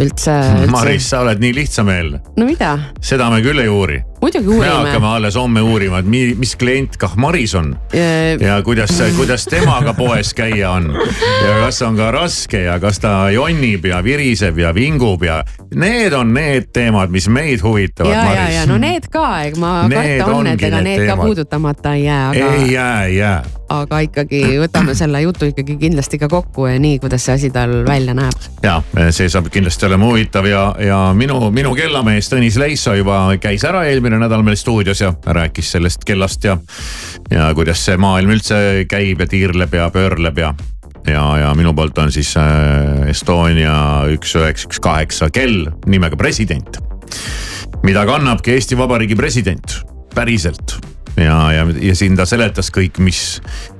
üldse, 0.01 0.35
üldse.... 0.63 0.71
Maris, 0.73 1.09
sa 1.11 1.23
oled 1.25 1.41
nii 1.43 1.55
lihtsameelne. 1.61 2.21
no 2.35 2.49
mida? 2.49 2.75
seda 3.01 3.29
me 3.33 3.41
küll 3.45 3.63
ei 3.63 3.71
uuri 3.71 4.01
muidugi 4.21 4.47
me 4.47 4.55
uurime. 4.55 4.73
hakkame 4.73 5.07
alles 5.07 5.35
homme 5.35 5.61
uurima, 5.61 5.99
et 5.99 6.09
mi, 6.09 6.23
mis 6.37 6.55
klient 6.55 6.97
kah 6.97 7.15
Maris 7.17 7.55
on 7.55 7.75
ja 8.41 8.61
kuidas, 8.63 8.95
kuidas 9.17 9.45
temaga 9.45 9.93
poes 9.93 10.33
käia 10.33 10.71
on. 10.71 10.91
ja 11.45 11.59
kas 11.65 11.81
on 11.81 11.97
ka 11.97 12.11
raske 12.11 12.63
ja 12.65 12.79
kas 12.79 12.99
ta 12.99 13.29
jonnib 13.33 13.85
ja 13.85 14.03
viriseb 14.03 14.57
ja 14.59 14.73
vingub 14.75 15.23
ja 15.23 15.43
need 15.75 16.13
on 16.13 16.33
need 16.33 16.71
teemad, 16.73 17.13
mis 17.13 17.27
meid 17.29 17.63
huvitavad, 17.63 18.13
ja, 18.13 18.33
ja, 18.33 18.49
ja 18.61 18.65
no 18.65 18.77
need 18.81 19.09
ka, 19.11 19.27
ma 19.59 19.77
karta 19.91 20.31
on, 20.31 20.47
et 20.47 20.63
ega 20.63 20.81
need 20.81 20.95
need 20.95 21.09
ka 21.09 21.17
puudutamata 21.17 21.93
ei 21.93 22.03
jää, 22.03 22.33
ei 22.33 22.41
aga, 22.41 22.71
jää, 22.71 23.05
ei 23.05 23.17
jää. 23.17 23.43
Aga 23.71 23.99
ikkagi 24.05 24.41
võtame 24.61 24.93
selle 24.97 25.21
jutu 25.23 25.49
ikkagi 25.49 25.77
kindlasti 25.81 26.19
ka 26.21 26.29
kokku 26.29 26.67
ja 26.69 26.77
nii, 26.81 26.99
kuidas 27.01 27.25
see 27.25 27.37
asi 27.39 27.49
tal 27.53 27.73
välja 27.87 28.13
näeb. 28.17 28.47
ja 28.63 28.77
see 29.15 29.29
saab 29.31 29.49
kindlasti 29.53 29.87
olema 29.87 30.09
huvitav 30.09 30.45
ja, 30.49 30.63
ja 30.81 30.99
minu, 31.17 31.39
minu 31.55 31.73
kellamees 31.77 32.29
Tõnis 32.31 32.59
Leisso 32.61 32.93
juba 32.97 33.23
käis 33.41 33.65
ära 33.67 33.85
eelmine 33.89 34.19
nädal 34.21 34.45
meil 34.45 34.57
stuudios 34.59 35.01
ja 35.01 35.13
rääkis 35.25 35.73
sellest 35.75 36.05
kellast 36.05 36.45
ja. 36.45 36.57
ja 37.31 37.49
kuidas 37.57 37.81
see 37.85 37.97
maailm 38.01 38.35
üldse 38.37 38.85
käib 38.89 39.23
ja 39.23 39.29
tiirleb 39.29 39.73
ja 39.73 39.89
pöörleb 39.93 40.41
ja, 40.41 40.53
ja, 41.09 41.25
ja 41.41 41.53
minu 41.57 41.73
poolt 41.77 41.97
on 42.03 42.13
siis 42.13 42.35
äh, 42.37 43.09
Estonia 43.09 43.77
üks 44.13 44.35
üheksa, 44.37 44.69
üks 44.69 44.81
kaheksa 44.83 45.31
kell 45.33 45.71
nimega 45.89 46.17
president. 46.19 46.81
mida 47.83 48.05
kannabki 48.05 48.55
Eesti 48.55 48.77
Vabariigi 48.77 49.15
president, 49.15 49.79
päriselt 50.15 50.77
ja, 51.17 51.39
ja, 51.53 51.67
ja 51.81 51.95
siin 51.95 52.17
ta 52.17 52.25
seletas 52.29 52.71
kõik, 52.73 52.99
mis 53.03 53.39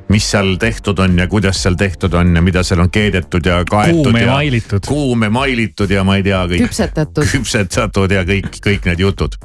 mis 0.09 0.31
seal 0.31 0.55
tehtud 0.61 0.99
on 0.99 1.17
ja 1.19 1.27
kuidas 1.27 1.63
seal 1.63 1.75
tehtud 1.75 2.13
on 2.13 2.36
ja 2.36 2.41
mida 2.41 2.63
seal 2.63 2.79
on 2.83 2.89
keedetud 2.93 3.45
ja 3.45 3.63
kaetud. 3.69 4.03
Kuum 4.03 4.15
ja 4.15 4.21
ja 4.21 4.31
mailitud. 4.31 4.79
kuum 4.88 5.23
ja 5.23 5.29
mailitud 5.29 5.91
ja 5.91 6.03
ma 6.03 6.15
ei 6.19 6.23
tea 6.23 6.43
kõik. 6.51 6.67
küpsetatud. 6.67 7.25
küpsetatud 7.33 8.13
ja 8.13 8.21
kõik, 8.27 8.51
kõik 8.67 8.86
need 8.86 9.01
jutud. 9.01 9.38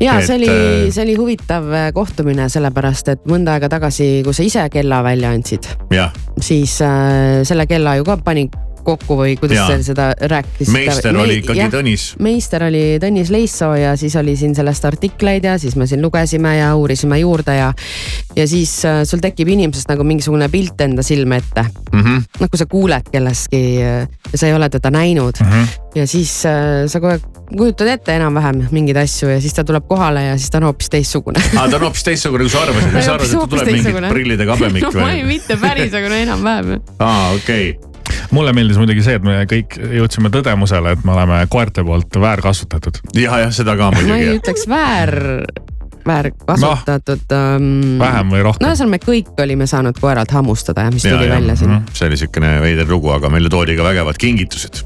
ja 0.00 0.20
see 0.20 0.36
oli, 0.36 0.50
äh, 0.52 0.92
see 0.92 1.06
oli 1.06 1.16
huvitav 1.16 1.72
äh, 1.72 1.88
kohtumine, 1.96 2.48
sellepärast 2.52 3.14
et 3.14 3.26
mõnda 3.28 3.56
aega 3.56 3.72
tagasi, 3.72 4.20
kui 4.24 4.36
sa 4.36 4.44
ise 4.44 4.68
kella 4.72 5.02
välja 5.06 5.32
andsid, 5.32 5.70
siis 6.40 6.80
äh, 6.84 7.42
selle 7.48 7.66
kella 7.66 7.96
ju 7.96 8.04
ka 8.04 8.20
pani 8.24 8.48
kokku 8.84 9.18
või 9.18 9.36
kuidas 9.40 9.70
te 9.70 9.78
seda 9.86 10.10
rääkisite? 10.18 10.74
meister 10.74 11.18
oli 11.18 11.38
ikkagi 11.42 11.68
Tõnis. 11.72 12.06
meister 12.24 12.64
oli 12.68 12.84
Tõnis 13.02 13.32
Leissoo 13.34 13.74
ja 13.78 13.94
siis 14.00 14.16
oli 14.20 14.36
siin 14.36 14.54
sellest 14.58 14.84
artikleid 14.88 15.44
ja 15.44 15.56
siis 15.58 15.76
me 15.76 15.86
siin 15.86 16.02
lugesime 16.02 16.56
ja 16.58 16.74
uurisime 16.76 17.20
juurde 17.22 17.56
ja. 17.58 17.72
ja 18.36 18.48
siis 18.48 18.74
äh, 18.88 19.02
sul 19.08 19.22
tekib 19.24 19.48
inimesest 19.54 19.90
nagu 19.90 20.06
mingisugune 20.06 20.48
pilt 20.52 20.80
enda 20.84 21.02
silme 21.02 21.40
ette 21.42 21.64
mm. 21.92 22.00
-hmm. 22.00 22.22
noh, 22.40 22.50
kui 22.50 22.58
sa 22.60 22.66
kuuled 22.66 23.10
kellestki 23.12 23.64
äh, 23.82 24.08
ja 24.32 24.38
sa 24.38 24.46
ei 24.46 24.54
ole 24.54 24.68
teda 24.68 24.90
näinud 24.90 25.40
mm. 25.40 25.52
-hmm. 25.52 25.66
ja 25.94 26.06
siis 26.06 26.42
äh, 26.46 26.86
sa 26.86 27.00
kogu 27.00 27.12
aeg 27.16 27.38
kujutad 27.56 27.88
ette 27.88 28.16
enam-vähem 28.16 28.66
mingeid 28.70 28.96
asju 29.00 29.30
ja 29.32 29.40
siis 29.40 29.54
ta 29.54 29.64
tuleb 29.64 29.86
kohale 29.88 30.24
ja 30.24 30.36
siis 30.38 30.50
ta 30.50 30.60
on 30.60 30.68
hoopis 30.68 30.90
teistsugune 30.92 31.42
aa 31.56 31.68
ta 31.68 31.76
on 31.76 31.86
hoopis 31.88 32.04
teistsugune, 32.04 32.44
kui 32.44 32.52
sa 32.52 32.62
arvasid, 32.62 32.92
mis 32.92 33.04
sa 33.04 33.14
arvasid, 33.14 33.34
et 33.34 33.40
ta 33.40 33.52
tuleb 33.54 33.72
mingi 33.72 34.08
prillide 34.12 34.48
kabemik 34.48 34.84
no 34.86 34.92
ma 35.00 35.12
ei, 35.12 35.22
või? 35.22 35.28
mitte 35.38 35.56
päris, 35.60 35.94
aga 35.94 36.12
no 36.12 36.22
enam-vähem. 36.24 36.80
aa, 36.98 37.30
okei 37.36 37.70
okay. 37.70 37.87
Mulle 38.30 38.52
meeldis 38.56 38.78
muidugi 38.80 39.04
see, 39.04 39.16
et 39.18 39.24
me 39.24 39.40
kõik 39.48 39.78
jõudsime 39.78 40.30
tõdemusele, 40.34 40.92
et 40.96 41.06
me 41.06 41.14
oleme 41.14 41.40
koerte 41.50 41.84
poolt 41.86 42.20
väärkasutatud. 42.20 43.00
ja, 43.14 43.42
jah, 43.44 43.54
seda 43.54 43.76
ka 43.78 43.90
ma 43.94 44.02
ei 44.02 44.10
muidugi. 44.10 44.38
ütleks 44.42 44.68
väär, 44.70 45.14
väärkasutatud 46.08 47.36
um,. 47.36 47.98
vähem 48.00 48.32
või 48.34 48.44
rohkem. 48.46 48.66
no 48.66 48.72
ühesõnaga, 48.72 48.94
me 48.96 49.02
kõik 49.04 49.44
olime 49.44 49.68
saanud 49.70 50.00
koeralt 50.00 50.32
hammustada 50.36 50.88
ja 50.88 50.94
mis 50.94 51.06
tuli 51.06 51.28
ja, 51.28 51.34
välja 51.36 51.58
siin. 51.60 51.76
see 51.92 52.08
oli 52.10 52.20
siukene 52.20 52.56
veider 52.64 52.88
lugu, 52.90 53.12
aga 53.14 53.32
meile 53.32 53.52
toodi 53.52 53.76
ka 53.78 53.86
vägevad 53.86 54.20
kingitused 54.20 54.82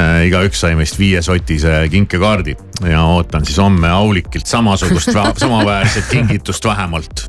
äh, 0.00 0.26
igaüks 0.30 0.60
sai 0.64 0.76
meist 0.78 0.98
viiesotise 1.00 1.78
kinkekaardi 1.92 2.56
ja 2.90 3.04
ootan 3.16 3.46
siis 3.46 3.58
homme 3.62 3.90
Aulikilt 3.90 4.46
samasugust, 4.46 5.12
samaväärset 5.44 6.12
kingitust 6.12 6.64
vähemalt. 6.64 7.26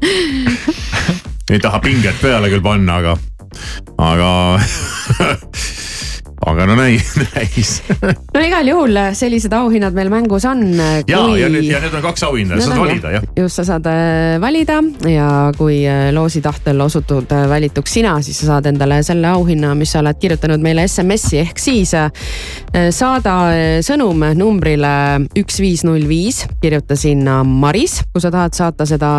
ei 1.50 1.60
taha 1.60 1.80
pinget 1.80 2.22
peale 2.22 2.52
küll 2.52 2.64
panna, 2.64 3.02
aga, 3.04 3.18
aga, 3.98 4.60
aga 6.46 6.68
no 6.70 6.76
näi-, 6.78 7.00
näis. 7.34 7.82
no 8.34 8.44
igal 8.44 8.68
juhul 8.70 9.00
sellised 9.18 9.54
auhinnad 9.58 9.96
meil 9.98 10.12
mängus 10.14 10.46
on. 10.46 10.64
ja, 10.78 11.22
ja 11.38 11.50
nüüd, 11.50 11.70
ja 11.72 11.82
nüüd 11.84 11.96
on 11.98 12.06
kaks 12.06 12.28
auhinda, 12.28 12.60
saad 12.62 12.82
valida 12.82 13.14
jah. 13.18 13.26
just, 13.38 13.58
sa 13.58 13.66
saad 13.72 13.88
äh, 13.90 14.38
valida 14.42 14.80
ja 15.10 15.30
kui 15.58 15.82
äh, 15.88 16.10
loosi 16.16 16.42
tahtel 16.46 16.82
osutud 16.86 17.32
äh, 17.34 17.48
valituks 17.50 17.98
sina, 17.98 18.18
siis 18.26 18.42
sa 18.44 18.54
saad 18.54 18.70
endale 18.72 19.00
selle 19.06 19.32
auhinna, 19.32 19.74
mis 19.78 19.96
sa 19.96 20.04
oled 20.04 20.20
kirjutanud 20.22 20.62
meile 20.64 20.86
SMS-i 20.88 21.42
ehk 21.42 21.62
siis 21.62 21.94
äh, 21.98 22.12
saada 22.94 23.38
äh, 23.56 23.80
sõnum 23.86 24.22
numbrile 24.38 24.94
üks 25.38 25.62
viis 25.64 25.84
null 25.88 26.06
viis, 26.10 26.44
kirjuta 26.62 26.98
sinna 27.00 27.40
Maris, 27.48 28.00
kui 28.14 28.24
sa 28.24 28.32
tahad 28.34 28.56
saata 28.58 28.88
seda 28.90 29.10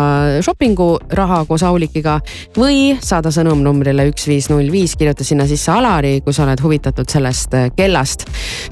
shopping'u 0.45 0.89
raha 1.19 1.43
koos 1.49 1.63
Aulikiga 1.67 2.19
või 2.57 2.95
saada 3.03 3.33
sõnum 3.33 3.63
numbrile 3.65 4.07
üks 4.09 4.27
viis 4.29 4.49
null 4.51 4.71
viis, 4.71 4.95
kirjuta 4.99 5.27
sinna 5.27 5.47
sisse 5.49 5.71
Alari, 5.73 6.19
kui 6.23 6.35
sa 6.35 6.45
oled 6.47 6.63
huvitatud 6.63 7.08
sellest 7.09 7.53
äh, 7.57 7.69
kellast. 7.75 8.27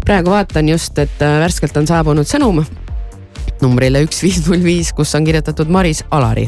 praegu 0.06 0.34
vaatan 0.34 0.70
just, 0.70 0.98
et 0.98 1.22
äh, 1.22 1.40
värskelt 1.44 1.78
on 1.78 1.88
saabunud 1.90 2.30
sõnum 2.30 2.64
numbrile 3.62 4.04
üks 4.06 4.22
viis 4.24 4.44
null 4.48 4.64
viis, 4.64 4.94
kus 4.94 5.16
on 5.18 5.26
kirjutatud 5.28 5.70
Maris 5.74 6.04
Alari. 6.12 6.48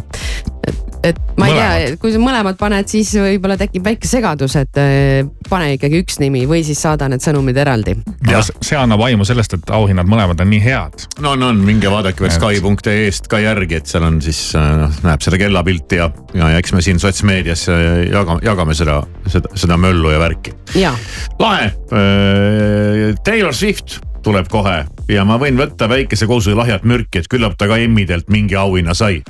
Et, 1.03 1.19
ma 1.39 1.47
ei 1.49 1.55
tea 1.55 1.67
Mõlemad., 1.69 1.99
kui 2.01 2.13
sa 2.13 2.21
mõlemad 2.21 2.57
paned, 2.59 2.89
siis 2.91 3.11
võib-olla 3.19 3.55
tekib 3.59 3.85
väike 3.85 4.09
segadus, 4.09 4.55
et 4.59 4.79
eh, 4.81 5.27
pane 5.49 5.73
ikkagi 5.75 6.01
üks 6.03 6.19
nimi 6.21 6.45
või 6.49 6.63
siis 6.67 6.81
saada 6.81 7.09
need 7.11 7.23
sõnumid 7.23 7.57
eraldi. 7.59 7.95
aga 8.27 8.41
see- 8.47 8.79
annab 8.79 9.03
aimu 9.07 9.27
sellest, 9.27 9.55
et 9.57 9.71
auhinnad 9.75 10.09
mõlemad 10.09 10.41
on 10.41 10.51
nii 10.51 10.61
head. 10.63 11.07
no 11.23 11.33
on, 11.37 11.43
on, 11.43 11.63
minge 11.65 11.91
vaadake 11.91 12.23
veel 12.23 12.35
Sky.ee-st 12.35 13.31
ka 13.31 13.41
järgi, 13.43 13.79
et 13.79 13.91
seal 13.91 14.05
on 14.07 14.19
siis 14.23 14.41
noh, 14.55 14.99
näeb 15.05 15.23
seda 15.25 15.39
kellapilti 15.41 16.01
ja, 16.01 16.09
ja, 16.33 16.53
ja 16.55 16.59
eks 16.61 16.75
me 16.75 16.83
siin 16.85 16.99
sotsmeedias 17.01 17.67
äh, 17.71 17.87
jagame, 18.09 18.43
jagame 18.45 18.77
seda, 18.77 19.01
seda, 19.27 19.51
seda 19.59 19.79
möllu 19.79 20.13
ja 20.13 20.19
värki. 20.21 20.55
ja, 20.79 20.93
lahe, 21.39 21.71
Taylor 23.23 23.55
Swift 23.55 23.99
tuleb 24.23 24.49
kohe 24.51 24.83
ja 25.09 25.25
ma 25.27 25.39
võin 25.41 25.57
võtta 25.59 25.89
väikese 25.89 26.27
kosu 26.29 26.55
lahjat 26.57 26.85
mürki, 26.87 27.21
et 27.21 27.29
küllap 27.31 27.57
ta 27.57 27.69
ka 27.69 27.79
Emmidelt 27.81 28.29
mingi 28.31 28.57
auhinna 28.59 28.95
sai. 28.97 29.21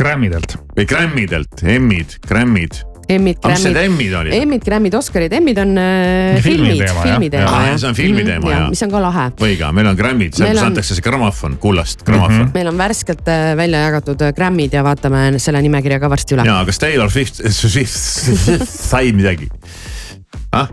Grammidelt. 0.00 0.56
või 0.76 0.86
Grammidelt, 0.88 1.60
Emmid, 1.62 2.16
Grammid. 2.28 2.78
Emmid, 3.10 3.40
need 3.42 3.74
Emmid 3.80 4.12
olid? 4.14 4.32
Emmid, 4.36 4.62
Grammid, 4.62 4.94
Oscarid, 4.94 5.32
Emmid 5.34 5.58
on 5.58 5.72
äh, 5.82 6.36
filmid, 6.44 6.76
Filmiteema, 6.76 6.92
jah. 6.94 7.02
filmiteema 7.08 7.48
Aa, 7.50 7.64
jah. 7.66 7.78
see 7.82 7.88
on 7.88 7.96
filmiteema, 7.98 8.44
Mhm, 8.46 8.52
jah. 8.54 8.68
mis 8.70 8.82
on 8.86 8.90
ka 8.92 9.00
lahe. 9.02 9.24
õige, 9.48 9.70
meil 9.74 9.88
on 9.90 9.96
Grammid, 9.98 10.36
seal 10.38 10.52
on- 10.56 10.64
antakse 10.70 10.94
see 10.94 11.02
grammofon, 11.02 11.56
kullast 11.58 12.04
grammofon. 12.06 12.52
meil 12.54 12.70
on 12.70 12.78
värskelt 12.78 13.26
äh, 13.28 13.56
välja 13.58 13.80
jagatud 13.88 14.22
äh, 14.22 14.32
Grammid 14.36 14.72
ja 14.78 14.84
vaatame 14.86 15.24
selle 15.42 15.60
nimekirja 15.66 15.98
ka 16.00 16.08
varsti 16.12 16.36
üle. 16.38 16.46
ja 16.46 16.60
kas 16.64 16.78
Taylor 16.78 17.10
Swift, 17.10 17.42
Swift 17.60 17.98
sai 18.70 19.10
midagi? 19.12 19.50
ah? 20.52 20.68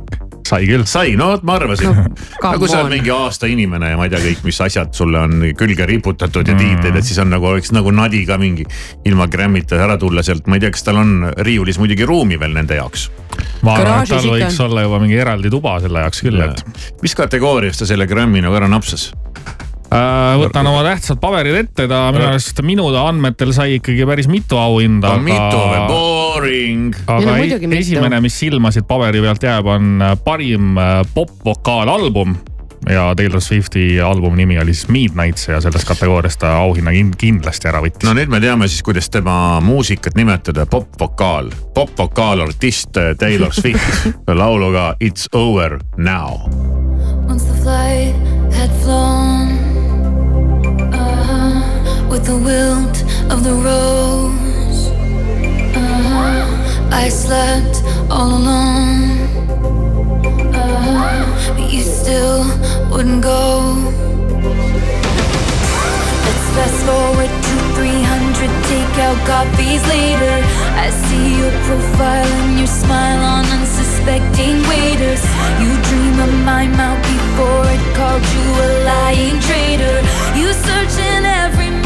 Sai 0.48 0.68
küll. 0.70 0.86
sai, 0.89 1.16
no 1.20 1.32
vot 1.34 1.45
ma 1.48 1.58
arvasin 1.60 1.91
no,. 1.91 2.06
come 2.41 2.56
nagu 2.56 2.70
sa 2.70 2.80
on. 2.80 2.88
oled 2.88 2.98
mingi 2.98 3.14
aasta 3.14 3.50
inimene 3.52 3.91
ja 3.91 4.00
ma 4.00 4.08
ei 4.08 4.14
tea 4.14 4.24
kõik, 4.24 4.43
mis 4.48 4.62
asjad 4.64 4.93
sulle 4.98 5.22
on 5.28 5.45
külge 5.60 5.88
riputatud 5.89 6.48
ja 6.48 6.58
tiitlid, 6.58 6.95
et 6.95 7.08
siis 7.08 7.20
on 7.24 7.32
nagu 7.34 7.50
oleks 7.52 7.74
nagu 7.76 7.93
nadi 7.95 8.24
ka 8.28 8.39
mingi 8.41 8.66
ilma 9.08 9.30
Grammita 9.32 9.80
ära 9.84 10.00
tulla 10.02 10.24
sealt, 10.26 10.48
ma 10.48 10.58
ei 10.58 10.66
tea, 10.66 10.74
kas 10.76 10.88
tal 10.88 11.02
on 11.04 11.14
riiulis 11.45 11.80
muidugi 11.82 12.08
ruumi 12.08 12.39
veel 12.39 12.56
nende 12.58 12.80
jaoks. 12.80 13.10
ma 13.66 13.78
arvan, 13.78 14.04
et 14.04 14.14
tal 14.16 14.32
võiks 14.32 14.60
olla 14.66 14.88
juba 14.88 15.02
mingi 15.04 15.22
eraldi 15.22 15.54
tuba 15.54 15.78
selle 15.84 16.06
jaoks 16.06 16.26
küll, 16.26 16.43
et. 16.48 16.66
mis 17.04 17.18
kategoorias 17.18 17.82
ta 17.82 17.89
selle 17.89 18.08
Grammy 18.10 18.43
nagu 18.43 18.58
ära 18.58 18.70
napsas? 18.72 19.12
Võtan 19.88 20.68
oma 20.68 20.84
tähtsad 20.86 21.22
paberid 21.22 21.56
ette, 21.64 21.88
ta 21.88 22.08
minu 22.12 22.28
arust 22.32 22.62
minu 22.66 22.90
andmetel 23.02 23.54
sai 23.56 23.78
ikkagi 23.78 24.08
päris 24.10 24.28
mitu 24.32 24.60
auhinda. 24.60 25.16
mitu 25.24 25.62
või, 25.62 25.80
boring. 25.92 27.00
aga 27.08 27.38
esimene, 27.80 28.22
mis 28.24 28.38
silma 28.40 28.74
siit 28.76 28.88
paberi 28.90 29.24
pealt 29.24 29.48
jääb, 29.48 29.72
on 29.78 30.04
parim 30.26 30.78
popvokaalalbum 31.14 32.38
ja 32.90 33.14
Taylor 33.16 33.42
Swifti 33.42 34.02
albumi 34.02 34.38
nimi 34.38 34.60
oli 34.60 34.74
siis 34.74 34.88
Midnights 34.88 35.48
ja 35.48 35.62
sellest 35.62 35.88
kategooriast 35.88 36.40
ta 36.40 36.54
auhinna 36.62 36.92
kindlasti 37.18 37.68
ära 37.68 37.82
võttis. 37.84 38.06
no 38.08 38.14
nüüd 38.18 38.32
me 38.32 38.40
teame 38.44 38.68
siis, 38.68 38.84
kuidas 38.86 39.10
tema 39.10 39.60
muusikat 39.64 40.16
nimetada, 40.16 40.66
popvokaal, 40.66 41.52
popvokaalartist 41.74 43.02
Taylor 43.20 43.54
Swift 43.62 44.14
lauluga 44.28 44.96
It's 45.00 45.28
over 45.34 45.80
now. 45.98 46.48
Once 47.28 47.44
the 47.44 47.58
flight 47.64 48.16
had 48.54 48.72
flown 48.84 49.27
with 52.18 52.26
the 52.26 52.38
wilt 52.38 52.97
of 53.32 53.43
the 53.43 53.53
rose, 53.53 54.82
uh-huh, 55.78 56.89
I 56.91 57.09
slept 57.09 57.84
all 58.09 58.30
alone. 58.41 59.22
Uh-huh, 60.55 61.53
but 61.57 61.72
you 61.72 61.84
still 61.84 62.41
wouldn't 62.89 63.22
go. 63.22 63.43
Let's 66.26 66.47
fast 66.55 66.80
forward 66.89 67.34
to 67.47 67.53
300 67.78 68.49
takeout 68.72 69.20
coffees 69.30 69.84
later. 69.86 70.36
I 70.86 70.89
see 71.05 71.38
your 71.38 71.53
profile 71.68 72.32
and 72.41 72.57
your 72.57 72.72
smile 72.82 73.22
on 73.36 73.45
unsuspecting 73.57 74.57
waiters. 74.72 75.24
You 75.61 75.70
dream 75.89 76.18
of 76.28 76.34
my 76.51 76.65
mouth 76.65 77.01
before 77.13 77.65
it 77.76 77.84
called 77.95 78.26
you 78.36 78.47
a 78.65 78.70
lying 78.89 79.39
traitor. 79.47 79.97
You 80.39 80.47
search 80.65 80.95
in 81.13 81.26
every 81.26 81.77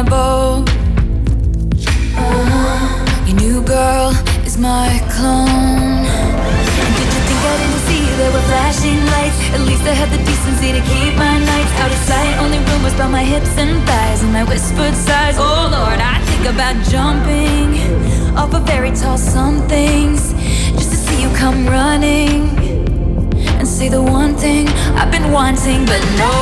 Uh-huh. 0.00 0.64
Your 3.26 3.36
new 3.36 3.60
girl 3.62 4.12
is 4.46 4.56
my 4.56 4.96
clone. 5.12 6.08
Did 6.96 7.10
you 7.12 7.20
think 7.28 7.42
I 7.44 7.56
didn't 7.60 7.84
see 7.84 8.08
there 8.16 8.32
were 8.32 8.46
flashing 8.48 8.96
lights? 9.12 9.36
At 9.52 9.60
least 9.60 9.84
I 9.84 9.92
had 9.92 10.08
the 10.08 10.16
decency 10.24 10.72
to 10.72 10.80
keep 10.80 11.16
my 11.20 11.38
nights 11.44 11.72
out 11.84 11.92
of 11.92 11.98
sight. 12.08 12.32
Only 12.40 12.58
rumors 12.72 12.94
about 12.94 13.10
my 13.10 13.22
hips 13.22 13.58
and 13.58 13.86
thighs 13.86 14.22
and 14.22 14.32
my 14.32 14.42
whispered 14.42 14.94
sighs. 14.94 15.36
Oh 15.38 15.68
Lord, 15.70 16.00
I 16.00 16.16
think 16.32 16.48
about 16.48 16.80
jumping 16.88 17.76
off 18.38 18.54
of 18.54 18.62
very 18.64 18.92
tall 18.92 19.18
somethings 19.18 20.32
just 20.80 20.90
to 20.92 20.96
see 20.96 21.20
you 21.20 21.28
come 21.36 21.66
running 21.66 22.48
and 23.60 23.68
say 23.68 23.90
the 23.90 24.00
one 24.00 24.34
thing 24.34 24.66
I've 24.96 25.12
been 25.12 25.30
wanting, 25.30 25.84
but 25.84 26.00
no. 26.16 26.32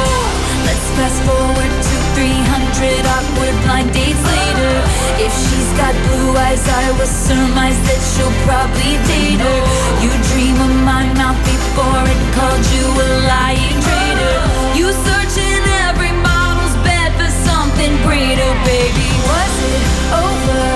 Let's 0.62 0.86
fast 0.94 1.18
forward 1.26 1.72
to 1.90 1.97
300 2.18 3.06
awkward 3.14 3.54
blind 3.62 3.94
dates 3.94 4.18
later. 4.18 4.74
If 5.22 5.30
she's 5.30 5.70
got 5.78 5.94
blue 6.10 6.34
eyes, 6.34 6.66
I 6.66 6.90
will 6.98 7.06
surmise 7.06 7.78
that 7.86 8.00
she'll 8.02 8.34
probably 8.42 8.98
date 9.06 9.38
her. 9.38 9.58
You 10.02 10.10
dream 10.34 10.58
of 10.58 10.74
my 10.82 11.06
mouth 11.14 11.38
before 11.46 12.02
it 12.10 12.22
called 12.34 12.64
you 12.74 12.86
a 12.90 13.08
lying 13.30 13.78
traitor. 13.86 14.34
You 14.74 14.90
search 14.90 15.38
in 15.38 15.62
every 15.86 16.10
model's 16.10 16.74
bed 16.82 17.14
for 17.14 17.30
something 17.46 17.94
greater, 18.02 18.50
baby. 18.66 19.10
Was 19.30 19.54
it 19.70 19.82
over 20.10 20.66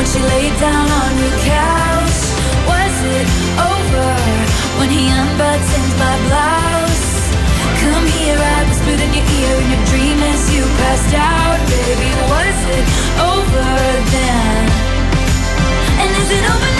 when 0.00 0.06
she 0.08 0.20
laid 0.32 0.56
down 0.64 0.88
on 0.88 1.12
your 1.20 1.36
couch? 1.44 2.20
Was 2.64 2.96
it 3.20 3.28
over 3.68 4.08
when 4.80 4.88
he 4.88 5.12
unbuttoned 5.12 5.92
my 6.00 6.16
blouse? 6.24 7.08
Come 7.84 8.06
here, 8.16 8.40
I 8.40 8.69
whispered 8.80 9.00
in 9.00 9.14
your 9.14 9.24
ear 9.24 9.60
in 9.60 9.70
your 9.70 9.84
dream 9.86 10.18
as 10.20 10.54
you 10.54 10.62
passed 10.78 11.14
out, 11.14 11.58
baby. 11.68 12.10
Was 12.30 12.60
it 12.76 12.86
over 13.20 13.70
then? 14.10 14.68
And 16.00 16.10
is 16.16 16.30
it 16.30 16.44
over 16.50 16.79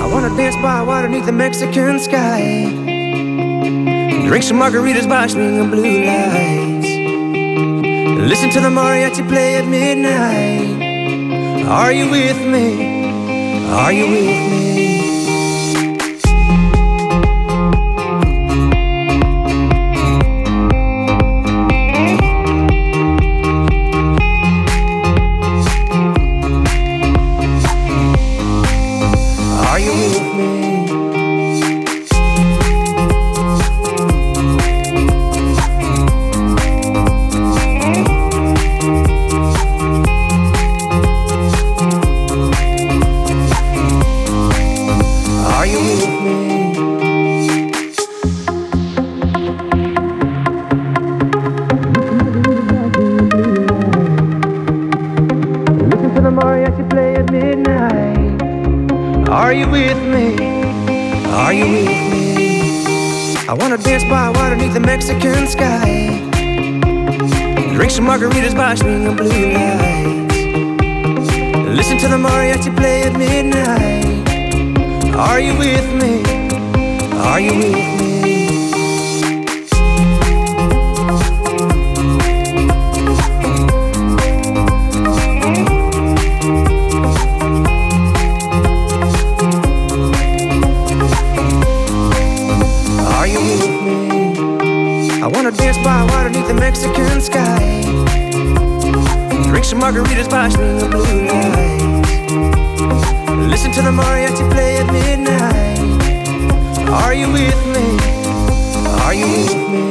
I 0.00 0.06
wanna 0.06 0.36
dance 0.36 0.56
by 0.56 0.82
water 0.82 1.08
the 1.20 1.32
Mexican 1.32 2.00
sky. 2.00 2.64
Drink 4.26 4.44
some 4.44 4.58
margaritas 4.58 5.08
by 5.08 5.28
swinging 5.28 5.70
blue 5.70 6.04
lights. 6.04 6.88
Listen 8.28 8.50
to 8.50 8.60
the 8.60 8.68
mariachi 8.68 9.26
play 9.28 9.56
at 9.56 9.66
midnight. 9.66 11.66
Are 11.68 11.92
you 11.92 12.10
with 12.10 12.40
me? 12.46 13.10
Are 13.70 13.92
you 13.92 14.08
with 14.08 14.50
me? 14.50 14.69
The 56.60 56.86
play 56.90 57.14
at 57.16 57.32
midnight. 57.32 58.42
Are 59.30 59.52
you 59.52 59.66
with 59.66 59.96
me? 59.96 60.36
Are 61.28 61.54
you 61.54 61.64
with 61.64 62.12
me? 62.12 63.46
I 63.48 63.54
wanna 63.54 63.78
dance 63.78 64.04
by 64.04 64.28
water 64.28 64.56
beneath 64.56 64.74
the 64.74 64.80
Mexican 64.80 65.46
sky. 65.46 66.20
Drink 67.74 67.90
some 67.90 68.06
margaritas 68.06 68.54
by 68.54 68.74
swinging 68.74 69.16
blue 69.16 69.52
lights. 69.54 70.36
Listen 71.78 71.96
to 71.98 72.08
the 72.08 72.18
mariachi 72.18 72.76
play 72.76 73.04
at 73.04 73.14
midnight. 73.16 74.04
Are 75.16 75.40
you 75.40 75.56
with 75.56 75.88
me? 75.94 76.22
Are 77.24 77.40
you 77.40 77.54
with 77.56 77.72
me? 77.74 77.89
Dance 95.60 95.78
by 95.84 96.02
water 96.10 96.30
beneath 96.30 96.48
the 96.48 96.54
Mexican 96.54 97.20
sky. 97.20 97.82
Drink 99.48 99.64
some 99.64 99.80
margaritas 99.80 100.28
by 100.30 100.48
swinging 100.48 100.90
blue 100.90 101.26
lights. 101.28 102.10
Listen 103.52 103.70
to 103.72 103.82
the 103.82 103.92
mariachi 104.00 104.44
play 104.52 104.78
at 104.78 104.86
midnight. 104.90 105.78
Are 106.88 107.14
you 107.14 107.30
with 107.30 107.60
me? 107.74 107.86
Are 109.04 109.14
you 109.14 109.26
with 109.36 109.54
me? 109.74 109.84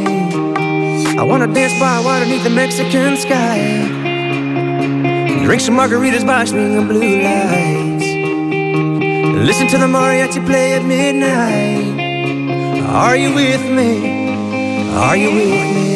I 1.19 1.23
wanna 1.23 1.47
dance 1.47 1.77
by 1.79 1.99
water 1.99 2.25
beneath 2.25 2.43
the 2.43 2.49
Mexican 2.49 3.17
sky. 3.17 3.57
Drink 5.45 5.61
some 5.61 5.75
margaritas 5.75 6.25
by 6.25 6.45
swinging 6.45 6.87
blue 6.87 7.21
lights. 7.21 8.07
Listen 9.47 9.67
to 9.67 9.77
the 9.77 9.87
mariachi 9.87 10.43
play 10.45 10.73
at 10.73 10.83
midnight. 10.83 11.85
Are 12.89 13.15
you 13.15 13.35
with 13.35 13.63
me? 13.69 14.18
Are 14.97 15.17
you 15.17 15.31
with 15.31 15.73
me? 15.73 15.89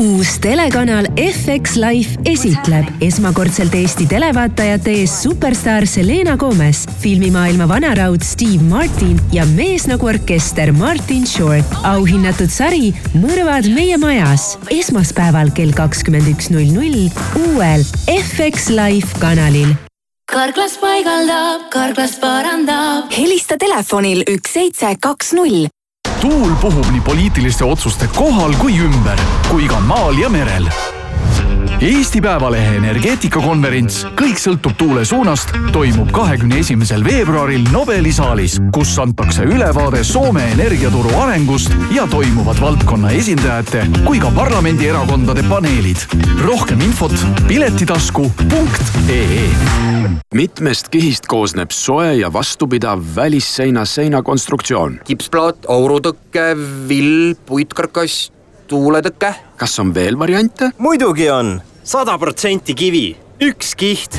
uus 0.00 0.38
telekanal 0.40 1.06
FX 1.16 1.74
Life 1.76 2.20
esitleb 2.24 3.02
esmakordselt 3.04 3.74
Eesti 3.76 4.06
televaatajate 4.08 4.94
ees 5.02 5.18
superstaar 5.22 5.84
Selena 5.88 6.38
Gomez, 6.40 6.86
filmimaailma 7.02 7.68
vanaraud 7.68 8.24
Steve 8.24 8.64
Martin 8.68 9.20
ja 9.32 9.44
mees 9.52 9.84
nagu 9.90 10.08
orkester 10.08 10.72
Martin 10.72 11.26
Short. 11.28 11.76
auhinnatud 11.84 12.48
sari 12.48 12.94
Mõrvad 13.12 13.68
meie 13.74 14.00
majas 14.00 14.54
esmaspäeval 14.72 15.52
kell 15.52 15.76
kakskümmend 15.76 16.32
üks 16.32 16.48
null 16.54 16.72
null 16.72 17.06
uuel 17.44 17.84
FX 18.08 18.72
Life 18.72 19.20
kanalil 19.20 19.76
karklas 20.30 20.78
paigaldab, 20.78 21.66
karklas 21.70 22.14
parandab. 22.22 23.10
helista 23.10 23.56
telefonil 23.58 24.22
üks 24.30 24.54
seitse 24.54 24.94
kaks 25.02 25.32
null 25.34 25.66
tuul 26.20 26.52
puhub 26.62 26.86
nii 26.92 27.02
poliitiliste 27.04 27.64
otsuste 27.64 28.06
kohal 28.14 28.54
kui 28.60 28.78
ümber, 28.78 29.18
kui 29.48 29.66
ka 29.66 29.80
maal 29.80 30.18
ja 30.20 30.28
merel. 30.28 30.68
Eesti 31.80 32.20
Päevalehe 32.20 32.74
energeetikakonverents 32.76 34.02
Kõik 34.18 34.36
sõltub 34.36 34.74
tuule 34.76 35.00
suunast 35.08 35.48
toimub 35.72 36.10
kahekümne 36.12 36.58
esimesel 36.60 37.00
veebruaril 37.06 37.62
Nobeli 37.72 38.10
saalis, 38.12 38.58
kus 38.76 38.90
antakse 39.00 39.46
ülevaade 39.48 40.02
Soome 40.04 40.42
energiaturu 40.52 41.08
arengust 41.22 41.72
ja 41.96 42.04
toimuvad 42.12 42.60
valdkonna 42.60 43.14
esindajate 43.16 43.86
kui 44.04 44.20
ka 44.20 44.28
parlamendierakondade 44.36 45.46
paneelid. 45.48 46.04
rohkem 46.44 46.84
infot 46.84 47.16
piletitasku.ee 47.48 49.48
mitmest 50.36 50.92
kihist 50.92 51.24
koosneb 51.32 51.72
soe 51.72 52.12
ja 52.20 52.28
vastupidav 52.32 53.00
välisseina 53.16 53.86
seinakonstruktsioon. 53.88 55.00
kipsplaat, 55.08 55.64
aurutõke, 55.68 56.56
vill, 56.88 57.34
puitkarkass, 57.46 58.32
tuuletõke. 58.68 59.34
kas 59.56 59.78
on 59.80 59.94
veel 59.94 60.18
variante? 60.18 60.70
muidugi 60.78 61.30
on, 61.30 61.60
sada 61.84 62.18
protsenti 62.18 62.74
kivi, 62.74 63.16
üks 63.40 63.74
kiht. 63.74 64.18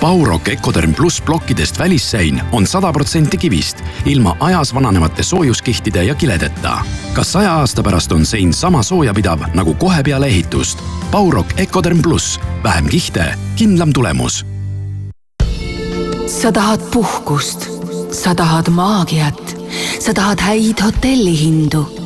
Baurok 0.00 0.48
Ecoderm 0.48 0.94
pluss 0.94 1.20
plokkidest 1.20 1.78
välissein 1.78 2.42
on 2.52 2.66
sada 2.66 2.92
protsenti 2.92 3.36
kivist, 3.36 3.80
ilma 4.04 4.36
ajas 4.40 4.74
vananevate 4.74 5.22
soojuskihtide 5.22 6.04
ja 6.04 6.14
kiledeta. 6.14 6.78
kas 7.14 7.32
saja 7.32 7.54
aasta 7.54 7.82
pärast 7.82 8.12
on 8.12 8.26
sein 8.26 8.54
sama 8.54 8.82
soojapidav 8.82 9.40
nagu 9.54 9.74
kohe 9.74 10.02
peale 10.02 10.26
ehitust? 10.26 10.78
Baurok 11.10 11.46
Ecoderm 11.56 12.02
pluss, 12.02 12.40
vähem 12.62 12.88
kihte, 12.88 13.34
kindlam 13.56 13.92
tulemus 13.92 14.44
sa 16.26 16.52
tahad 16.52 16.82
puhkust, 16.92 17.70
sa 18.10 18.34
tahad 18.34 18.68
maagiat, 18.68 19.38
sa 19.98 20.14
tahad 20.14 20.38
häid 20.42 20.78
hotellihindu. 20.82 22.05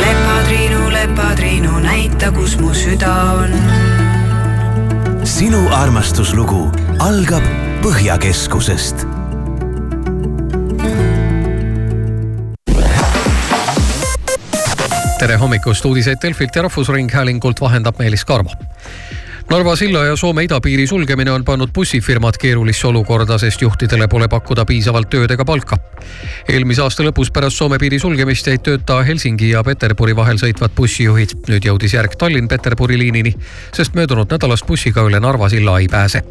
lepatriinu, 0.00 0.90
lepatriinu, 0.92 1.78
näita, 1.78 2.32
kus 2.32 2.58
mu 2.60 2.74
süda 2.74 3.12
on. 3.38 3.56
sinu 5.24 5.68
armastuslugu 5.70 6.70
algab 6.98 7.44
Põhjakeskusest 7.82 9.06
tere 15.22 15.36
hommikust, 15.38 15.84
uudiseid 15.86 16.18
Delfilt 16.22 16.56
ja 16.56 16.62
Rahvusringhäälingult 16.62 17.60
vahendab 17.60 17.98
Meelis 17.98 18.24
Karmo 18.24 18.50
Narva 19.52 19.74
silla 19.76 20.06
ja 20.06 20.14
Soome 20.16 20.46
idapiiri 20.46 20.86
sulgemine 20.88 21.28
on 21.30 21.42
pannud 21.44 21.68
bussifirmad 21.76 22.38
keerulisse 22.40 22.86
olukorda, 22.88 23.36
sest 23.38 23.60
juhtidele 23.60 24.06
pole 24.08 24.24
pakkuda 24.32 24.64
piisavalt 24.64 25.10
tööd 25.12 25.34
ega 25.34 25.44
palka. 25.44 25.76
eelmise 26.48 26.80
aasta 26.80 27.04
lõpus 27.04 27.28
pärast 27.28 27.60
Soome 27.60 27.76
piiri 27.78 27.98
sulgemist 28.00 28.48
jäid 28.48 28.64
tööta 28.64 29.02
Helsingi 29.04 29.50
ja 29.50 29.60
Peterburi 29.62 30.16
vahel 30.16 30.40
sõitvad 30.40 30.72
bussijuhid. 30.76 31.36
nüüd 31.52 31.68
jõudis 31.68 31.92
järg 31.92 32.16
Tallinn-Peterburi 32.16 32.96
liinini, 32.98 33.34
sest 33.76 33.92
möödunud 33.94 34.32
nädalast 34.32 34.66
bussiga 34.66 35.04
üle 35.04 35.20
Narva 35.20 35.52
silla 35.52 35.78
ei 35.84 35.88
pääse 35.88 36.24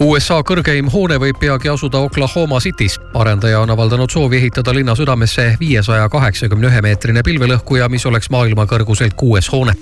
USA 0.00 0.36
kõrgeim 0.46 0.86
hoone 0.92 1.16
võib 1.18 1.40
peagi 1.42 1.68
asuda 1.68 1.98
Oklahoma 2.06 2.60
City's. 2.62 2.98
arendaja 3.14 3.60
on 3.60 3.70
avaldanud 3.70 4.10
soovi 4.10 4.36
ehitada 4.36 4.74
linna 4.74 4.94
südamesse 4.94 5.56
viiesaja 5.60 6.08
kaheksakümne 6.08 6.66
ühe 6.66 6.82
meetrine 6.82 7.22
pilvelõhkuja, 7.26 7.88
mis 7.88 8.06
oleks 8.06 8.30
maailma 8.30 8.66
kõrguselt 8.66 9.16
kuues 9.16 9.52
hoone. 9.52 9.74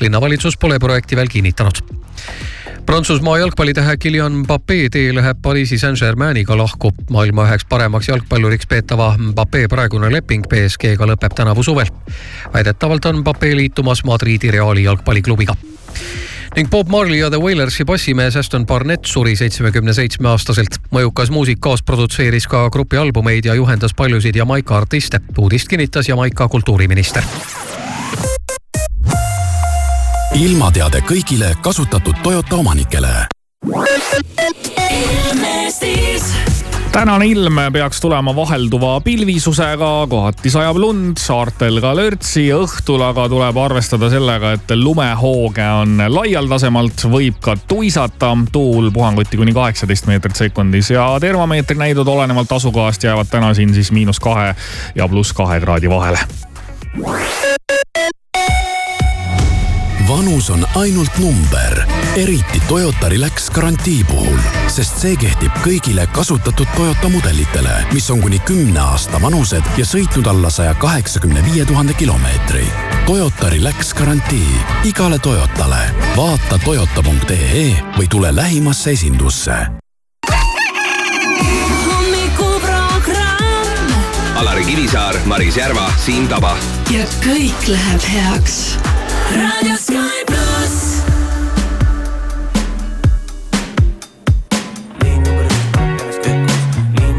linnavalitsus 0.00 0.56
pole 0.56 0.78
projekti 0.78 1.16
veel 1.16 1.28
kinnitanud 1.28 1.82
Prantsusmaa 2.86 3.38
jalgpallitähe 3.38 3.96
Kylian 3.96 4.32
Mbappé 4.32 4.88
tee 4.90 5.14
läheb 5.14 5.38
Pariisi 5.42 5.78
Saint-Germainiga 5.78 6.56
lahku. 6.56 6.92
maailma 7.10 7.44
üheks 7.44 7.66
paremaks 7.68 8.08
jalgpalluriks 8.08 8.66
peetava 8.66 9.14
Mbappé 9.18 9.68
praegune 9.68 10.12
leping 10.12 10.48
BSG-ga 10.48 11.06
lõpeb 11.06 11.36
tänavu 11.36 11.62
suvel. 11.62 11.86
väidetavalt 12.54 13.04
on 13.04 13.20
Mbappé 13.20 13.56
liitumas 13.56 14.04
Madridi 14.04 14.50
Reali 14.50 14.82
jalgpalliklubiga 14.82 15.54
ning 16.56 16.70
Bob 16.70 16.88
Marley 16.88 17.18
ja 17.18 17.30
The 17.30 17.40
Wailersi 17.40 17.84
bassimees 17.84 18.36
Aston 18.36 18.66
Barnett 18.66 19.04
suri 19.04 19.36
seitsmekümne 19.36 19.92
seitsme 19.94 20.28
aastaselt. 20.28 20.80
mõjukas 20.90 21.30
muusik 21.30 21.60
kaasproduktseeris 21.60 22.46
ka 22.46 22.68
grupi 22.70 22.96
albumeid 22.96 23.44
ja 23.44 23.54
juhendas 23.54 23.94
paljusid 23.94 24.36
Jamaica 24.36 24.76
artiste. 24.76 25.20
uudist 25.38 25.68
kinnitas 25.68 26.08
Jamaica 26.08 26.48
kultuuriminister 26.48 27.24
ilmateade 30.34 31.00
kõigile 31.02 31.54
kasutatud 31.62 32.14
Toyota 32.22 32.56
omanikele. 32.56 33.26
Tänane 36.92 37.26
ilm 37.26 37.56
peaks 37.72 38.00
tulema 38.00 38.36
vahelduva 38.36 39.00
pilvisusega, 39.00 40.06
kohati 40.10 40.50
sajab 40.50 40.76
lund, 40.76 41.20
saartel 41.22 41.80
ka 41.82 41.92
lörtsi, 41.96 42.48
õhtul 42.54 43.02
aga 43.06 43.28
tuleb 43.30 43.58
arvestada 43.62 44.10
sellega, 44.10 44.52
et 44.58 44.74
lumehooge 44.74 45.66
on 45.82 46.02
laialdasemalt, 46.08 47.04
võib 47.12 47.38
ka 47.42 47.54
tuisata, 47.68 48.32
tuul 48.52 48.90
puhanguti 48.94 49.38
kuni 49.38 49.54
kaheksateist 49.54 50.10
meetrit 50.10 50.42
sekundis 50.42 50.90
ja 50.90 51.06
termomeetri 51.22 51.78
näidud 51.78 52.08
olenevalt 52.08 52.52
asukohast 52.58 53.06
jäävad 53.06 53.30
täna 53.30 53.54
siin 53.54 53.74
siis 53.74 53.92
miinus 53.92 54.20
kahe 54.20 54.54
ja 54.94 55.08
pluss 55.08 55.32
kahe 55.32 55.60
kraadi 55.60 55.90
vahele. 55.90 56.18
Vanus 60.08 60.50
on 60.50 60.66
ainult 60.74 61.18
number 61.18 61.89
eriti 62.16 62.62
Toyota 62.68 63.08
Relax 63.08 63.50
garantii 63.50 64.04
puhul, 64.04 64.38
sest 64.68 64.98
see 65.02 65.16
kehtib 65.20 65.54
kõigile 65.64 66.06
kasutatud 66.14 66.68
Toyota 66.76 67.08
mudelitele, 67.12 67.74
mis 67.92 68.10
on 68.10 68.20
kuni 68.24 68.38
kümne 68.46 68.80
aasta 68.82 69.20
vanused 69.22 69.66
ja 69.78 69.86
sõitnud 69.86 70.26
alla 70.30 70.50
saja 70.50 70.74
kaheksakümne 70.74 71.44
viie 71.46 71.64
tuhande 71.64 71.94
kilomeetri. 71.94 72.66
Toyota 73.06 73.50
Relax 73.50 73.94
garantii 73.94 74.60
igale 74.84 75.18
Toyotale. 75.18 75.82
vaata 76.16 76.58
toyota.ee 76.64 77.82
või 77.98 78.08
tule 78.08 78.34
lähimasse 78.36 78.90
esindusse 78.90 79.52
Alari 84.40 84.64
Kivisaar, 84.64 85.14
Maris 85.24 85.56
Järva, 85.56 85.92
Siim 86.00 86.28
Taba. 86.28 86.56
ja 86.90 87.04
kõik 87.24 87.68
läheb 87.68 88.02
heaks. 88.12 88.78
raadio 89.36 89.76
Sky 89.76 90.24
pluss. 90.26 90.39